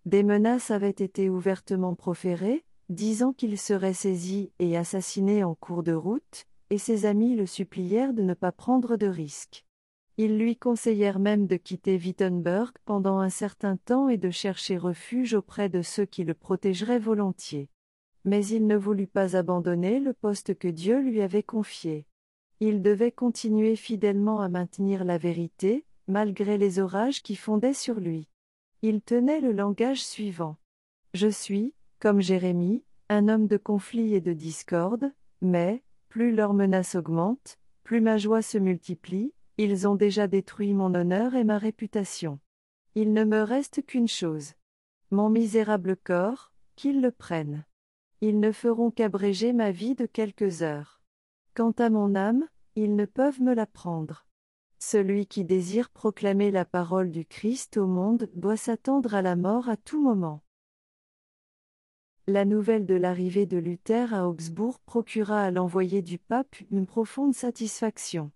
Des 0.06 0.22
menaces 0.22 0.70
avaient 0.70 0.88
été 0.88 1.28
ouvertement 1.28 1.94
proférées, 1.94 2.64
disant 2.88 3.34
qu'il 3.34 3.58
serait 3.58 3.92
saisi 3.92 4.52
et 4.58 4.78
assassiné 4.78 5.44
en 5.44 5.54
cours 5.54 5.82
de 5.82 5.92
route, 5.92 6.46
et 6.70 6.78
ses 6.78 7.04
amis 7.04 7.36
le 7.36 7.44
supplièrent 7.44 8.14
de 8.14 8.22
ne 8.22 8.34
pas 8.34 8.52
prendre 8.52 8.96
de 8.96 9.06
risques. 9.06 9.66
Ils 10.16 10.38
lui 10.38 10.56
conseillèrent 10.56 11.18
même 11.18 11.46
de 11.46 11.56
quitter 11.56 11.98
Wittenberg 11.98 12.72
pendant 12.86 13.18
un 13.18 13.30
certain 13.30 13.76
temps 13.76 14.08
et 14.08 14.16
de 14.16 14.30
chercher 14.30 14.78
refuge 14.78 15.34
auprès 15.34 15.68
de 15.68 15.82
ceux 15.82 16.06
qui 16.06 16.24
le 16.24 16.32
protégeraient 16.32 16.98
volontiers. 16.98 17.68
Mais 18.24 18.44
il 18.46 18.66
ne 18.66 18.76
voulut 18.76 19.06
pas 19.06 19.36
abandonner 19.36 20.00
le 20.00 20.12
poste 20.12 20.58
que 20.58 20.68
Dieu 20.68 21.00
lui 21.00 21.22
avait 21.22 21.42
confié. 21.42 22.06
Il 22.60 22.82
devait 22.82 23.12
continuer 23.12 23.76
fidèlement 23.76 24.40
à 24.40 24.48
maintenir 24.48 25.04
la 25.04 25.16
vérité, 25.16 25.86
malgré 26.06 26.58
les 26.58 26.78
orages 26.78 27.22
qui 27.22 27.36
fondaient 27.36 27.72
sur 27.72 27.98
lui. 28.00 28.28
Il 28.82 29.00
tenait 29.00 29.40
le 29.40 29.52
langage 29.52 30.04
suivant. 30.04 30.56
Je 31.14 31.28
suis, 31.28 31.74
comme 31.98 32.20
Jérémie, 32.20 32.84
un 33.08 33.28
homme 33.28 33.46
de 33.46 33.56
conflit 33.56 34.14
et 34.14 34.20
de 34.20 34.32
discorde, 34.32 35.12
mais, 35.40 35.82
plus 36.08 36.34
leurs 36.34 36.54
menaces 36.54 36.94
augmentent, 36.94 37.58
plus 37.82 38.00
ma 38.00 38.18
joie 38.18 38.42
se 38.42 38.58
multiplie, 38.58 39.32
ils 39.58 39.88
ont 39.88 39.94
déjà 39.94 40.26
détruit 40.26 40.74
mon 40.74 40.94
honneur 40.94 41.34
et 41.34 41.44
ma 41.44 41.58
réputation. 41.58 42.38
Il 42.94 43.12
ne 43.12 43.24
me 43.24 43.42
reste 43.42 43.84
qu'une 43.84 44.08
chose. 44.08 44.54
Mon 45.10 45.28
misérable 45.28 45.96
corps, 45.96 46.52
qu'ils 46.76 47.00
le 47.00 47.10
prennent. 47.10 47.64
Ils 48.22 48.38
ne 48.38 48.52
feront 48.52 48.90
qu'abréger 48.90 49.54
ma 49.54 49.70
vie 49.70 49.94
de 49.94 50.04
quelques 50.04 50.62
heures. 50.62 51.00
Quant 51.54 51.72
à 51.78 51.88
mon 51.88 52.14
âme, 52.14 52.46
ils 52.76 52.94
ne 52.94 53.06
peuvent 53.06 53.40
me 53.40 53.54
la 53.54 53.66
prendre. 53.66 54.26
Celui 54.78 55.26
qui 55.26 55.44
désire 55.44 55.88
proclamer 55.88 56.50
la 56.50 56.64
parole 56.66 57.10
du 57.10 57.24
Christ 57.24 57.78
au 57.78 57.86
monde 57.86 58.28
doit 58.34 58.58
s'attendre 58.58 59.14
à 59.14 59.22
la 59.22 59.36
mort 59.36 59.68
à 59.68 59.76
tout 59.76 60.02
moment. 60.02 60.42
La 62.26 62.44
nouvelle 62.44 62.86
de 62.86 62.94
l'arrivée 62.94 63.46
de 63.46 63.56
Luther 63.56 64.12
à 64.12 64.28
Augsbourg 64.28 64.78
procura 64.80 65.42
à 65.42 65.50
l'envoyé 65.50 66.02
du 66.02 66.18
pape 66.18 66.56
une 66.70 66.86
profonde 66.86 67.34
satisfaction. 67.34 68.30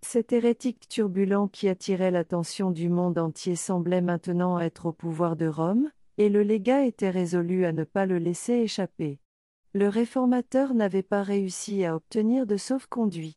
Cet 0.00 0.32
hérétique 0.32 0.88
turbulent 0.88 1.48
qui 1.48 1.68
attirait 1.68 2.10
l'attention 2.10 2.70
du 2.70 2.88
monde 2.88 3.18
entier 3.18 3.56
semblait 3.56 4.00
maintenant 4.00 4.60
être 4.60 4.86
au 4.86 4.92
pouvoir 4.92 5.34
de 5.34 5.46
Rome, 5.46 5.90
et 6.18 6.28
le 6.28 6.42
légat 6.42 6.86
était 6.86 7.10
résolu 7.10 7.64
à 7.64 7.72
ne 7.72 7.84
pas 7.84 8.06
le 8.06 8.18
laisser 8.18 8.52
échapper. 8.52 9.18
Le 9.76 9.88
réformateur 9.88 10.72
n'avait 10.72 11.02
pas 11.02 11.24
réussi 11.24 11.84
à 11.84 11.96
obtenir 11.96 12.46
de 12.46 12.56
sauf-conduit. 12.56 13.36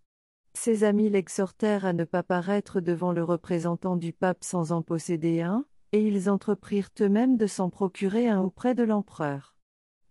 Ses 0.53 0.83
amis 0.83 1.09
l'exhortèrent 1.09 1.83
à 1.83 1.93
ne 1.93 2.03
pas 2.03 2.21
paraître 2.21 2.79
devant 2.79 3.11
le 3.11 3.23
représentant 3.23 3.95
du 3.95 4.13
pape 4.13 4.43
sans 4.43 4.71
en 4.71 4.83
posséder 4.83 5.41
un, 5.41 5.65
et 5.93 6.07
ils 6.07 6.29
entreprirent 6.29 6.91
eux-mêmes 7.01 7.37
de 7.37 7.47
s'en 7.47 7.71
procurer 7.71 8.27
un 8.27 8.39
auprès 8.39 8.75
de 8.75 8.83
l'empereur. 8.83 9.55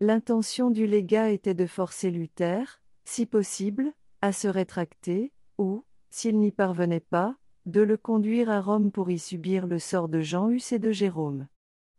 L'intention 0.00 0.70
du 0.70 0.88
légat 0.88 1.30
était 1.30 1.54
de 1.54 1.66
forcer 1.66 2.10
Luther, 2.10 2.82
si 3.04 3.24
possible, 3.24 3.92
à 4.20 4.32
se 4.32 4.48
rétracter, 4.48 5.32
ou, 5.58 5.84
s'il 6.10 6.40
n'y 6.40 6.50
parvenait 6.50 6.98
pas, 6.98 7.36
de 7.66 7.82
le 7.82 7.96
conduire 7.96 8.50
à 8.50 8.60
Rome 8.60 8.90
pour 8.90 9.10
y 9.10 9.20
subir 9.20 9.68
le 9.68 9.78
sort 9.78 10.08
de 10.08 10.20
Jean 10.20 10.50
Hus 10.50 10.72
et 10.72 10.80
de 10.80 10.90
Jérôme. 10.90 11.46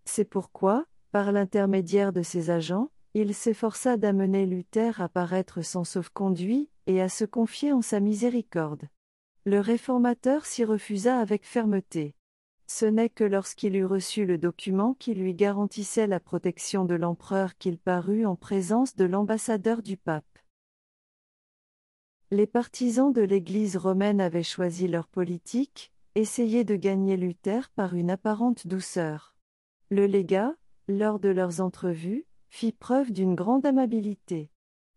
C'est 0.03 0.29
pourquoi, 0.29 0.85
par 1.13 1.31
l'intermédiaire 1.31 2.11
de 2.11 2.23
ses 2.23 2.49
agents, 2.49 2.91
il 3.17 3.33
s'efforça 3.33 3.97
d'amener 3.97 4.45
Luther 4.45 5.01
à 5.01 5.09
paraître 5.09 5.63
sans 5.63 5.83
sauf-conduit, 5.83 6.69
et 6.85 7.01
à 7.01 7.09
se 7.09 7.25
confier 7.25 7.73
en 7.73 7.81
sa 7.81 7.99
miséricorde. 7.99 8.87
Le 9.43 9.59
réformateur 9.59 10.45
s'y 10.45 10.63
refusa 10.63 11.19
avec 11.19 11.43
fermeté. 11.43 12.13
Ce 12.67 12.85
n'est 12.85 13.09
que 13.09 13.23
lorsqu'il 13.23 13.75
eut 13.75 13.85
reçu 13.85 14.25
le 14.25 14.37
document 14.37 14.93
qui 14.93 15.15
lui 15.15 15.33
garantissait 15.33 16.05
la 16.05 16.19
protection 16.19 16.85
de 16.85 16.93
l'empereur 16.93 17.57
qu'il 17.57 17.79
parut 17.79 18.25
en 18.25 18.35
présence 18.35 18.95
de 18.95 19.05
l'ambassadeur 19.05 19.81
du 19.81 19.97
pape. 19.97 20.25
Les 22.29 22.45
partisans 22.45 23.11
de 23.11 23.21
l'Église 23.21 23.77
romaine 23.77 24.21
avaient 24.21 24.43
choisi 24.43 24.87
leur 24.87 25.07
politique, 25.07 25.91
essayé 26.13 26.63
de 26.63 26.75
gagner 26.75 27.17
Luther 27.17 27.71
par 27.71 27.95
une 27.95 28.11
apparente 28.11 28.67
douceur. 28.67 29.35
Le 29.89 30.05
légat, 30.05 30.53
lors 30.87 31.19
de 31.19 31.29
leurs 31.29 31.61
entrevues, 31.61 32.26
fit 32.49 32.71
preuve 32.71 33.11
d'une 33.11 33.35
grande 33.35 33.65
amabilité. 33.65 34.49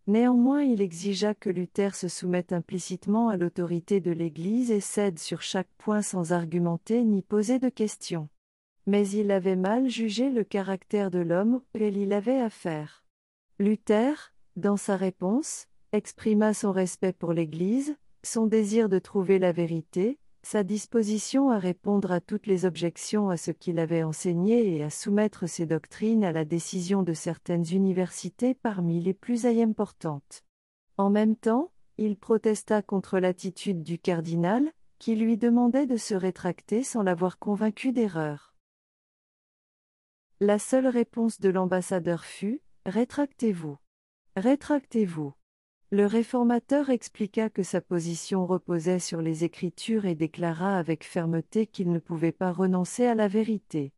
Néanmoins 0.07 0.63
il 0.63 0.81
exigea 0.81 1.35
que 1.35 1.51
Luther 1.51 1.95
se 1.95 2.09
soumette 2.09 2.53
implicitement 2.53 3.29
à 3.29 3.37
l'autorité 3.37 4.01
de 4.01 4.11
l'Église 4.11 4.71
et 4.71 4.81
cède 4.81 5.19
sur 5.19 5.43
chaque 5.43 5.71
point 5.79 6.03
sans 6.03 6.33
argumenter 6.33 7.05
ni 7.05 7.23
poser 7.23 7.59
de 7.59 7.69
questions. 7.69 8.29
Mais 8.87 9.09
il 9.09 9.31
avait 9.31 9.57
mal 9.57 9.89
jugé 9.89 10.31
le 10.31 10.43
caractère 10.43 11.11
de 11.11 11.21
l'homme 11.21 11.61
auquel 11.75 11.97
il 11.97 12.13
avait 12.13 12.41
affaire. 12.41 13.05
Luther, 13.59 14.33
dans 14.57 14.77
sa 14.77 14.97
réponse, 14.97 15.69
exprima 15.93 16.55
son 16.55 16.73
respect 16.73 17.13
pour 17.13 17.33
l'Église, 17.33 17.97
son 18.23 18.47
désir 18.47 18.89
de 18.89 18.99
trouver 18.99 19.39
la 19.39 19.53
vérité, 19.53 20.19
sa 20.43 20.62
disposition 20.62 21.51
à 21.51 21.59
répondre 21.59 22.12
à 22.12 22.20
toutes 22.20 22.47
les 22.47 22.64
objections 22.64 23.30
à 23.30 23.36
ce 23.36 23.51
qu'il 23.51 23.78
avait 23.78 24.03
enseigné 24.03 24.76
et 24.76 24.82
à 24.82 24.91
soumettre 24.91 25.49
ses 25.49 25.66
doctrines 25.66 26.24
à 26.24 26.32
la 26.32 26.45
décision 26.45 27.03
de 27.03 27.12
certaines 27.12 27.66
universités 27.70 28.55
parmi 28.55 29.01
les 29.01 29.14
plus 29.14 29.47
importantes. 29.47 30.43
En 30.97 31.11
même 31.11 31.36
temps, 31.36 31.72
il 31.99 32.16
protesta 32.16 32.82
contre 32.82 33.18
l'attitude 33.18 33.82
du 33.82 33.99
cardinal, 33.99 34.72
qui 34.99 35.16
lui 35.16 35.36
demandait 35.36 35.86
de 35.86 35.97
se 35.97 36.14
rétracter 36.14 36.82
sans 36.82 37.03
l'avoir 37.03 37.38
convaincu 37.38 37.93
d'erreur. 37.93 38.55
La 40.41 40.59
seule 40.59 40.86
réponse 40.86 41.41
de 41.41 41.51
l'ambassadeur 41.51 42.24
fut 42.24 42.62
Rétractez-vous. 42.86 43.76
Rétractez-vous. 44.36 45.34
Le 45.93 46.07
réformateur 46.07 46.88
expliqua 46.88 47.51
que 47.51 47.64
sa 47.64 47.80
position 47.80 48.47
reposait 48.47 49.01
sur 49.01 49.20
les 49.20 49.43
Écritures 49.43 50.05
et 50.05 50.14
déclara 50.14 50.78
avec 50.78 51.03
fermeté 51.03 51.66
qu'il 51.66 51.91
ne 51.91 51.99
pouvait 51.99 52.30
pas 52.30 52.53
renoncer 52.53 53.07
à 53.07 53.16
la 53.16 53.26
vérité. 53.26 53.93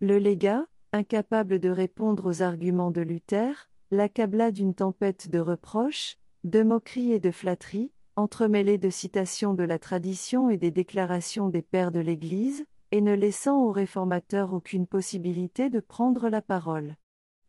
Le 0.00 0.16
légat, 0.16 0.64
incapable 0.92 1.58
de 1.58 1.68
répondre 1.68 2.30
aux 2.30 2.40
arguments 2.40 2.90
de 2.90 3.02
Luther, 3.02 3.68
l'accabla 3.90 4.52
d'une 4.52 4.74
tempête 4.74 5.28
de 5.28 5.38
reproches, 5.38 6.16
de 6.44 6.62
moqueries 6.62 7.12
et 7.12 7.20
de 7.20 7.30
flatteries, 7.30 7.92
entremêlées 8.16 8.78
de 8.78 8.88
citations 8.88 9.52
de 9.52 9.64
la 9.64 9.78
tradition 9.78 10.48
et 10.48 10.56
des 10.56 10.70
déclarations 10.70 11.50
des 11.50 11.60
pères 11.62 11.92
de 11.92 12.00
l'Église, 12.00 12.64
et 12.90 13.02
ne 13.02 13.12
laissant 13.12 13.62
au 13.62 13.70
réformateur 13.70 14.54
aucune 14.54 14.86
possibilité 14.86 15.68
de 15.68 15.80
prendre 15.80 16.30
la 16.30 16.40
parole. 16.40 16.96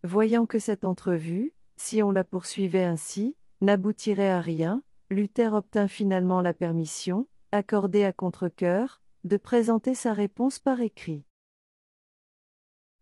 Voyant 0.04 0.46
que 0.46 0.60
cette 0.60 0.84
entrevue, 0.84 1.54
si 1.78 2.04
on 2.04 2.12
la 2.12 2.26
poursuivait 2.26 2.84
ainsi, 2.84 3.38
n'aboutirait 3.62 4.30
à 4.30 4.42
rien, 4.42 4.84
Luther 5.10 5.54
obtint 5.54 5.88
finalement 5.88 6.42
la 6.42 6.54
permission, 6.54 7.28
accordée 7.52 8.04
à 8.04 8.12
contre-cœur, 8.12 9.02
de 9.24 9.38
présenter 9.38 9.96
sa 9.96 10.14
réponse 10.14 10.60
par 10.60 10.82
écrit. 10.82 11.24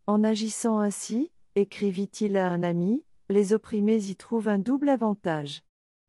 En 0.06 0.24
agissant 0.24 0.80
ainsi, 0.80 1.32
écrivit-il 1.56 2.38
à 2.38 2.50
un 2.50 2.64
ami, 2.64 3.04
les 3.30 3.54
opprimés 3.54 4.10
y 4.10 4.16
trouvent 4.16 4.50
un 4.50 4.60
double 4.60 4.90
avantage. 4.90 5.64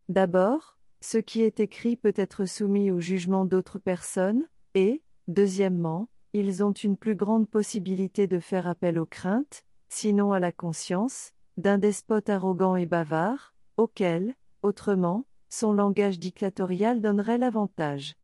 D'abord, 0.08 0.78
ce 1.00 1.18
qui 1.18 1.42
est 1.42 1.60
écrit 1.60 1.96
peut 1.96 2.14
être 2.16 2.44
soumis 2.44 2.90
au 2.90 3.00
jugement 3.00 3.44
d'autres 3.44 3.78
personnes, 3.78 4.48
et, 4.74 5.02
deuxièmement, 5.28 6.08
ils 6.32 6.64
ont 6.64 6.72
une 6.72 6.96
plus 6.96 7.14
grande 7.14 7.48
possibilité 7.48 8.26
de 8.26 8.40
faire 8.40 8.66
appel 8.66 8.98
aux 8.98 9.06
craintes, 9.06 9.64
sinon 9.88 10.32
à 10.32 10.40
la 10.40 10.50
conscience, 10.50 11.32
d'un 11.56 11.78
despote 11.78 12.28
arrogant 12.28 12.74
et 12.74 12.86
bavard, 12.86 13.53
auquel, 13.76 14.34
autrement, 14.62 15.24
son 15.48 15.72
langage 15.72 16.18
dictatorial 16.18 17.00
donnerait 17.00 17.38
l'avantage. 17.38 18.16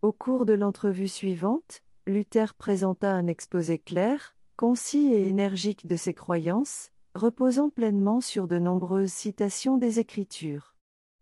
Au 0.00 0.12
cours 0.12 0.46
de 0.46 0.52
l'entrevue 0.52 1.08
suivante, 1.08 1.82
Luther 2.06 2.54
présenta 2.54 3.12
un 3.12 3.26
exposé 3.26 3.78
clair, 3.78 4.34
concis 4.56 5.12
et 5.12 5.28
énergique 5.28 5.86
de 5.86 5.96
ses 5.96 6.14
croyances, 6.14 6.90
reposant 7.14 7.70
pleinement 7.70 8.20
sur 8.20 8.48
de 8.48 8.58
nombreuses 8.58 9.12
citations 9.12 9.76
des 9.76 10.00
Écritures. 10.00 10.74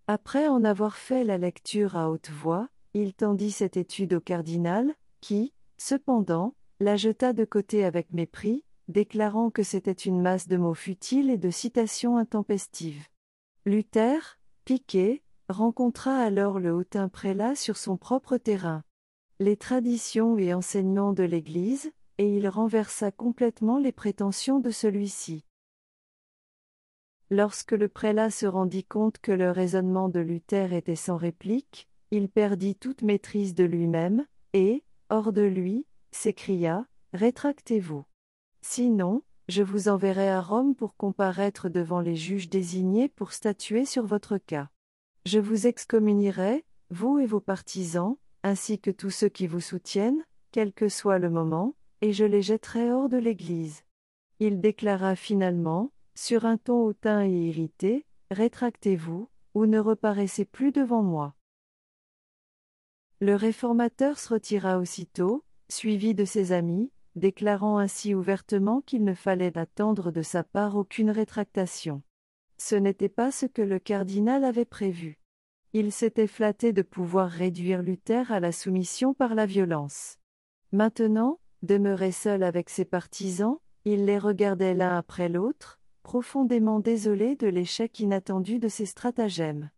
Après 0.06 0.48
en 0.48 0.64
avoir 0.64 0.96
fait 0.96 1.24
la 1.24 1.38
lecture 1.38 1.96
à 1.96 2.10
haute 2.10 2.30
voix, 2.30 2.68
il 2.94 3.14
tendit 3.14 3.50
cette 3.50 3.76
étude 3.76 4.14
au 4.14 4.20
cardinal, 4.20 4.94
qui, 5.20 5.52
cependant, 5.76 6.54
la 6.80 6.96
jeta 6.96 7.32
de 7.32 7.44
côté 7.44 7.84
avec 7.84 8.12
mépris, 8.12 8.64
déclarant 8.90 9.50
que 9.50 9.62
c'était 9.62 9.92
une 9.92 10.20
masse 10.20 10.48
de 10.48 10.56
mots 10.56 10.74
futiles 10.74 11.30
et 11.30 11.38
de 11.38 11.50
citations 11.50 12.16
intempestives. 12.16 13.08
Luther, 13.64 14.38
piqué, 14.64 15.22
rencontra 15.48 16.16
alors 16.16 16.60
le 16.60 16.72
hautain 16.72 17.08
prélat 17.08 17.54
sur 17.54 17.76
son 17.76 17.96
propre 17.96 18.36
terrain. 18.36 18.82
Les 19.38 19.56
traditions 19.56 20.36
et 20.36 20.52
enseignements 20.52 21.12
de 21.12 21.22
l'Église, 21.22 21.92
et 22.18 22.36
il 22.36 22.48
renversa 22.48 23.10
complètement 23.10 23.78
les 23.78 23.92
prétentions 23.92 24.60
de 24.60 24.70
celui-ci. 24.70 25.46
Lorsque 27.30 27.72
le 27.72 27.88
prélat 27.88 28.30
se 28.30 28.44
rendit 28.44 28.84
compte 28.84 29.18
que 29.18 29.32
le 29.32 29.50
raisonnement 29.50 30.08
de 30.08 30.20
Luther 30.20 30.72
était 30.72 30.96
sans 30.96 31.16
réplique, 31.16 31.88
il 32.10 32.28
perdit 32.28 32.74
toute 32.74 33.02
maîtrise 33.02 33.54
de 33.54 33.64
lui-même, 33.64 34.26
et, 34.52 34.84
hors 35.08 35.32
de 35.32 35.42
lui, 35.42 35.86
s'écria, 36.10 36.86
Rétractez-vous. 37.12 38.04
Sinon, 38.62 39.22
je 39.48 39.62
vous 39.62 39.88
enverrai 39.88 40.28
à 40.28 40.40
Rome 40.40 40.74
pour 40.74 40.96
comparaître 40.96 41.68
devant 41.68 42.00
les 42.00 42.16
juges 42.16 42.48
désignés 42.48 43.08
pour 43.08 43.32
statuer 43.32 43.84
sur 43.84 44.04
votre 44.04 44.38
cas. 44.38 44.68
Je 45.26 45.38
vous 45.38 45.66
excommunierai, 45.66 46.64
vous 46.90 47.18
et 47.18 47.26
vos 47.26 47.40
partisans, 47.40 48.16
ainsi 48.42 48.78
que 48.78 48.90
tous 48.90 49.10
ceux 49.10 49.28
qui 49.28 49.46
vous 49.46 49.60
soutiennent, 49.60 50.24
quel 50.52 50.72
que 50.72 50.88
soit 50.88 51.18
le 51.18 51.30
moment, 51.30 51.74
et 52.00 52.12
je 52.12 52.24
les 52.24 52.42
jetterai 52.42 52.90
hors 52.92 53.08
de 53.08 53.18
l'Église. 53.18 53.82
Il 54.38 54.60
déclara 54.60 55.16
finalement, 55.16 55.92
sur 56.14 56.46
un 56.46 56.56
ton 56.56 56.84
hautain 56.84 57.24
et 57.24 57.48
irrité, 57.48 58.06
Rétractez-vous, 58.30 59.28
ou 59.54 59.66
ne 59.66 59.80
reparaissez 59.80 60.44
plus 60.44 60.70
devant 60.70 61.02
moi. 61.02 61.34
Le 63.18 63.34
réformateur 63.34 64.20
se 64.20 64.34
retira 64.34 64.78
aussitôt, 64.78 65.44
suivi 65.68 66.14
de 66.14 66.24
ses 66.24 66.52
amis, 66.52 66.92
déclarant 67.16 67.78
ainsi 67.78 68.14
ouvertement 68.14 68.80
qu'il 68.80 69.04
ne 69.04 69.14
fallait 69.14 69.56
attendre 69.58 70.10
de 70.10 70.22
sa 70.22 70.44
part 70.44 70.76
aucune 70.76 71.10
rétractation. 71.10 72.02
Ce 72.58 72.74
n'était 72.74 73.08
pas 73.08 73.30
ce 73.30 73.46
que 73.46 73.62
le 73.62 73.78
cardinal 73.78 74.44
avait 74.44 74.64
prévu. 74.64 75.18
Il 75.72 75.92
s'était 75.92 76.26
flatté 76.26 76.72
de 76.72 76.82
pouvoir 76.82 77.30
réduire 77.30 77.82
Luther 77.82 78.30
à 78.32 78.40
la 78.40 78.52
soumission 78.52 79.14
par 79.14 79.34
la 79.34 79.46
violence. 79.46 80.18
Maintenant, 80.72 81.40
demeuré 81.62 82.12
seul 82.12 82.42
avec 82.42 82.70
ses 82.70 82.84
partisans, 82.84 83.58
il 83.84 84.04
les 84.04 84.18
regardait 84.18 84.74
l'un 84.74 84.96
après 84.96 85.28
l'autre, 85.28 85.80
profondément 86.02 86.80
désolé 86.80 87.36
de 87.36 87.46
l'échec 87.46 87.98
inattendu 88.00 88.58
de 88.58 88.68
ses 88.68 88.86
stratagèmes. 88.86 89.70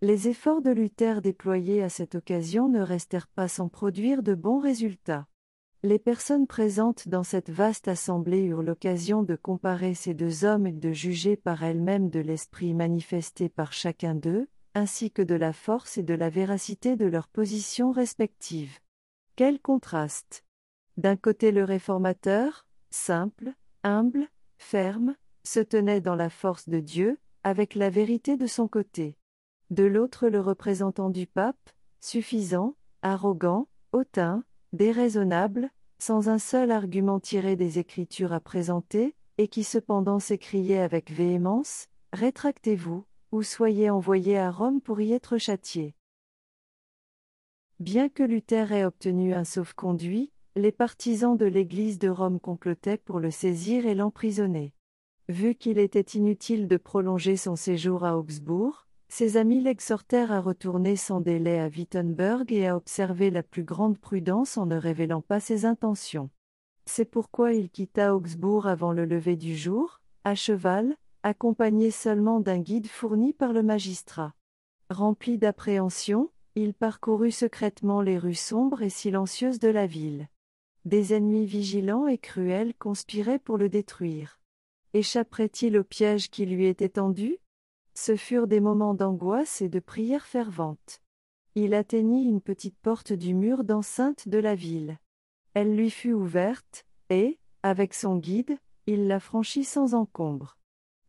Les 0.00 0.28
efforts 0.28 0.62
de 0.62 0.70
Luther 0.70 1.22
déployés 1.22 1.82
à 1.82 1.88
cette 1.88 2.14
occasion 2.14 2.68
ne 2.68 2.80
restèrent 2.80 3.28
pas 3.28 3.48
sans 3.48 3.68
produire 3.68 4.22
de 4.22 4.34
bons 4.34 4.58
résultats. 4.60 5.26
Les 5.84 5.98
personnes 5.98 6.46
présentes 6.46 7.08
dans 7.08 7.24
cette 7.24 7.50
vaste 7.50 7.88
assemblée 7.88 8.40
eurent 8.44 8.62
l'occasion 8.62 9.22
de 9.22 9.36
comparer 9.36 9.92
ces 9.92 10.14
deux 10.14 10.46
hommes 10.46 10.66
et 10.66 10.72
de 10.72 10.92
juger 10.92 11.36
par 11.36 11.62
elles-mêmes 11.62 12.08
de 12.08 12.20
l'esprit 12.20 12.72
manifesté 12.72 13.50
par 13.50 13.74
chacun 13.74 14.14
d'eux, 14.14 14.48
ainsi 14.72 15.10
que 15.10 15.20
de 15.20 15.34
la 15.34 15.52
force 15.52 15.98
et 15.98 16.02
de 16.02 16.14
la 16.14 16.30
véracité 16.30 16.96
de 16.96 17.04
leurs 17.04 17.28
positions 17.28 17.92
respectives. 17.92 18.78
Quel 19.36 19.60
contraste 19.60 20.46
D'un 20.96 21.16
côté 21.16 21.52
le 21.52 21.64
réformateur, 21.64 22.66
simple, 22.88 23.52
humble, 23.82 24.26
ferme, 24.56 25.14
se 25.42 25.60
tenait 25.60 26.00
dans 26.00 26.16
la 26.16 26.30
force 26.30 26.66
de 26.66 26.80
Dieu, 26.80 27.18
avec 27.42 27.74
la 27.74 27.90
vérité 27.90 28.38
de 28.38 28.46
son 28.46 28.68
côté. 28.68 29.18
De 29.68 29.84
l'autre 29.84 30.28
le 30.28 30.40
représentant 30.40 31.10
du 31.10 31.26
pape, 31.26 31.68
suffisant, 32.00 32.74
arrogant, 33.02 33.68
hautain, 33.92 34.44
déraisonnable, 34.74 35.70
sans 35.98 36.28
un 36.28 36.38
seul 36.38 36.70
argument 36.70 37.20
tiré 37.20 37.56
des 37.56 37.78
Écritures 37.78 38.32
à 38.32 38.40
présenter, 38.40 39.14
et 39.38 39.48
qui 39.48 39.64
cependant 39.64 40.18
s'écriait 40.18 40.80
avec 40.80 41.10
véhémence, 41.10 41.88
Rétractez-vous, 42.12 43.04
ou 43.32 43.42
soyez 43.42 43.90
envoyés 43.90 44.38
à 44.38 44.50
Rome 44.50 44.80
pour 44.80 45.00
y 45.00 45.12
être 45.12 45.38
châtiés. 45.38 45.94
Bien 47.80 48.08
que 48.08 48.22
Luther 48.22 48.70
ait 48.70 48.84
obtenu 48.84 49.34
un 49.34 49.42
sauf-conduit, 49.42 50.30
les 50.54 50.70
partisans 50.70 51.36
de 51.36 51.46
l'Église 51.46 51.98
de 51.98 52.08
Rome 52.08 52.38
complotaient 52.38 52.98
pour 52.98 53.18
le 53.18 53.32
saisir 53.32 53.86
et 53.86 53.96
l'emprisonner. 53.96 54.72
Vu 55.28 55.56
qu'il 55.56 55.78
était 55.78 56.16
inutile 56.16 56.68
de 56.68 56.76
prolonger 56.76 57.36
son 57.36 57.56
séjour 57.56 58.04
à 58.04 58.16
Augsbourg, 58.16 58.83
ses 59.16 59.36
amis 59.36 59.60
l'exhortèrent 59.60 60.32
à 60.32 60.40
retourner 60.40 60.96
sans 60.96 61.20
délai 61.20 61.60
à 61.60 61.68
Wittenberg 61.68 62.50
et 62.50 62.66
à 62.66 62.76
observer 62.76 63.30
la 63.30 63.44
plus 63.44 63.62
grande 63.62 63.96
prudence 63.96 64.58
en 64.58 64.66
ne 64.66 64.74
révélant 64.74 65.20
pas 65.20 65.38
ses 65.38 65.66
intentions. 65.66 66.30
C'est 66.84 67.04
pourquoi 67.04 67.52
il 67.52 67.70
quitta 67.70 68.16
Augsbourg 68.16 68.66
avant 68.66 68.90
le 68.90 69.04
lever 69.04 69.36
du 69.36 69.56
jour, 69.56 70.00
à 70.24 70.34
cheval, 70.34 70.96
accompagné 71.22 71.92
seulement 71.92 72.40
d'un 72.40 72.58
guide 72.58 72.88
fourni 72.88 73.32
par 73.32 73.52
le 73.52 73.62
magistrat. 73.62 74.34
Rempli 74.90 75.38
d'appréhension, 75.38 76.32
il 76.56 76.74
parcourut 76.74 77.30
secrètement 77.30 78.00
les 78.00 78.18
rues 78.18 78.34
sombres 78.34 78.82
et 78.82 78.90
silencieuses 78.90 79.60
de 79.60 79.68
la 79.68 79.86
ville. 79.86 80.26
Des 80.86 81.14
ennemis 81.14 81.46
vigilants 81.46 82.08
et 82.08 82.18
cruels 82.18 82.74
conspiraient 82.80 83.38
pour 83.38 83.58
le 83.58 83.68
détruire. 83.68 84.40
Échapperait-il 84.92 85.78
au 85.78 85.84
piège 85.84 86.30
qui 86.30 86.46
lui 86.46 86.66
était 86.66 86.88
tendu 86.88 87.38
Ce 87.94 88.16
furent 88.16 88.48
des 88.48 88.60
moments 88.60 88.94
d'angoisse 88.94 89.60
et 89.60 89.68
de 89.68 89.78
prière 89.78 90.26
fervente. 90.26 91.00
Il 91.54 91.74
atteignit 91.74 92.28
une 92.28 92.40
petite 92.40 92.76
porte 92.78 93.12
du 93.12 93.34
mur 93.34 93.62
d'enceinte 93.62 94.28
de 94.28 94.38
la 94.38 94.56
ville. 94.56 94.98
Elle 95.54 95.76
lui 95.76 95.90
fut 95.90 96.12
ouverte, 96.12 96.84
et, 97.10 97.38
avec 97.62 97.94
son 97.94 98.16
guide, 98.16 98.58
il 98.86 99.06
la 99.06 99.20
franchit 99.20 99.64
sans 99.64 99.94
encombre. 99.94 100.58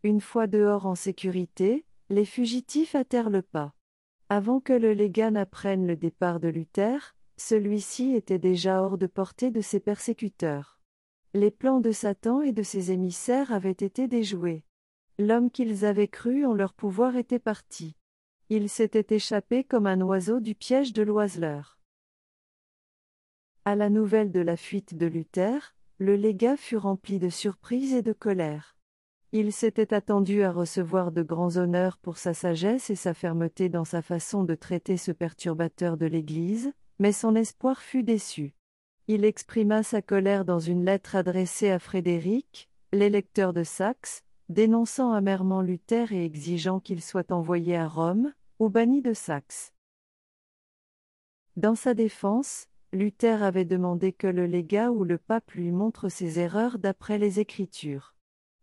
Une 0.04 0.22
fois 0.22 0.46
dehors 0.46 0.86
en 0.86 0.94
sécurité, 0.94 1.86
les 2.10 2.26
fugitifs 2.26 2.94
hâtèrent 2.94 3.32
le 3.32 3.42
pas. 3.42 3.74
Avant 4.30 4.60
que 4.60 4.74
le 4.74 4.94
légat 4.94 5.32
n'apprenne 5.32 5.88
le 5.88 5.96
départ 5.96 6.40
de 6.40 6.48
Luther, 6.48 7.16
celui-ci 7.38 8.14
était 8.14 8.40
déjà 8.40 8.84
hors 8.84 9.00
de 9.00 9.08
portée 9.08 9.50
de 9.50 9.62
ses 9.62 9.80
persécuteurs. 9.80 10.80
Les 11.34 11.52
plans 11.52 11.80
de 11.80 11.92
Satan 11.92 12.42
et 12.42 12.52
de 12.52 12.64
ses 12.64 12.92
émissaires 12.92 13.52
avaient 13.52 13.72
été 13.72 14.08
déjoués. 14.08 14.64
L'homme 15.18 15.50
qu'ils 15.50 15.86
avaient 15.86 16.10
cru 16.10 16.46
en 16.46 16.54
leur 16.54 16.74
pouvoir 16.74 17.16
était 17.16 17.40
parti. 17.40 17.96
Il 18.50 18.70
s'était 18.70 19.16
échappé 19.16 19.64
comme 19.64 19.88
un 19.88 20.02
oiseau 20.02 20.42
du 20.42 20.56
piège 20.56 20.92
de 20.92 21.04
l'oiseleur. 21.04 21.80
À 23.64 23.76
la 23.76 23.90
nouvelle 23.90 24.32
de 24.32 24.42
la 24.42 24.58
fuite 24.58 24.96
de 24.96 25.06
Luther, 25.06 25.74
le 26.00 26.16
légat 26.18 26.58
fut 26.58 26.76
rempli 26.76 27.18
de 27.18 27.30
surprise 27.30 27.94
et 27.94 28.02
de 28.02 28.12
colère. 28.12 28.76
Il 29.32 29.54
s'était 29.54 29.94
attendu 29.94 30.44
à 30.44 30.52
recevoir 30.52 31.14
de 31.14 31.24
grands 31.24 31.56
honneurs 31.56 31.98
pour 31.98 32.18
sa 32.18 32.34
sagesse 32.34 32.90
et 32.90 32.96
sa 32.96 33.14
fermeté 33.14 33.70
dans 33.70 33.86
sa 33.86 34.02
façon 34.02 34.44
de 34.44 34.54
traiter 34.54 34.98
ce 34.98 35.14
perturbateur 35.14 35.96
de 35.96 36.06
l'Église, 36.06 36.74
mais 37.00 37.14
son 37.14 37.36
espoir 37.36 37.82
fut 37.82 38.04
déçu. 38.04 38.54
Il 39.08 39.24
exprima 39.24 39.82
sa 39.82 40.02
colère 40.02 40.44
dans 40.44 40.60
une 40.60 40.84
lettre 40.84 41.16
adressée 41.16 41.70
à 41.70 41.80
Frédéric, 41.80 42.70
l'électeur 42.92 43.54
de 43.54 43.64
Saxe, 43.64 44.25
dénonçant 44.50 45.12
amèrement 45.12 45.62
Luther 45.62 46.12
et 46.12 46.24
exigeant 46.24 46.80
qu'il 46.80 47.02
soit 47.02 47.32
envoyé 47.32 47.76
à 47.76 47.88
Rome, 47.88 48.34
ou 48.60 48.70
banni 48.70 49.02
de 49.02 49.14
Saxe. 49.14 49.74
Dans 51.56 51.76
sa 51.76 51.94
défense, 51.94 52.68
Luther 52.92 53.44
avait 53.44 53.66
demandé 53.66 54.14
que 54.14 54.28
le 54.28 54.46
légat 54.46 54.92
ou 54.92 55.04
le 55.04 55.18
pape 55.18 55.52
lui 55.52 55.72
montre 55.72 56.10
ses 56.10 56.40
erreurs 56.40 56.80
d'après 56.80 57.18
les 57.18 57.40
Écritures. 57.40 58.16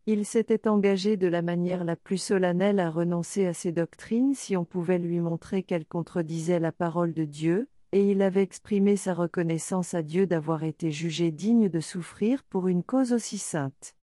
Il 0.06 0.24
s'était 0.24 0.68
engagé 0.68 1.16
de 1.16 1.26
la 1.26 1.42
manière 1.42 1.84
la 1.84 1.96
plus 1.96 2.18
solennelle 2.18 2.80
à 2.80 2.90
renoncer 2.90 3.46
à 3.46 3.54
ses 3.54 3.72
doctrines 3.72 4.34
si 4.34 4.56
on 4.56 4.64
pouvait 4.64 4.98
lui 4.98 5.20
montrer 5.20 5.62
qu'elles 5.62 5.86
contredisaient 5.86 6.60
la 6.60 6.72
parole 6.72 7.12
de 7.12 7.24
Dieu, 7.24 7.68
et 7.92 8.10
il 8.10 8.22
avait 8.22 8.42
exprimé 8.42 8.96
sa 8.96 9.14
reconnaissance 9.14 9.94
à 9.94 10.02
Dieu 10.02 10.26
d'avoir 10.26 10.64
été 10.64 10.90
jugé 10.90 11.30
digne 11.30 11.68
de 11.68 11.80
souffrir 11.80 12.42
pour 12.44 12.68
une 12.68 12.82
cause 12.82 13.12
aussi 13.12 13.38
sainte. 13.38 13.94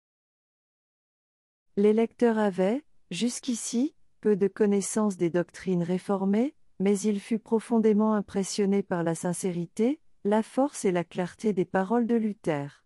Les 1.79 1.93
lecteurs 1.93 2.39
avaient, 2.39 2.83
jusqu'ici, 3.13 3.95
peu 4.21 4.35
de 4.35 4.49
connaissance 4.49 5.17
des 5.17 5.31
doctrines 5.31 5.85
réformées, 5.85 6.57
mais 6.81 6.99
il 6.99 7.21
fut 7.21 7.39
profondément 7.39 8.15
impressionné 8.15 8.83
par 8.83 9.05
la 9.05 9.15
sincérité, 9.15 10.01
la 10.25 10.43
force 10.43 10.85
et 10.85 10.91
la 10.91 11.05
clarté 11.05 11.53
des 11.53 11.65
paroles 11.65 12.09
de 12.09 12.17
Luther. 12.17 12.85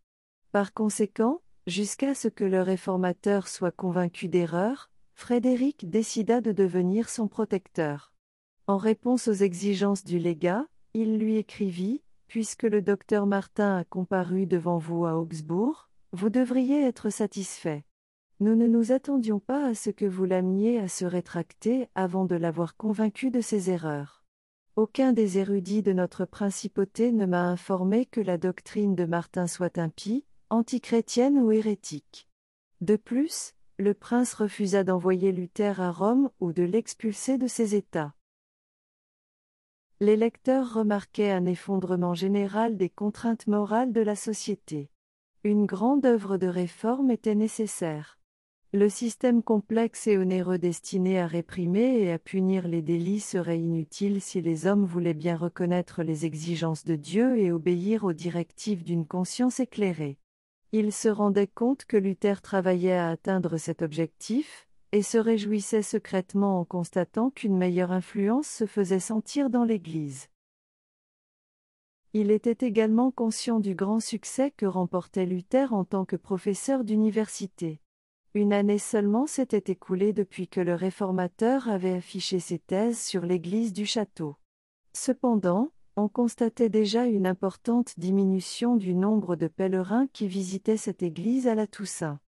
Par 0.51 0.75
conséquent, 0.75 1.41
jusqu'à 1.67 2.15
ce 2.15 2.29
que 2.29 2.45
le 2.45 2.61
réformateur 2.61 3.49
soit 3.49 3.71
convaincu 3.71 4.29
d'erreur, 4.29 4.91
Frédéric 5.15 5.89
décida 5.89 6.43
de 6.43 6.53
devenir 6.53 7.09
son 7.09 7.29
protecteur. 7.29 8.13
En 8.67 8.77
réponse 8.77 9.27
aux 9.27 9.33
exigences 9.33 10.05
du 10.05 10.19
légat, 10.19 10.67
il 10.93 11.17
lui 11.17 11.39
écrivit, 11.39 12.03
Puisque 12.29 12.65
le 12.65 12.83
docteur 12.83 13.25
Martin 13.25 13.79
a 13.79 13.85
comparu 13.85 14.45
devant 14.45 14.77
vous 14.77 15.07
à 15.07 15.19
Augsbourg, 15.19 15.89
vous 16.13 16.29
devriez 16.29 16.83
être 16.83 17.09
satisfait. 17.09 17.87
Nous 18.43 18.57
ne 18.57 18.67
nous 18.67 18.91
attendions 18.91 19.39
pas 19.39 19.69
à 19.69 19.75
ce 19.77 19.91
que 19.91 20.05
vous 20.05 20.25
l'ameniez 20.25 20.81
à 20.81 20.89
se 20.89 21.05
rétracter 21.05 21.87
avant 21.95 22.25
de 22.25 22.35
l'avoir 22.35 22.77
convaincu 22.77 23.31
de 23.31 23.41
ses 23.41 23.71
erreurs. 23.71 24.25
Aucun 24.75 25.13
des 25.13 25.39
érudits 25.39 25.83
de 25.83 25.93
notre 25.93 26.25
principauté 26.25 27.13
ne 27.13 27.25
m'a 27.25 27.45
informé 27.45 28.05
que 28.05 28.21
la 28.21 28.39
doctrine 28.39 28.97
de 28.97 29.05
Martin 29.05 29.47
soit 29.47 29.79
impie, 29.79 30.25
antichrétienne 30.51 31.39
ou 31.39 31.53
hérétique. 31.53 32.29
De 32.81 32.97
plus, 32.97 33.55
le 33.79 33.95
prince 33.95 34.35
refusa 34.35 34.83
d'envoyer 34.83 35.31
Luther 35.31 35.81
à 35.81 35.93
Rome 35.93 36.29
ou 36.41 36.53
de 36.53 36.65
l'expulser 36.65 37.39
de 37.39 37.47
ses 37.47 37.77
États 37.77 38.13
les 40.01 40.17
lecteurs 40.17 40.75
remarquaient 40.75 41.31
un 41.31 41.47
effondrement 41.47 42.13
général 42.13 42.77
des 42.77 42.91
contraintes 42.91 43.47
morales 43.47 43.93
de 43.93 44.01
la 44.01 44.17
société. 44.17 44.91
Une 45.45 45.65
grande 45.65 46.05
œuvre 46.05 46.39
de 46.39 46.49
réforme 46.49 47.13
était 47.13 47.37
nécessaire. 47.37 48.19
Le 48.75 48.89
système 48.89 49.43
complexe 49.43 50.07
et 50.07 50.17
onéreux 50.17 50.57
destiné 50.57 51.21
à 51.21 51.27
réprimer 51.27 52.01
et 52.01 52.11
à 52.11 52.19
punir 52.19 52.67
les 52.67 52.81
délits 52.81 53.21
serait 53.21 53.61
inutile 53.61 54.23
si 54.23 54.41
les 54.41 54.67
hommes 54.67 54.87
voulaient 54.87 55.13
bien 55.13 55.37
reconnaître 55.37 56.03
les 56.03 56.25
exigences 56.25 56.85
de 56.85 56.97
Dieu 56.97 57.39
et 57.39 57.53
obéir 57.53 58.05
aux 58.05 58.15
directives 58.15 58.83
d'une 58.83 59.07
conscience 59.07 59.61
éclairée. 59.61 60.17
Il 60.73 60.91
se 60.91 61.09
rendait 61.09 61.49
compte 61.49 61.85
que 61.85 61.99
Luther 61.99 62.41
travaillait 62.41 62.97
à 62.97 63.11
atteindre 63.11 63.59
cet 63.59 63.83
objectif, 63.83 64.67
et 64.93 65.03
se 65.03 65.19
réjouissait 65.19 65.83
secrètement 65.83 66.61
en 66.61 66.65
constatant 66.65 67.31
qu'une 67.31 67.57
meilleure 67.57 67.93
influence 67.93 68.47
se 68.47 68.67
faisait 68.67 69.01
sentir 69.01 69.51
dans 69.51 69.65
l'Église. 69.65 70.29
Il 72.15 72.31
était 72.31 72.67
également 72.67 73.11
conscient 73.11 73.59
du 73.59 73.75
grand 73.75 74.01
succès 74.01 74.51
que 74.51 74.67
remportait 74.67 75.27
Luther 75.27 75.73
en 75.73 75.85
tant 75.85 76.07
que 76.07 76.17
professeur 76.17 76.85
d'université. 76.85 77.81
Une 78.35 78.55
année 78.55 78.79
seulement 78.79 79.27
s'était 79.27 79.73
écoulée 79.73 80.15
depuis 80.15 80.49
que 80.49 80.61
le 80.61 80.75
réformateur 80.75 81.69
avait 81.69 81.93
affiché 81.93 82.41
ses 82.41 82.59
thèses 82.59 82.99
sur 82.99 83.27
l'église 83.27 83.75
du 83.75 83.85
château. 83.85 84.37
Cependant, 84.95 85.71
on 85.97 86.09
constatait 86.09 86.71
déjà 86.71 87.05
une 87.05 87.27
importante 87.27 87.93
diminution 87.99 88.77
du 88.77 88.95
nombre 88.95 89.37
de 89.37 89.49
pèlerins 89.49 90.07
qui 90.15 90.29
visitaient 90.29 90.79
cette 90.79 91.03
église 91.03 91.47
à 91.47 91.55
la 91.55 91.67
Toussaint. 91.67 92.21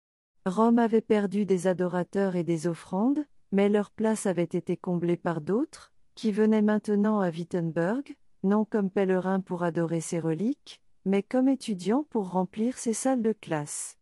Rome 0.45 0.81
avait 0.81 1.01
perdu 1.01 1.47
des 1.47 1.69
adorateurs 1.69 2.35
et 2.35 2.43
des 2.43 2.67
offrandes, 2.67 3.25
mais 3.53 3.69
leur 3.69 3.93
place 3.93 4.27
avait 4.27 4.43
été 4.43 4.77
comblée 4.77 5.17
par 5.17 5.41
d'autres, 5.41 5.93
qui 6.17 6.33
venaient 6.33 6.63
maintenant 6.63 7.21
à 7.21 7.31
Wittenberg, 7.31 8.17
non 8.43 8.65
comme 8.65 8.91
pèlerins 8.91 9.39
pour 9.39 9.63
adorer 9.63 10.01
ses 10.01 10.19
reliques, 10.19 10.81
mais 11.05 11.23
comme 11.23 11.49
étudiants 11.49 12.05
pour 12.11 12.31
remplir 12.31 12.77
ses 12.77 12.93
salles 12.93 13.23
de 13.23 13.33
classe. 13.33 13.99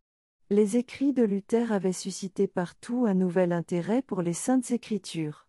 Les 0.53 0.77
écrits 0.77 1.13
de 1.13 1.23
Luther 1.23 1.71
avaient 1.71 1.93
suscité 1.93 2.49
partout 2.49 3.05
un 3.07 3.15
nouvel 3.15 3.53
intérêt 3.53 4.03
pour 4.03 4.21
les 4.21 4.33
saintes 4.33 4.73
écritures. 4.73 5.47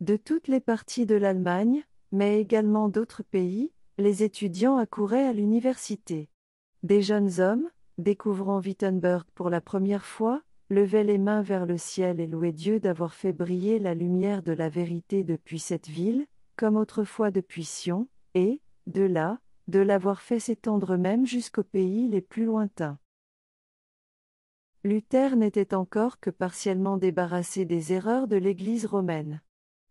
De 0.00 0.16
toutes 0.16 0.48
les 0.48 0.60
parties 0.60 1.04
de 1.04 1.16
l'Allemagne, 1.16 1.84
mais 2.12 2.40
également 2.40 2.88
d'autres 2.88 3.22
pays, 3.22 3.72
les 3.98 4.22
étudiants 4.22 4.78
accouraient 4.78 5.26
à 5.26 5.34
l'université. 5.34 6.30
Des 6.82 7.02
jeunes 7.02 7.40
hommes, 7.40 7.68
découvrant 7.98 8.62
Wittenberg 8.62 9.26
pour 9.34 9.50
la 9.50 9.60
première 9.60 10.06
fois, 10.06 10.40
levaient 10.70 11.04
les 11.04 11.18
mains 11.18 11.42
vers 11.42 11.66
le 11.66 11.76
ciel 11.76 12.18
et 12.18 12.26
louaient 12.26 12.52
Dieu 12.52 12.80
d'avoir 12.80 13.12
fait 13.12 13.34
briller 13.34 13.78
la 13.78 13.92
lumière 13.92 14.42
de 14.42 14.52
la 14.52 14.70
vérité 14.70 15.24
depuis 15.24 15.58
cette 15.58 15.88
ville, 15.88 16.26
comme 16.56 16.76
autrefois 16.76 17.30
depuis 17.30 17.64
Sion, 17.64 18.08
et, 18.32 18.62
de 18.86 19.02
là, 19.02 19.40
de 19.66 19.80
l'avoir 19.80 20.22
fait 20.22 20.40
s'étendre 20.40 20.96
même 20.96 21.26
jusqu'aux 21.26 21.62
pays 21.62 22.08
les 22.08 22.22
plus 22.22 22.46
lointains. 22.46 22.98
Luther 24.84 25.36
n'était 25.36 25.74
encore 25.74 26.20
que 26.20 26.30
partiellement 26.30 26.96
débarrassé 26.96 27.64
des 27.64 27.92
erreurs 27.92 28.28
de 28.28 28.36
l'Église 28.36 28.86
romaine. 28.86 29.42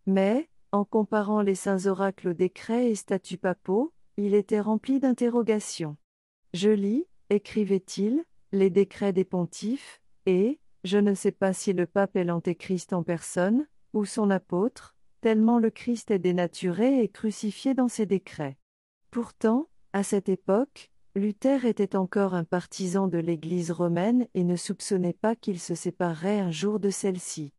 Mais, 0.06 0.50
en 0.72 0.86
comparant 0.86 1.42
les 1.42 1.56
saints 1.56 1.86
oracles 1.88 2.30
aux 2.30 2.34
décrets 2.34 2.90
et 2.90 2.96
statuts 2.96 3.38
papaux, 3.38 3.94
il 4.16 4.34
était 4.34 4.62
rempli 4.62 5.00
d'interrogations. 5.00 5.98
Je 6.54 6.70
lis, 6.70 7.06
écrivait-il, 7.30 8.24
les 8.54 8.70
décrets 8.70 9.14
des 9.14 9.26
pontifes, 9.26 10.02
et, 10.26 10.60
je 10.84 10.98
ne 10.98 11.14
sais 11.14 11.32
pas 11.32 11.54
si 11.54 11.74
le 11.74 11.86
pape 11.86 12.16
est 12.16 12.24
l'antéchrist 12.24 12.94
en 12.94 13.04
personne, 13.04 13.68
ou 13.94 14.06
son 14.06 14.30
apôtre, 14.30 14.96
tellement 15.22 15.60
le 15.60 15.70
Christ 15.70 16.12
est 16.12 16.20
dénaturé 16.20 17.04
et 17.04 17.10
crucifié 17.10 17.74
dans 17.74 17.90
ses 17.90 18.06
décrets. 18.06 18.58
Pourtant, 19.12 19.68
à 19.92 20.04
cette 20.04 20.30
époque, 20.30 20.92
Luther 21.18 21.66
était 21.66 21.96
encore 21.96 22.36
un 22.36 22.44
partisan 22.44 23.08
de 23.08 23.18
l'Église 23.18 23.72
romaine 23.72 24.28
et 24.36 24.44
ne 24.44 24.56
soupçonnait 24.56 25.18
pas 25.20 25.36
qu'il 25.36 25.60
se 25.60 25.74
séparerait 25.74 26.40
un 26.40 26.52
jour 26.52 26.80
de 26.80 26.92
celle-ci. 26.92 27.54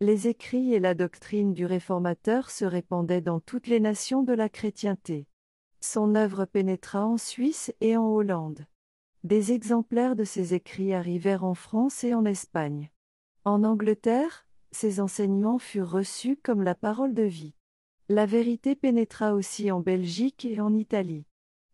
Les 0.00 0.26
écrits 0.26 0.74
et 0.74 0.80
la 0.80 0.94
doctrine 0.94 1.54
du 1.54 1.66
réformateur 1.66 2.50
se 2.50 2.64
répandaient 2.64 3.20
dans 3.20 3.38
toutes 3.38 3.68
les 3.68 3.78
nations 3.78 4.24
de 4.24 4.32
la 4.32 4.48
chrétienté. 4.48 5.28
Son 5.80 6.16
œuvre 6.16 6.46
pénétra 6.46 7.06
en 7.06 7.16
Suisse 7.16 7.72
et 7.80 7.96
en 7.96 8.08
Hollande. 8.08 8.66
Des 9.22 9.52
exemplaires 9.52 10.16
de 10.16 10.24
ses 10.24 10.54
écrits 10.54 10.94
arrivèrent 10.94 11.44
en 11.44 11.54
France 11.54 12.02
et 12.02 12.12
en 12.12 12.24
Espagne. 12.24 12.90
En 13.44 13.62
Angleterre, 13.62 14.48
ses 14.72 14.98
enseignements 14.98 15.60
furent 15.60 15.90
reçus 15.90 16.40
comme 16.42 16.62
la 16.62 16.74
parole 16.74 17.14
de 17.14 17.22
vie. 17.22 17.54
La 18.08 18.26
vérité 18.26 18.74
pénétra 18.74 19.32
aussi 19.32 19.70
en 19.70 19.78
Belgique 19.78 20.44
et 20.44 20.60
en 20.60 20.74
Italie. 20.74 21.27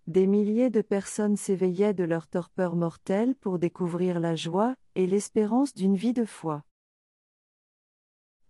Des 0.06 0.26
milliers 0.26 0.68
de 0.68 0.82
personnes 0.82 1.36
s'éveillaient 1.36 1.94
de 1.94 2.04
leur 2.04 2.28
torpeur 2.28 2.76
mortelle 2.76 3.34
pour 3.34 3.58
découvrir 3.58 4.20
la 4.20 4.36
joie 4.36 4.76
et 4.94 5.06
l'espérance 5.06 5.72
d'une 5.74 5.96
vie 5.96 6.12
de 6.12 6.26
foi. 6.26 6.62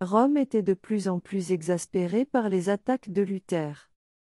Rome 0.01 0.37
était 0.37 0.63
de 0.63 0.75
plus 0.75 1.07
en 1.09 1.21
plus 1.21 1.53
exaspérée 1.53 2.25
par 2.25 2.49
les 2.49 2.69
attaques 2.69 3.11
de 3.11 3.23
Luther. 3.23 3.91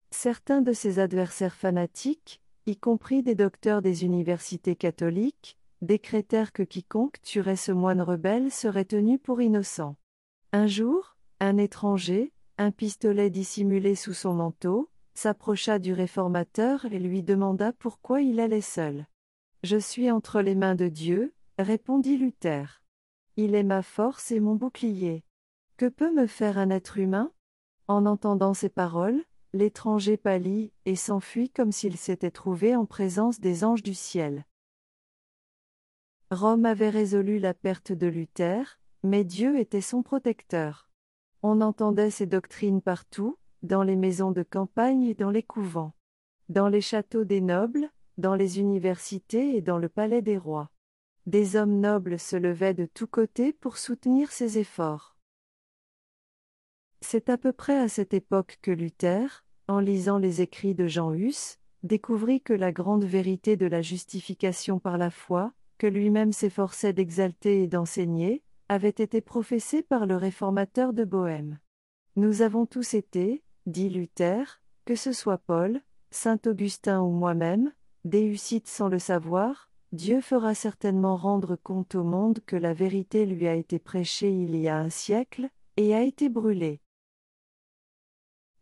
Certains 0.09 0.61
de 0.61 0.74
ses 0.74 0.97
adversaires 0.97 1.55
fanatiques, 1.55 2.41
y 2.65 2.76
compris 2.76 3.22
des 3.22 3.36
docteurs 3.36 3.82
des 3.84 4.03
universités 4.03 4.76
catholiques, 4.76 5.57
décrétèrent 5.82 6.51
que 6.51 6.63
quiconque 6.63 7.22
tuerait 7.22 7.55
ce 7.55 7.72
moine 7.72 8.01
rebelle 8.01 8.51
serait 8.51 8.86
tenu 8.86 9.19
pour 9.19 9.41
innocent. 9.41 9.95
Un 10.53 10.67
jour, 10.67 11.15
un 11.39 11.57
étranger, 11.57 12.34
un 12.57 12.72
pistolet 12.72 13.30
dissimulé 13.30 13.95
sous 13.95 14.13
son 14.13 14.34
manteau, 14.34 14.91
s'approcha 15.22 15.78
du 15.78 15.93
réformateur 15.93 16.86
et 16.86 16.97
lui 16.97 17.22
demanda 17.22 17.74
pourquoi 17.74 18.22
il 18.22 18.39
allait 18.39 18.59
seul. 18.59 19.05
Je 19.61 19.78
suis 19.78 20.09
entre 20.09 20.41
les 20.41 20.55
mains 20.55 20.74
de 20.74 20.88
Dieu, 20.88 21.36
répondit 21.59 22.17
Luther. 22.17 22.82
Il 23.38 23.53
est 23.53 23.61
ma 23.61 23.84
force 23.84 24.32
et 24.32 24.39
mon 24.39 24.55
bouclier. 24.55 25.24
Que 25.78 25.86
peut 25.86 26.11
me 26.11 26.26
faire 26.26 26.57
un 26.57 26.72
être 26.72 26.97
humain? 26.97 27.32
En 27.88 28.07
entendant 28.07 28.55
ces 28.55 28.69
paroles, 28.69 29.24
l'étranger 29.53 30.17
pâlit 30.17 30.74
et 30.86 30.95
s'enfuit 30.95 31.51
comme 31.51 31.72
s'il 31.72 31.97
s'était 31.97 32.32
trouvé 32.32 32.76
en 32.76 32.88
présence 32.88 33.39
des 33.39 33.63
anges 33.63 33.84
du 33.84 33.93
ciel. 33.93 34.47
Rome 36.32 36.65
avait 36.65 36.89
résolu 36.89 37.38
la 37.38 37.53
perte 37.53 37.91
de 37.91 38.07
Luther, 38.07 38.80
mais 39.03 39.24
Dieu 39.24 39.59
était 39.59 39.82
son 39.82 40.01
protecteur. 40.01 40.89
On 41.43 41.61
entendait 41.61 42.09
ses 42.09 42.26
doctrines 42.26 42.82
partout, 42.82 43.38
dans 43.64 43.84
les 43.84 43.95
maisons 43.95 44.32
de 44.32 44.43
campagne 44.43 45.03
et 45.03 45.14
dans 45.14 45.30
les 45.30 45.43
couvents, 45.43 45.93
dans 46.49 46.68
les 46.68 46.82
châteaux 46.82 47.24
des 47.24 47.41
nobles, 47.41 47.89
dans 48.18 48.36
les 48.36 48.59
universités 48.59 49.55
et 49.55 49.62
dans 49.62 49.78
le 49.78 49.89
palais 49.89 50.22
des 50.22 50.38
rois. 50.38 50.70
Des 51.26 51.55
hommes 51.55 51.80
nobles 51.80 52.20
se 52.20 52.36
levaient 52.36 52.74
de 52.74 52.86
tous 52.86 53.07
côtés 53.07 53.53
pour 53.53 53.78
soutenir 53.78 54.32
ses 54.32 54.57
efforts. 54.57 55.16
C'est 57.01 57.30
à 57.30 57.38
peu 57.38 57.51
près 57.51 57.78
à 57.78 57.88
cette 57.88 58.14
époque 58.14 58.57
que 58.62 58.72
Luther, 58.72 59.45
en 59.68 59.80
lisant 59.80 60.18
les 60.18 60.41
écrits 60.41 60.76
de 60.76 60.88
Jean 60.88 61.14
Hus, 61.14 61.57
découvrit 61.84 62.41
que 62.41 62.53
la 62.53 62.72
grande 62.72 63.05
vérité 63.05 63.57
de 63.57 63.66
la 63.66 63.82
justification 63.82 64.80
par 64.80 64.97
la 64.97 65.09
foi, 65.09 65.53
que 65.78 65.88
lui-même 65.88 66.32
s'efforçait 66.32 66.93
d'exalter 66.93 67.64
et 67.64 67.68
d'enseigner, 67.68 68.43
avait 68.70 68.89
été 68.89 69.20
professée 69.20 69.82
par 69.82 70.05
le 70.05 70.16
réformateur 70.16 70.93
de 70.93 71.03
Bohême. 71.03 71.59
Nous 72.16 72.41
avons 72.41 72.66
tous 72.66 72.93
été, 72.93 73.43
dit 73.72 73.89
Luther, 73.89 74.61
que 74.86 74.95
ce 74.95 75.13
soit 75.13 75.39
Paul, 75.39 75.82
saint 76.11 76.39
Augustin 76.45 77.01
ou 77.01 77.09
moi-même, 77.09 77.72
déussite 78.03 78.67
sans 78.67 78.89
le 78.89 78.99
savoir, 78.99 79.69
Dieu 79.91 80.22
fera 80.22 80.53
certainement 80.53 81.17
rendre 81.17 81.55
compte 81.55 81.95
au 81.95 82.03
monde 82.03 82.39
que 82.45 82.55
la 82.55 82.74
vérité 82.74 83.26
lui 83.26 83.47
a 83.47 83.55
été 83.55 83.80
prêchée 83.80 84.32
il 84.32 84.55
y 84.55 84.67
a 84.67 84.78
un 84.78 84.89
siècle, 84.89 85.49
et 85.78 85.95
a 85.95 86.03
été 86.03 86.30
brûlée. 86.30 86.82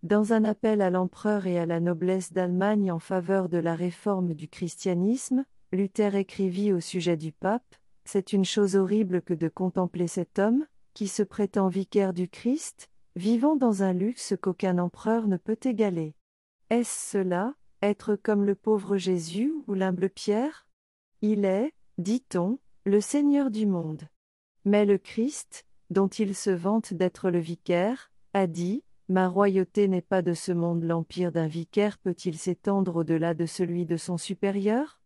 Dans 0.04 0.32
un 0.32 0.46
appel 0.46 0.82
à 0.82 0.90
l'empereur 0.90 1.46
et 1.46 1.60
à 1.60 1.66
la 1.66 1.80
noblesse 1.80 2.32
d'Allemagne 2.32 2.92
en 2.92 3.00
faveur 3.00 3.50
de 3.50 3.58
la 3.58 3.76
réforme 3.76 4.34
du 4.34 4.48
christianisme, 4.48 5.44
Luther 5.72 6.16
écrivit 6.16 6.72
au 6.72 6.80
sujet 6.80 7.18
du 7.18 7.32
pape, 7.32 7.76
C'est 8.06 8.34
une 8.34 8.46
chose 8.46 8.76
horrible 8.76 9.22
que 9.22 9.34
de 9.34 9.50
contempler 9.50 10.08
cet 10.08 10.40
homme, 10.40 10.66
qui 10.94 11.08
se 11.08 11.22
prétend 11.22 11.68
vicaire 11.68 12.14
du 12.14 12.28
Christ, 12.28 12.90
vivant 13.16 13.56
dans 13.56 13.84
un 13.84 13.94
luxe 13.94 14.36
qu'aucun 14.42 14.78
empereur 14.78 15.28
ne 15.28 15.38
peut 15.38 15.60
égaler. 15.64 16.16
Est-ce 16.70 17.12
cela, 17.12 17.56
être 17.82 18.16
comme 18.16 18.46
le 18.46 18.56
pauvre 18.56 18.98
Jésus 18.98 19.54
ou 19.68 19.74
l'humble 19.74 20.10
Pierre? 20.10 20.68
Il 21.22 21.46
est, 21.46 21.74
dit-on, 21.98 22.60
le 22.86 23.02
Seigneur 23.02 23.52
du 23.52 23.66
monde. 23.66 24.04
Mais 24.66 24.86
le 24.86 24.98
Christ, 24.98 25.66
dont 25.90 26.08
il 26.08 26.36
se 26.36 26.50
vante 26.50 26.94
d'être 26.94 27.30
le 27.30 27.40
vicaire, 27.40 28.12
a 28.34 28.48
dit, 28.48 28.84
Ma 29.08 29.28
royauté 29.28 29.88
n'est 29.88 30.04
pas 30.04 30.22
de 30.22 30.36
ce 30.36 30.52
monde, 30.52 30.84
l'empire 30.84 31.32
d'un 31.32 31.48
vicaire 31.48 31.98
peut-il 31.98 32.38
s'étendre 32.38 32.98
au-delà 32.98 33.34
de 33.34 33.48
celui 33.48 33.88
de 33.88 33.98
son 33.98 34.18
supérieur? 34.18 35.02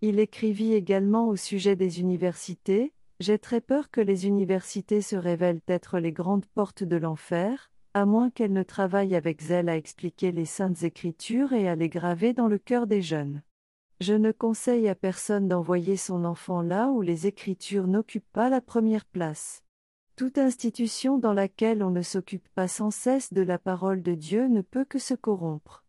Il 0.00 0.18
écrivit 0.18 0.72
également 0.72 1.28
au 1.28 1.36
sujet 1.36 1.76
des 1.76 2.00
universités, 2.00 2.94
j'ai 3.24 3.38
très 3.38 3.62
peur 3.62 3.90
que 3.90 4.02
les 4.02 4.26
universités 4.26 5.00
se 5.00 5.16
révèlent 5.16 5.62
être 5.66 5.98
les 5.98 6.12
grandes 6.12 6.44
portes 6.44 6.84
de 6.84 6.96
l'enfer, 6.96 7.70
à 7.94 8.04
moins 8.04 8.28
qu'elles 8.28 8.52
ne 8.52 8.62
travaillent 8.62 9.14
avec 9.14 9.40
zèle 9.40 9.70
à 9.70 9.78
expliquer 9.78 10.30
les 10.30 10.44
saintes 10.44 10.82
écritures 10.82 11.54
et 11.54 11.66
à 11.66 11.74
les 11.74 11.88
graver 11.88 12.34
dans 12.34 12.48
le 12.48 12.58
cœur 12.58 12.86
des 12.86 13.00
jeunes. 13.00 13.40
Je 14.02 14.12
ne 14.12 14.30
conseille 14.30 14.90
à 14.90 14.94
personne 14.94 15.48
d'envoyer 15.48 15.96
son 15.96 16.26
enfant 16.26 16.60
là 16.60 16.88
où 16.88 17.00
les 17.00 17.26
Écritures 17.26 17.86
n'occupent 17.86 18.30
pas 18.34 18.50
la 18.50 18.60
première 18.60 19.06
place. 19.06 19.62
Toute 20.16 20.36
institution 20.36 21.16
dans 21.16 21.32
laquelle 21.32 21.82
on 21.82 21.90
ne 21.90 22.02
s'occupe 22.02 22.48
pas 22.54 22.68
sans 22.68 22.90
cesse 22.90 23.32
de 23.32 23.40
la 23.40 23.58
parole 23.58 24.02
de 24.02 24.12
Dieu 24.12 24.48
ne 24.48 24.60
peut 24.60 24.84
que 24.84 24.98
se 24.98 25.14
corrompre. 25.14 25.83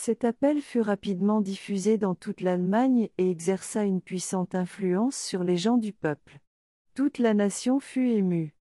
Cet 0.00 0.24
appel 0.24 0.60
fut 0.60 0.80
rapidement 0.80 1.40
diffusé 1.40 1.98
dans 1.98 2.14
toute 2.14 2.40
l'Allemagne 2.40 3.08
et 3.18 3.28
exerça 3.28 3.82
une 3.82 4.00
puissante 4.00 4.54
influence 4.54 5.16
sur 5.16 5.42
les 5.42 5.56
gens 5.56 5.76
du 5.76 5.92
peuple. 5.92 6.38
Toute 6.94 7.18
la 7.18 7.34
nation 7.34 7.80
fut 7.80 8.06
émue. 8.10 8.54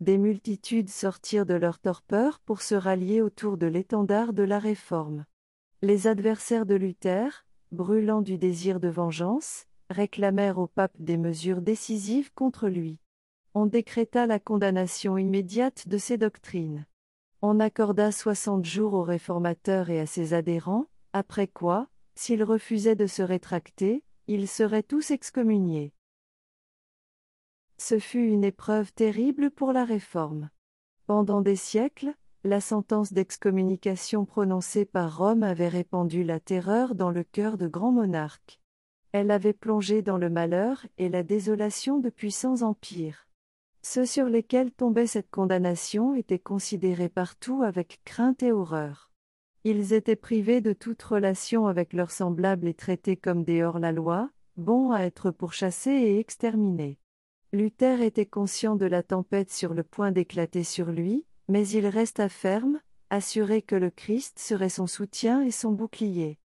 Des 0.00 0.18
multitudes 0.18 0.88
sortirent 0.88 1.46
de 1.46 1.54
leur 1.54 1.78
torpeur 1.78 2.40
pour 2.40 2.60
se 2.60 2.74
rallier 2.74 3.22
autour 3.22 3.56
de 3.56 3.66
l'étendard 3.66 4.32
de 4.32 4.42
la 4.42 4.58
réforme. 4.58 5.26
Les 5.80 6.08
adversaires 6.08 6.66
de 6.66 6.74
Luther, 6.74 7.46
brûlant 7.70 8.20
du 8.20 8.36
désir 8.36 8.80
de 8.80 8.88
vengeance, 8.88 9.66
réclamèrent 9.90 10.58
au 10.58 10.66
pape 10.66 10.96
des 10.98 11.18
mesures 11.18 11.62
décisives 11.62 12.32
contre 12.34 12.68
lui. 12.68 12.98
On 13.54 13.66
décréta 13.66 14.26
la 14.26 14.40
condamnation 14.40 15.16
immédiate 15.16 15.86
de 15.86 15.98
ses 15.98 16.18
doctrines. 16.18 16.84
On 17.42 17.58
accorda 17.58 18.12
soixante 18.12 18.66
jours 18.66 18.92
aux 18.92 19.02
réformateurs 19.02 19.88
et 19.88 19.98
à 19.98 20.04
ses 20.04 20.34
adhérents, 20.34 20.86
après 21.14 21.46
quoi, 21.48 21.88
s'ils 22.14 22.44
refusaient 22.44 22.96
de 22.96 23.06
se 23.06 23.22
rétracter, 23.22 24.04
ils 24.26 24.46
seraient 24.46 24.82
tous 24.82 25.10
excommuniés. 25.10 25.94
Ce 27.78 27.98
fut 27.98 28.26
une 28.26 28.44
épreuve 28.44 28.92
terrible 28.92 29.50
pour 29.50 29.72
la 29.72 29.86
réforme. 29.86 30.50
Pendant 31.06 31.40
des 31.40 31.56
siècles, 31.56 32.12
la 32.44 32.60
sentence 32.60 33.14
d'excommunication 33.14 34.26
prononcée 34.26 34.84
par 34.84 35.16
Rome 35.16 35.42
avait 35.42 35.68
répandu 35.68 36.24
la 36.24 36.40
terreur 36.40 36.94
dans 36.94 37.10
le 37.10 37.24
cœur 37.24 37.56
de 37.56 37.68
grands 37.68 37.92
monarques. 37.92 38.60
Elle 39.12 39.30
avait 39.30 39.54
plongé 39.54 40.02
dans 40.02 40.18
le 40.18 40.28
malheur 40.28 40.86
et 40.98 41.08
la 41.08 41.22
désolation 41.22 42.00
de 42.00 42.10
puissants 42.10 42.60
empires. 42.60 43.29
Ceux 43.82 44.04
sur 44.04 44.26
lesquels 44.26 44.72
tombait 44.72 45.06
cette 45.06 45.30
condamnation 45.30 46.14
étaient 46.14 46.38
considérés 46.38 47.08
partout 47.08 47.62
avec 47.62 48.00
crainte 48.04 48.42
et 48.42 48.52
horreur. 48.52 49.10
Ils 49.64 49.92
étaient 49.92 50.16
privés 50.16 50.60
de 50.60 50.72
toute 50.72 51.02
relation 51.02 51.66
avec 51.66 51.92
leurs 51.92 52.10
semblables 52.10 52.68
et 52.68 52.74
traités 52.74 53.16
comme 53.16 53.44
des 53.44 53.62
hors-la-loi, 53.62 54.30
bons 54.56 54.90
à 54.90 55.00
être 55.00 55.30
pourchassés 55.30 55.90
et 55.90 56.18
exterminés. 56.18 56.98
Luther 57.52 58.00
était 58.00 58.26
conscient 58.26 58.76
de 58.76 58.86
la 58.86 59.02
tempête 59.02 59.50
sur 59.50 59.74
le 59.74 59.82
point 59.82 60.12
d'éclater 60.12 60.62
sur 60.62 60.86
lui, 60.86 61.24
mais 61.48 61.66
il 61.68 61.86
resta 61.86 62.28
ferme, 62.28 62.80
assuré 63.10 63.60
que 63.60 63.74
le 63.74 63.90
Christ 63.90 64.38
serait 64.38 64.68
son 64.68 64.86
soutien 64.86 65.42
et 65.42 65.50
son 65.50 65.72
bouclier. 65.72 66.38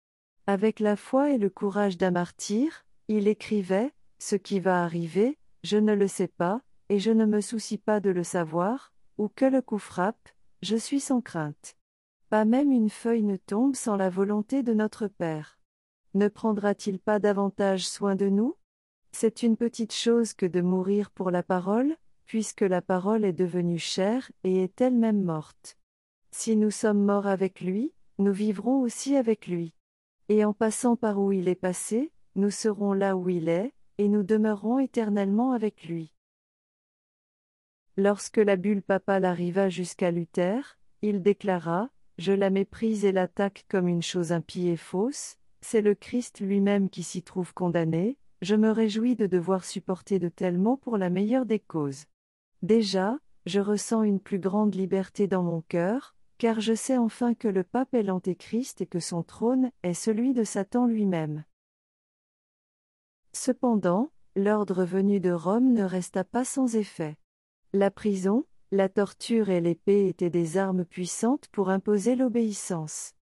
Avec 0.47 0.79
la 0.79 0.95
foi 0.95 1.31
et 1.31 1.38
le 1.38 1.49
courage 1.49 1.97
d'un 1.97 2.11
martyr, 2.11 2.86
il 3.07 3.27
écrivait, 3.27 3.93
Ce 4.19 4.36
qui 4.36 4.59
va 4.59 4.83
arriver, 4.83 5.38
je 5.63 5.77
ne 5.77 5.93
le 5.93 6.07
sais 6.07 6.27
pas, 6.27 6.61
et 6.89 6.99
je 6.99 7.11
ne 7.11 7.25
me 7.25 7.41
soucie 7.41 7.77
pas 7.77 7.99
de 7.99 8.09
le 8.09 8.23
savoir, 8.23 8.93
ou 9.17 9.27
que 9.27 9.45
le 9.45 9.61
coup 9.61 9.77
frappe, 9.77 10.29
je 10.61 10.75
suis 10.75 10.99
sans 10.99 11.21
crainte. 11.21 11.75
Pas 12.29 12.45
même 12.45 12.71
une 12.71 12.89
feuille 12.89 13.23
ne 13.23 13.38
tombe 13.38 13.75
sans 13.75 13.95
la 13.95 14.09
volonté 14.09 14.63
de 14.63 14.73
notre 14.73 15.07
Père. 15.07 15.59
Ne 16.13 16.27
prendra-t-il 16.27 16.99
pas 16.99 17.19
davantage 17.19 17.88
soin 17.88 18.15
de 18.15 18.29
nous? 18.29 18.55
C'est 19.11 19.43
une 19.43 19.57
petite 19.57 19.93
chose 19.93 20.33
que 20.33 20.45
de 20.45 20.61
mourir 20.61 21.11
pour 21.11 21.31
la 21.31 21.43
parole, 21.43 21.95
puisque 22.25 22.61
la 22.61 22.81
parole 22.81 23.23
est 23.23 23.33
devenue 23.33 23.79
chair 23.79 24.31
et 24.43 24.63
est 24.63 24.81
elle-même 24.81 25.23
morte. 25.23 25.77
Si 26.31 26.55
nous 26.55 26.71
sommes 26.71 27.03
morts 27.03 27.27
avec 27.27 27.61
lui, 27.61 27.93
nous 28.17 28.33
vivrons 28.33 28.81
aussi 28.81 29.15
avec 29.15 29.47
lui. 29.47 29.73
Et 30.27 30.43
en 30.43 30.53
passant 30.53 30.95
par 30.95 31.19
où 31.19 31.31
il 31.31 31.47
est 31.47 31.55
passé, 31.55 32.11
nous 32.36 32.51
serons 32.51 32.93
là 32.93 33.15
où 33.15 33.29
il 33.29 33.47
est, 33.47 33.73
et 33.97 34.09
nous 34.09 34.23
demeurerons 34.23 34.79
éternellement 34.79 35.51
avec 35.51 35.83
lui. 35.86 36.11
Lorsque 37.97 38.37
la 38.37 38.57
bulle 38.57 38.81
papale 38.81 39.23
arriva 39.23 39.69
jusqu'à 39.69 40.11
Luther, 40.11 40.77
il 41.01 41.21
déclara 41.21 41.89
Je 42.17 42.33
la 42.33 42.49
méprise 42.49 43.05
et 43.05 43.13
l'attaque 43.13 43.65
comme 43.69 43.87
une 43.87 44.01
chose 44.01 44.33
impie 44.33 44.67
et 44.67 44.75
fausse, 44.75 45.37
c'est 45.61 45.81
le 45.81 45.95
Christ 45.95 46.41
lui-même 46.41 46.89
qui 46.89 47.03
s'y 47.03 47.23
trouve 47.23 47.53
condamné, 47.53 48.17
je 48.41 48.55
me 48.55 48.69
réjouis 48.69 49.15
de 49.15 49.27
devoir 49.27 49.63
supporter 49.63 50.19
de 50.19 50.27
tels 50.27 50.57
mots 50.57 50.75
pour 50.75 50.97
la 50.97 51.09
meilleure 51.09 51.45
des 51.45 51.59
causes. 51.59 52.05
Déjà, 52.61 53.17
je 53.45 53.61
ressens 53.61 54.03
une 54.03 54.19
plus 54.19 54.39
grande 54.39 54.75
liberté 54.75 55.27
dans 55.27 55.43
mon 55.43 55.61
cœur, 55.61 56.15
car 56.37 56.59
je 56.59 56.73
sais 56.73 56.97
enfin 56.97 57.33
que 57.33 57.47
le 57.47 57.63
pape 57.63 57.93
est 57.93 58.03
l'antéchrist 58.03 58.81
et 58.81 58.87
que 58.87 58.99
son 58.99 59.23
trône 59.23 59.71
est 59.83 59.93
celui 59.93 60.33
de 60.33 60.43
Satan 60.43 60.85
lui-même. 60.85 61.45
Cependant, 63.31 64.11
l'ordre 64.35 64.83
venu 64.83 65.19
de 65.21 65.31
Rome 65.31 65.71
ne 65.71 65.83
resta 65.83 66.23
pas 66.23 66.43
sans 66.43 66.75
effet. 66.75 67.17
La 67.78 67.91
prison, 67.91 68.45
la 68.71 68.88
torture 68.88 69.49
et 69.49 69.59
l'épée 69.59 70.07
étaient 70.07 70.30
des 70.30 70.55
armes 70.55 70.86
puissantes 70.86 71.49
pour 71.49 71.67
imposer 71.69 72.15
l'obéissance. 72.15 73.15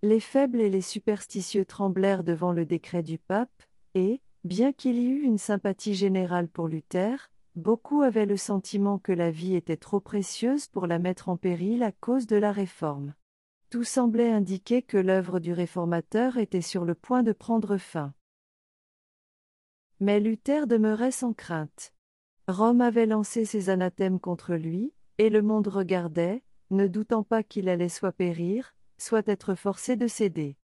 Les 0.00 0.18
faibles 0.18 0.62
et 0.62 0.70
les 0.70 0.80
superstitieux 0.80 1.66
tremblèrent 1.66 2.24
devant 2.24 2.52
le 2.52 2.64
décret 2.64 3.02
du 3.02 3.18
pape, 3.18 3.62
et, 3.94 4.22
bien 4.44 4.72
qu'il 4.72 4.96
y 4.96 5.08
eût 5.08 5.24
une 5.24 5.36
sympathie 5.36 5.92
générale 5.92 6.48
pour 6.48 6.68
Luther, 6.68 7.30
beaucoup 7.54 8.00
avaient 8.00 8.24
le 8.24 8.38
sentiment 8.38 8.98
que 8.98 9.12
la 9.12 9.30
vie 9.30 9.54
était 9.54 9.76
trop 9.76 10.00
précieuse 10.00 10.68
pour 10.68 10.86
la 10.86 10.98
mettre 10.98 11.28
en 11.28 11.36
péril 11.36 11.82
à 11.82 11.92
cause 11.92 12.26
de 12.26 12.36
la 12.36 12.50
réforme. 12.50 13.12
Tout 13.68 13.84
semblait 13.84 14.32
indiquer 14.32 14.80
que 14.80 14.96
l'œuvre 14.96 15.38
du 15.38 15.52
réformateur 15.52 16.38
était 16.38 16.62
sur 16.62 16.86
le 16.86 16.94
point 16.94 17.22
de 17.22 17.32
prendre 17.32 17.76
fin. 17.76 18.14
Mais 20.00 20.18
Luther 20.18 20.66
demeurait 20.66 21.10
sans 21.10 21.34
crainte. 21.34 21.92
Rome 22.48 22.80
avait 22.80 23.04
lancé 23.04 23.44
ses 23.44 23.68
anathèmes 23.68 24.18
contre 24.18 24.54
lui, 24.54 24.94
et 25.18 25.28
le 25.28 25.42
monde 25.42 25.68
regardait, 25.68 26.42
ne 26.70 26.86
doutant 26.86 27.22
pas 27.22 27.42
qu'il 27.42 27.68
allait 27.68 27.90
soit 27.90 28.12
périr, 28.12 28.74
soit 28.96 29.28
être 29.28 29.54
forcé 29.54 29.96
de 29.96 30.06
céder. 30.06 30.56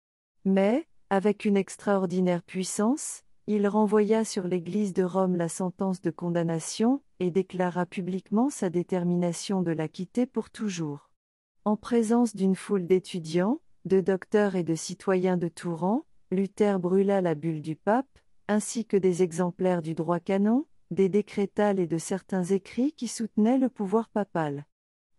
Mais, 0.46 0.88
avec 1.10 1.44
une 1.44 1.58
extraordinaire 1.58 2.42
puissance, 2.42 3.24
il 3.48 3.68
renvoya 3.68 4.24
sur 4.24 4.48
l'Église 4.48 4.94
de 4.94 5.04
Rome 5.04 5.36
la 5.36 5.50
sentence 5.50 6.00
de 6.00 6.10
condamnation, 6.10 7.02
et 7.20 7.32
déclara 7.32 7.86
publiquement 7.86 8.50
sa 8.50 8.70
détermination 8.70 9.62
de 9.62 9.72
la 9.72 9.90
quitter 9.90 10.26
pour 10.26 10.52
toujours. 10.52 11.10
En 11.66 11.76
présence 11.76 12.34
d'une 12.34 12.56
foule 12.56 12.88
d'étudiants, 12.88 13.60
de 13.84 14.00
docteurs 14.00 14.56
et 14.56 14.64
de 14.64 14.76
citoyens 14.76 15.36
de 15.36 15.50
tout 15.50 15.76
rang, 15.76 16.06
Luther 16.32 16.80
brûla 16.80 17.20
la 17.20 17.36
bulle 17.36 17.62
du 17.62 17.76
pape, 17.76 18.20
ainsi 18.48 18.86
que 18.86 18.96
des 18.96 19.22
exemplaires 19.22 19.82
du 19.82 19.96
droit 19.96 20.22
canon, 20.22 20.66
des 20.94 21.10
décrétales 21.10 21.80
et 21.80 21.88
de 21.88 21.98
certains 21.98 22.44
écrits 22.44 22.94
qui 22.94 23.08
soutenaient 23.08 23.58
le 23.58 23.70
pouvoir 23.70 24.10
papal. 24.10 24.66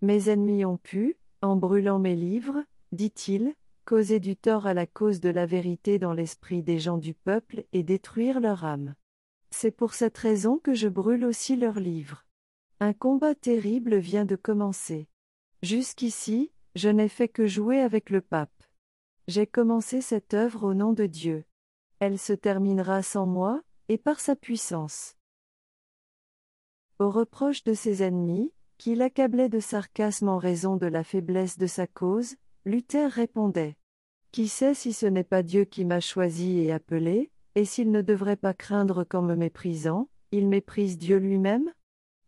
Mes 0.01 0.29
ennemis 0.31 0.65
ont 0.65 0.77
pu, 0.77 1.17
en 1.43 1.57
brûlant 1.57 1.99
mes 1.99 2.17
livres, 2.17 2.65
dit-il, 2.93 3.55
causer 3.85 4.21
du 4.21 4.37
tort 4.37 4.67
à 4.67 4.75
la 4.75 4.87
cause 4.87 5.21
de 5.21 5.29
la 5.29 5.47
vérité 5.47 5.99
dans 5.99 6.13
l'esprit 6.13 6.63
des 6.63 6.79
gens 6.79 6.99
du 6.99 7.15
peuple 7.15 7.65
et 7.73 7.83
détruire 7.83 8.41
leur 8.41 8.65
âme. 8.65 8.95
C'est 9.51 9.71
pour 9.71 9.95
cette 9.95 10.19
raison 10.19 10.59
que 10.59 10.75
je 10.75 10.89
brûle 10.89 11.25
aussi 11.25 11.57
leurs 11.57 11.81
livres. 11.81 12.25
Un 12.81 12.93
combat 12.93 13.35
terrible 13.35 13.97
vient 13.97 14.25
de 14.25 14.37
commencer. 14.37 15.09
Jusqu'ici, 15.63 16.51
je 16.75 16.89
n'ai 16.89 17.09
fait 17.09 17.29
que 17.29 17.47
jouer 17.47 17.81
avec 17.81 18.11
le 18.11 18.21
pape. 18.21 18.51
J'ai 19.29 19.47
commencé 19.47 20.01
cette 20.01 20.35
œuvre 20.35 20.65
au 20.65 20.75
nom 20.75 20.93
de 20.93 21.07
Dieu. 21.07 21.45
Elle 22.01 22.19
se 22.19 22.33
terminera 22.33 23.03
sans 23.03 23.27
moi, 23.27 23.63
et 23.89 23.99
par 23.99 24.21
sa 24.21 24.35
puissance. 24.35 25.17
Aux 27.01 27.11
reproches 27.11 27.65
de 27.65 27.75
ses 27.75 28.05
ennemis, 28.05 28.53
qui 28.79 28.95
l'accablaient 28.95 29.49
de 29.49 29.59
sarcasme 29.59 30.29
en 30.29 30.39
raison 30.39 30.77
de 30.77 30.87
la 30.87 31.03
faiblesse 31.03 31.59
de 31.59 31.67
sa 31.67 31.89
cause, 31.89 32.37
Luther 32.65 33.11
répondait 33.11 33.77
Qui 34.31 34.47
sait 34.47 34.75
si 34.75 34.93
ce 34.93 35.07
n'est 35.07 35.25
pas 35.25 35.43
Dieu 35.43 35.65
qui 35.65 35.85
m'a 35.85 35.99
choisi 35.99 36.61
et 36.61 36.73
appelé, 36.73 37.33
et 37.57 37.65
s'il 37.65 37.91
ne 37.91 38.01
devrait 38.01 38.37
pas 38.37 38.55
craindre 38.55 39.03
qu'en 39.03 39.23
me 39.23 39.35
méprisant, 39.35 40.09
il 40.31 40.47
méprise 40.47 40.97
Dieu 40.97 41.17
lui-même? 41.17 41.69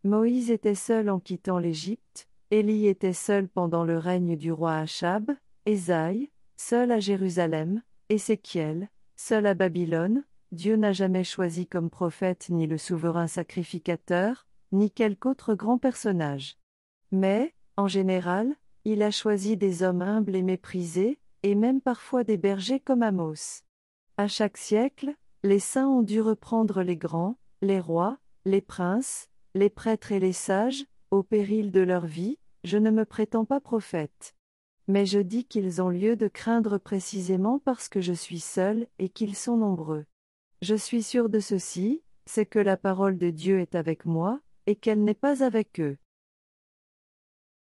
Moïse 0.03 0.51
était 0.51 0.75
seul 0.75 1.11
en 1.11 1.21
quittant 1.21 1.59
l'Égypte, 1.59 2.29
Élie 2.51 2.89
était 2.89 3.13
seul 3.13 3.49
pendant 3.49 3.85
le 3.85 3.99
règne 3.99 4.37
du 4.37 4.51
roi 4.51 4.79
Achab, 4.79 5.31
Ésaïe, 5.65 6.29
seul 6.57 6.91
à 6.91 6.99
Jérusalem, 6.99 7.83
Ézéchiel, 8.09 8.89
seul 9.15 9.47
à 9.47 9.55
Babylone, 9.55 10.25
Dieu 10.51 10.75
n'a 10.75 10.93
jamais 10.93 11.25
choisi 11.25 11.69
comme 11.69 11.89
prophète 11.89 12.49
ni 12.51 12.67
le 12.67 12.79
souverain 12.79 13.29
sacrificateur, 13.29 14.47
ni 14.73 14.91
quelque 14.91 15.29
autre 15.29 15.55
grand 15.55 15.79
personnage. 15.79 16.57
Mais, 17.13 17.55
en 17.77 17.89
général, 17.89 18.55
il 18.85 19.03
a 19.03 19.11
choisi 19.11 19.57
des 19.57 19.83
hommes 19.83 20.03
humbles 20.03 20.37
et 20.37 20.43
méprisés, 20.43 21.19
et 21.43 21.55
même 21.55 21.81
parfois 21.81 22.25
des 22.25 22.37
bergers 22.37 22.81
comme 22.81 23.03
Amos. 23.03 23.63
À 24.17 24.29
chaque 24.29 24.57
siècle, 24.57 25.15
les 25.43 25.59
saints 25.59 25.89
ont 25.89 26.03
dû 26.03 26.21
reprendre 26.21 26.83
les 26.83 26.97
grands, 26.97 27.37
les 27.63 27.81
rois, 27.81 28.19
les 28.45 28.61
princes, 28.61 29.29
les 29.55 29.71
prêtres 29.71 30.13
et 30.13 30.21
les 30.21 30.33
sages, 30.33 30.87
au 31.11 31.23
péril 31.23 31.71
de 31.71 31.81
leur 31.81 32.07
vie, 32.07 32.39
je 32.65 32.79
ne 32.79 32.91
me 32.91 33.05
prétends 33.05 33.45
pas 33.45 33.61
prophète. 33.61 34.35
Mais 34.89 35.07
je 35.07 35.19
dis 35.19 35.45
qu'ils 35.45 35.83
ont 35.83 35.89
lieu 35.89 36.17
de 36.17 36.29
craindre 36.29 36.79
précisément 36.79 37.59
parce 37.59 37.89
que 37.89 38.01
je 38.01 38.13
suis 38.13 38.41
seul 38.41 38.87
et 38.99 39.09
qu'ils 39.09 39.37
sont 39.37 39.57
nombreux. 39.57 40.05
Je 40.63 40.75
suis 40.75 41.03
sûr 41.03 41.29
de 41.29 41.41
ceci, 41.41 42.03
c'est 42.25 42.47
que 42.47 42.59
la 42.59 42.77
parole 42.77 43.19
de 43.19 43.31
Dieu 43.31 43.61
est 43.61 43.75
avec 43.75 44.05
moi, 44.05 44.41
et 44.67 44.77
qu'elle 44.77 45.05
n'est 45.05 45.15
pas 45.15 45.43
avec 45.43 45.81
eux. 45.81 45.97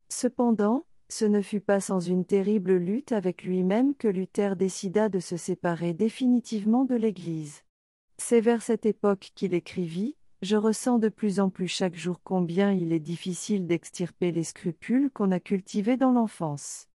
Cependant, 0.08 0.86
ce 1.08 1.24
ne 1.24 1.40
fut 1.40 1.60
pas 1.60 1.80
sans 1.80 2.00
une 2.00 2.24
terrible 2.24 2.76
lutte 2.76 3.12
avec 3.12 3.42
lui-même 3.42 3.94
que 3.94 4.08
Luther 4.08 4.56
décida 4.56 5.08
de 5.08 5.18
se 5.18 5.36
séparer 5.36 5.92
définitivement 5.92 6.84
de 6.84 6.94
l'Église. 6.94 7.62
C'est 8.16 8.40
vers 8.40 8.62
cette 8.62 8.86
époque 8.86 9.32
qu'il 9.34 9.54
écrivit 9.54 10.16
Je 10.42 10.56
ressens 10.56 10.98
de 10.98 11.08
plus 11.08 11.40
en 11.40 11.50
plus 11.50 11.68
chaque 11.68 11.96
jour 11.96 12.20
combien 12.22 12.72
il 12.72 12.92
est 12.92 13.00
difficile 13.00 13.66
d'extirper 13.66 14.30
les 14.30 14.44
scrupules 14.44 15.10
qu'on 15.10 15.32
a 15.32 15.40
cultivés 15.40 15.96
dans 15.96 16.12
l'enfance. 16.12 16.88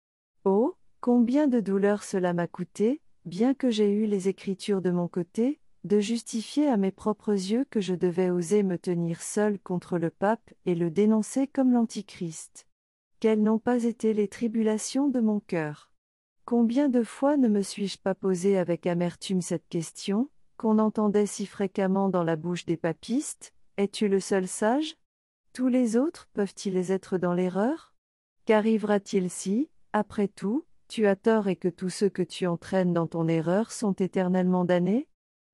Oh, 0.46 0.76
combien 1.02 1.48
de 1.48 1.60
douleurs 1.60 2.04
cela 2.04 2.34
m'a 2.34 2.48
coûté, 2.48 3.02
bien 3.26 3.54
que 3.54 3.70
j'ai 3.72 3.92
eu 3.92 4.06
les 4.06 4.28
Écritures 4.28 4.82
de 4.82 4.92
mon 4.92 5.08
côté, 5.08 5.60
de 5.84 6.00
justifier 6.00 6.68
à 6.68 6.78
mes 6.78 6.92
propres 6.92 7.34
yeux 7.34 7.66
que 7.70 7.82
je 7.82 7.94
devais 7.94 8.30
oser 8.30 8.64
me 8.64 8.78
tenir 8.78 9.22
seul 9.22 9.60
contre 9.60 9.98
le 9.98 10.10
pape 10.10 10.54
et 10.66 10.76
le 10.76 10.90
dénoncer 10.90 11.48
comme 11.48 11.74
l'Antichrist. 11.74 12.68
Quelles 13.20 13.44
n'ont 13.44 13.60
pas 13.60 13.84
été 13.84 14.14
les 14.14 14.28
tribulations 14.28 15.10
de 15.10 15.20
mon 15.20 15.40
cœur? 15.42 15.92
Combien 16.46 16.90
de 16.90 17.04
fois 17.04 17.38
ne 17.38 17.48
me 17.48 17.62
suis-je 17.62 17.98
pas 17.98 18.16
posé 18.16 18.58
avec 18.58 18.86
amertume 18.86 19.42
cette 19.42 19.68
question, 19.68 20.30
qu'on 20.58 20.80
entendait 20.80 21.26
si 21.26 21.46
fréquemment 21.46 22.10
dans 22.10 22.24
la 22.24 22.36
bouche 22.36 22.66
des 22.66 22.78
papistes 22.78 23.54
Es-tu 23.78 24.08
le 24.08 24.20
seul 24.20 24.48
sage? 24.48 24.96
Tous 25.52 25.68
les 25.68 25.98
autres 25.98 26.30
peuvent-ils 26.34 26.92
être 26.92 27.18
dans 27.18 27.34
l'erreur? 27.34 27.94
Qu'arrivera-t-il 28.46 29.30
si, 29.30 29.70
après 29.94 30.28
tout, 30.28 30.66
tu 30.88 31.08
as 31.08 31.16
tort 31.16 31.48
et 31.48 31.56
que 31.56 31.70
tous 31.70 31.90
ceux 31.90 32.10
que 32.10 32.22
tu 32.22 32.46
entraînes 32.46 32.94
dans 32.94 33.08
ton 33.08 33.28
erreur 33.28 33.72
sont 33.72 33.94
éternellement 33.94 34.66
damnés? 34.66 35.08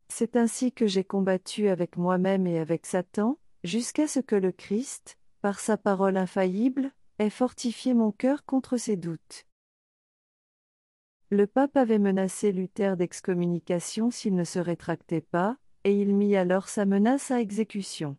C'est 0.09 0.35
ainsi 0.35 0.71
que 0.71 0.87
j'ai 0.87 1.03
combattu 1.03 1.69
avec 1.69 1.97
moi-même 1.97 2.47
et 2.47 2.59
avec 2.59 2.85
Satan, 2.85 3.37
jusqu'à 3.63 4.07
ce 4.07 4.19
que 4.19 4.35
le 4.35 4.51
Christ, 4.51 5.17
par 5.41 5.59
sa 5.59 5.77
parole 5.77 6.17
infaillible, 6.17 6.91
ait 7.19 7.29
fortifié 7.29 7.93
mon 7.93 8.11
cœur 8.11 8.45
contre 8.45 8.77
ces 8.77 8.97
doutes. 8.97 9.45
Le 11.29 11.45
pape 11.45 11.77
avait 11.77 11.99
menacé 11.99 12.51
Luther 12.51 12.97
d'excommunication 12.97 14.09
s'il 14.09 14.35
ne 14.35 14.43
se 14.43 14.59
rétractait 14.59 15.21
pas, 15.21 15.57
et 15.83 15.93
il 15.93 16.15
mit 16.15 16.35
alors 16.35 16.69
sa 16.69 16.85
menace 16.85 17.29
à 17.29 17.39
exécution. 17.39 18.17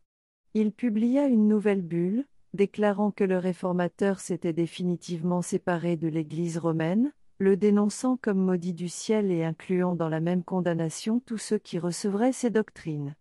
Il 0.55 0.73
publia 0.73 1.27
une 1.27 1.49
nouvelle 1.49 1.83
bulle, 1.83 2.25
déclarant 2.55 3.11
que 3.11 3.25
le 3.25 3.39
réformateur 3.39 4.21
s'était 4.21 4.53
définitivement 4.53 5.43
séparé 5.43 5.97
de 5.97 6.09
l'Église 6.09 6.59
romaine, 6.59 7.13
le 7.41 7.57
dénonçant 7.57 8.19
comme 8.19 8.39
maudit 8.39 8.75
du 8.75 8.91
ciel 8.91 9.33
et 9.33 9.45
incluant 9.45 9.95
dans 9.95 10.11
la 10.11 10.21
même 10.21 10.45
condamnation 10.45 11.21
tous 11.21 11.39
ceux 11.39 11.57
qui 11.57 11.79
recevraient 11.79 12.35
ses 12.35 12.51
doctrines. 12.51 13.17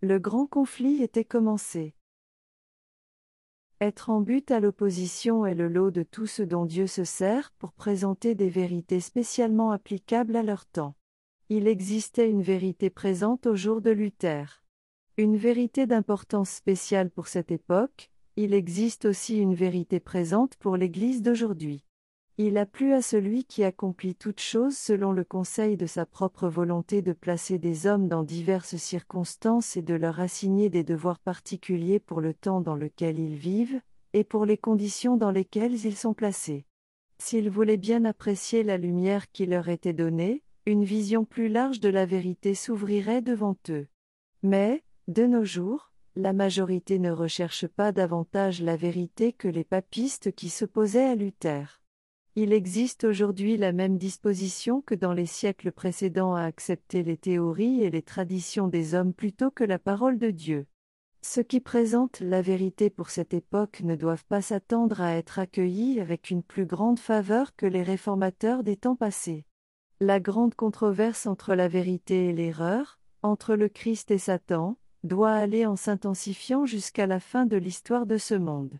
Le 0.00 0.18
grand 0.18 0.48
conflit 0.48 1.04
était 1.04 1.24
commencé. 1.24 1.94
Être 3.80 4.10
en 4.10 4.22
but 4.22 4.50
à 4.50 4.58
l'opposition 4.58 5.46
est 5.46 5.54
le 5.54 5.68
lot 5.68 5.92
de 5.92 6.02
tout 6.02 6.26
ce 6.26 6.42
dont 6.42 6.66
Dieu 6.66 6.88
se 6.88 7.04
sert 7.04 7.52
pour 7.60 7.72
présenter 7.72 8.34
des 8.34 8.48
vérités 8.48 8.98
spécialement 8.98 9.70
applicables 9.70 10.34
à 10.34 10.42
leur 10.42 10.66
temps. 10.66 10.96
Il 11.48 11.68
existait 11.68 12.28
une 12.28 12.42
vérité 12.42 12.90
présente 12.90 13.46
au 13.46 13.54
jour 13.54 13.80
de 13.80 13.90
Luther. 13.90 14.64
Une 15.16 15.36
vérité 15.36 15.86
d'importance 15.86 16.50
spéciale 16.50 17.08
pour 17.08 17.28
cette 17.28 17.52
époque, 17.52 18.10
il 18.34 18.52
existe 18.52 19.04
aussi 19.04 19.38
une 19.38 19.54
vérité 19.54 20.00
présente 20.00 20.56
pour 20.56 20.76
l'Église 20.76 21.22
d'aujourd'hui. 21.22 21.84
Il 22.42 22.56
a 22.56 22.64
plu 22.64 22.94
à 22.94 23.02
celui 23.02 23.44
qui 23.44 23.64
accomplit 23.64 24.14
toutes 24.14 24.40
choses 24.40 24.74
selon 24.74 25.12
le 25.12 25.24
conseil 25.24 25.76
de 25.76 25.84
sa 25.84 26.06
propre 26.06 26.48
volonté 26.48 27.02
de 27.02 27.12
placer 27.12 27.58
des 27.58 27.86
hommes 27.86 28.08
dans 28.08 28.22
diverses 28.22 28.76
circonstances 28.76 29.76
et 29.76 29.82
de 29.82 29.92
leur 29.92 30.20
assigner 30.20 30.70
des 30.70 30.82
devoirs 30.82 31.18
particuliers 31.18 32.00
pour 32.00 32.22
le 32.22 32.32
temps 32.32 32.62
dans 32.62 32.76
lequel 32.76 33.18
ils 33.18 33.36
vivent, 33.36 33.82
et 34.14 34.24
pour 34.24 34.46
les 34.46 34.56
conditions 34.56 35.18
dans 35.18 35.30
lesquelles 35.30 35.84
ils 35.84 35.94
sont 35.94 36.14
placés. 36.14 36.64
S'ils 37.18 37.50
voulaient 37.50 37.76
bien 37.76 38.06
apprécier 38.06 38.62
la 38.62 38.78
lumière 38.78 39.30
qui 39.32 39.44
leur 39.44 39.68
était 39.68 39.92
donnée, 39.92 40.42
une 40.64 40.84
vision 40.84 41.26
plus 41.26 41.50
large 41.50 41.78
de 41.78 41.90
la 41.90 42.06
vérité 42.06 42.54
s'ouvrirait 42.54 43.20
devant 43.20 43.58
eux. 43.68 43.86
Mais, 44.42 44.82
de 45.08 45.26
nos 45.26 45.44
jours, 45.44 45.92
la 46.16 46.32
majorité 46.32 46.98
ne 47.00 47.10
recherche 47.10 47.66
pas 47.66 47.92
davantage 47.92 48.62
la 48.62 48.76
vérité 48.76 49.34
que 49.34 49.46
les 49.46 49.64
papistes 49.64 50.32
qui 50.32 50.48
s'opposaient 50.48 51.04
à 51.04 51.14
Luther. 51.14 51.79
Il 52.36 52.52
existe 52.52 53.02
aujourd'hui 53.02 53.56
la 53.56 53.72
même 53.72 53.98
disposition 53.98 54.82
que 54.82 54.94
dans 54.94 55.12
les 55.12 55.26
siècles 55.26 55.72
précédents 55.72 56.36
à 56.36 56.42
accepter 56.42 57.02
les 57.02 57.16
théories 57.16 57.82
et 57.82 57.90
les 57.90 58.02
traditions 58.02 58.68
des 58.68 58.94
hommes 58.94 59.12
plutôt 59.12 59.50
que 59.50 59.64
la 59.64 59.80
parole 59.80 60.16
de 60.16 60.30
Dieu. 60.30 60.66
Ceux 61.22 61.42
qui 61.42 61.58
présentent 61.58 62.20
la 62.20 62.40
vérité 62.40 62.88
pour 62.88 63.10
cette 63.10 63.34
époque 63.34 63.80
ne 63.82 63.96
doivent 63.96 64.24
pas 64.26 64.42
s'attendre 64.42 65.00
à 65.00 65.16
être 65.16 65.40
accueillis 65.40 65.98
avec 65.98 66.30
une 66.30 66.44
plus 66.44 66.66
grande 66.66 67.00
faveur 67.00 67.56
que 67.56 67.66
les 67.66 67.82
réformateurs 67.82 68.62
des 68.62 68.76
temps 68.76 68.96
passés. 68.96 69.44
La 69.98 70.20
grande 70.20 70.54
controverse 70.54 71.26
entre 71.26 71.54
la 71.56 71.66
vérité 71.66 72.28
et 72.28 72.32
l'erreur, 72.32 73.00
entre 73.22 73.56
le 73.56 73.68
Christ 73.68 74.12
et 74.12 74.18
Satan, 74.18 74.78
doit 75.02 75.32
aller 75.32 75.66
en 75.66 75.76
s'intensifiant 75.76 76.64
jusqu'à 76.64 77.06
la 77.06 77.18
fin 77.18 77.44
de 77.44 77.56
l'histoire 77.56 78.06
de 78.06 78.18
ce 78.18 78.34
monde. 78.34 78.78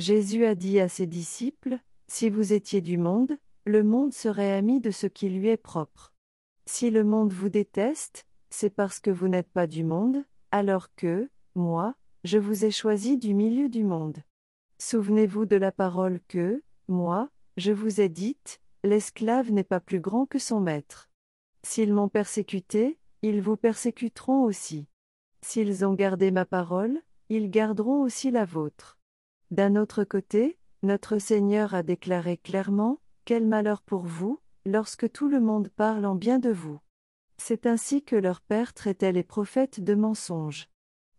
Jésus 0.00 0.46
a 0.46 0.54
dit 0.54 0.80
à 0.80 0.88
ses 0.88 1.06
disciples, 1.06 1.78
Si 2.06 2.30
vous 2.30 2.54
étiez 2.54 2.80
du 2.80 2.96
monde, 2.96 3.36
le 3.66 3.82
monde 3.82 4.14
serait 4.14 4.52
ami 4.52 4.80
de 4.80 4.90
ce 4.90 5.06
qui 5.06 5.28
lui 5.28 5.48
est 5.48 5.58
propre. 5.58 6.14
Si 6.64 6.88
le 6.88 7.04
monde 7.04 7.34
vous 7.34 7.50
déteste, 7.50 8.24
c'est 8.48 8.70
parce 8.70 8.98
que 8.98 9.10
vous 9.10 9.28
n'êtes 9.28 9.50
pas 9.50 9.66
du 9.66 9.84
monde, 9.84 10.24
alors 10.52 10.94
que, 10.94 11.28
moi, 11.54 11.94
je 12.24 12.38
vous 12.38 12.64
ai 12.64 12.70
choisi 12.70 13.18
du 13.18 13.34
milieu 13.34 13.68
du 13.68 13.84
monde. 13.84 14.16
Souvenez-vous 14.78 15.44
de 15.44 15.56
la 15.56 15.70
parole 15.70 16.20
que, 16.28 16.62
moi, 16.88 17.28
je 17.58 17.72
vous 17.72 18.00
ai 18.00 18.08
dite, 18.08 18.62
l'esclave 18.82 19.52
n'est 19.52 19.64
pas 19.64 19.80
plus 19.80 20.00
grand 20.00 20.24
que 20.24 20.38
son 20.38 20.60
maître. 20.60 21.10
S'ils 21.62 21.92
m'ont 21.92 22.08
persécuté, 22.08 22.98
ils 23.20 23.42
vous 23.42 23.58
persécuteront 23.58 24.44
aussi. 24.44 24.86
S'ils 25.42 25.84
ont 25.84 25.92
gardé 25.92 26.30
ma 26.30 26.46
parole, 26.46 27.02
ils 27.28 27.50
garderont 27.50 28.00
aussi 28.00 28.30
la 28.30 28.46
vôtre. 28.46 28.96
D'un 29.50 29.74
autre 29.74 30.04
côté, 30.04 30.58
notre 30.82 31.18
Seigneur 31.18 31.74
a 31.74 31.82
déclaré 31.82 32.36
clairement, 32.36 33.00
Quel 33.24 33.46
malheur 33.46 33.82
pour 33.82 34.02
vous, 34.02 34.40
lorsque 34.64 35.10
tout 35.10 35.28
le 35.28 35.40
monde 35.40 35.68
parle 35.68 36.06
en 36.06 36.14
bien 36.14 36.38
de 36.38 36.50
vous. 36.50 36.78
C'est 37.36 37.66
ainsi 37.66 38.02
que 38.02 38.16
leur 38.16 38.40
Père 38.40 38.74
traitait 38.74 39.12
les 39.12 39.22
prophètes 39.24 39.80
de 39.80 39.94
mensonges. 39.94 40.68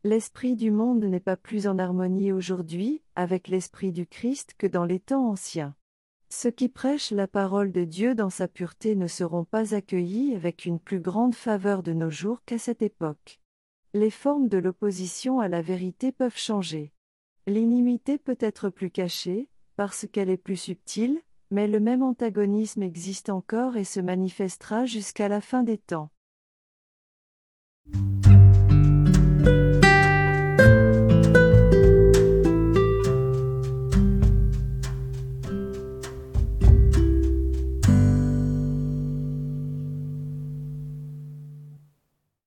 L'esprit 0.03 0.55
du 0.55 0.71
monde 0.71 1.03
n'est 1.03 1.19
pas 1.19 1.35
plus 1.35 1.67
en 1.67 1.77
harmonie 1.77 2.31
aujourd'hui 2.31 3.01
avec 3.15 3.47
l'esprit 3.47 3.91
du 3.91 4.07
Christ 4.07 4.55
que 4.57 4.67
dans 4.67 4.85
les 4.85 4.99
temps 4.99 5.29
anciens. 5.29 5.75
Ceux 6.29 6.51
qui 6.51 6.69
prêchent 6.69 7.11
la 7.11 7.27
parole 7.27 7.73
de 7.73 7.83
Dieu 7.83 8.15
dans 8.15 8.29
sa 8.29 8.47
pureté 8.47 8.95
ne 8.95 9.07
seront 9.07 9.43
pas 9.43 9.75
accueillis 9.75 10.35
avec 10.35 10.65
une 10.65 10.79
plus 10.79 11.01
grande 11.01 11.35
faveur 11.35 11.83
de 11.83 11.91
nos 11.91 12.09
jours 12.09 12.41
qu'à 12.45 12.57
cette 12.57 12.81
époque. 12.81 13.41
Les 13.93 14.09
formes 14.09 14.47
de 14.47 14.57
l'opposition 14.57 15.41
à 15.41 15.49
la 15.49 15.61
vérité 15.61 16.13
peuvent 16.13 16.37
changer. 16.37 16.93
L'inimité 17.51 18.17
peut 18.17 18.37
être 18.39 18.69
plus 18.69 18.89
cachée, 18.89 19.49
parce 19.75 20.07
qu'elle 20.07 20.29
est 20.29 20.37
plus 20.37 20.55
subtile, 20.55 21.19
mais 21.49 21.67
le 21.67 21.81
même 21.81 22.01
antagonisme 22.01 22.81
existe 22.81 23.29
encore 23.29 23.75
et 23.75 23.83
se 23.83 23.99
manifestera 23.99 24.85
jusqu'à 24.85 25.27
la 25.27 25.41
fin 25.41 25.61
des 25.61 25.77
temps. 25.77 26.11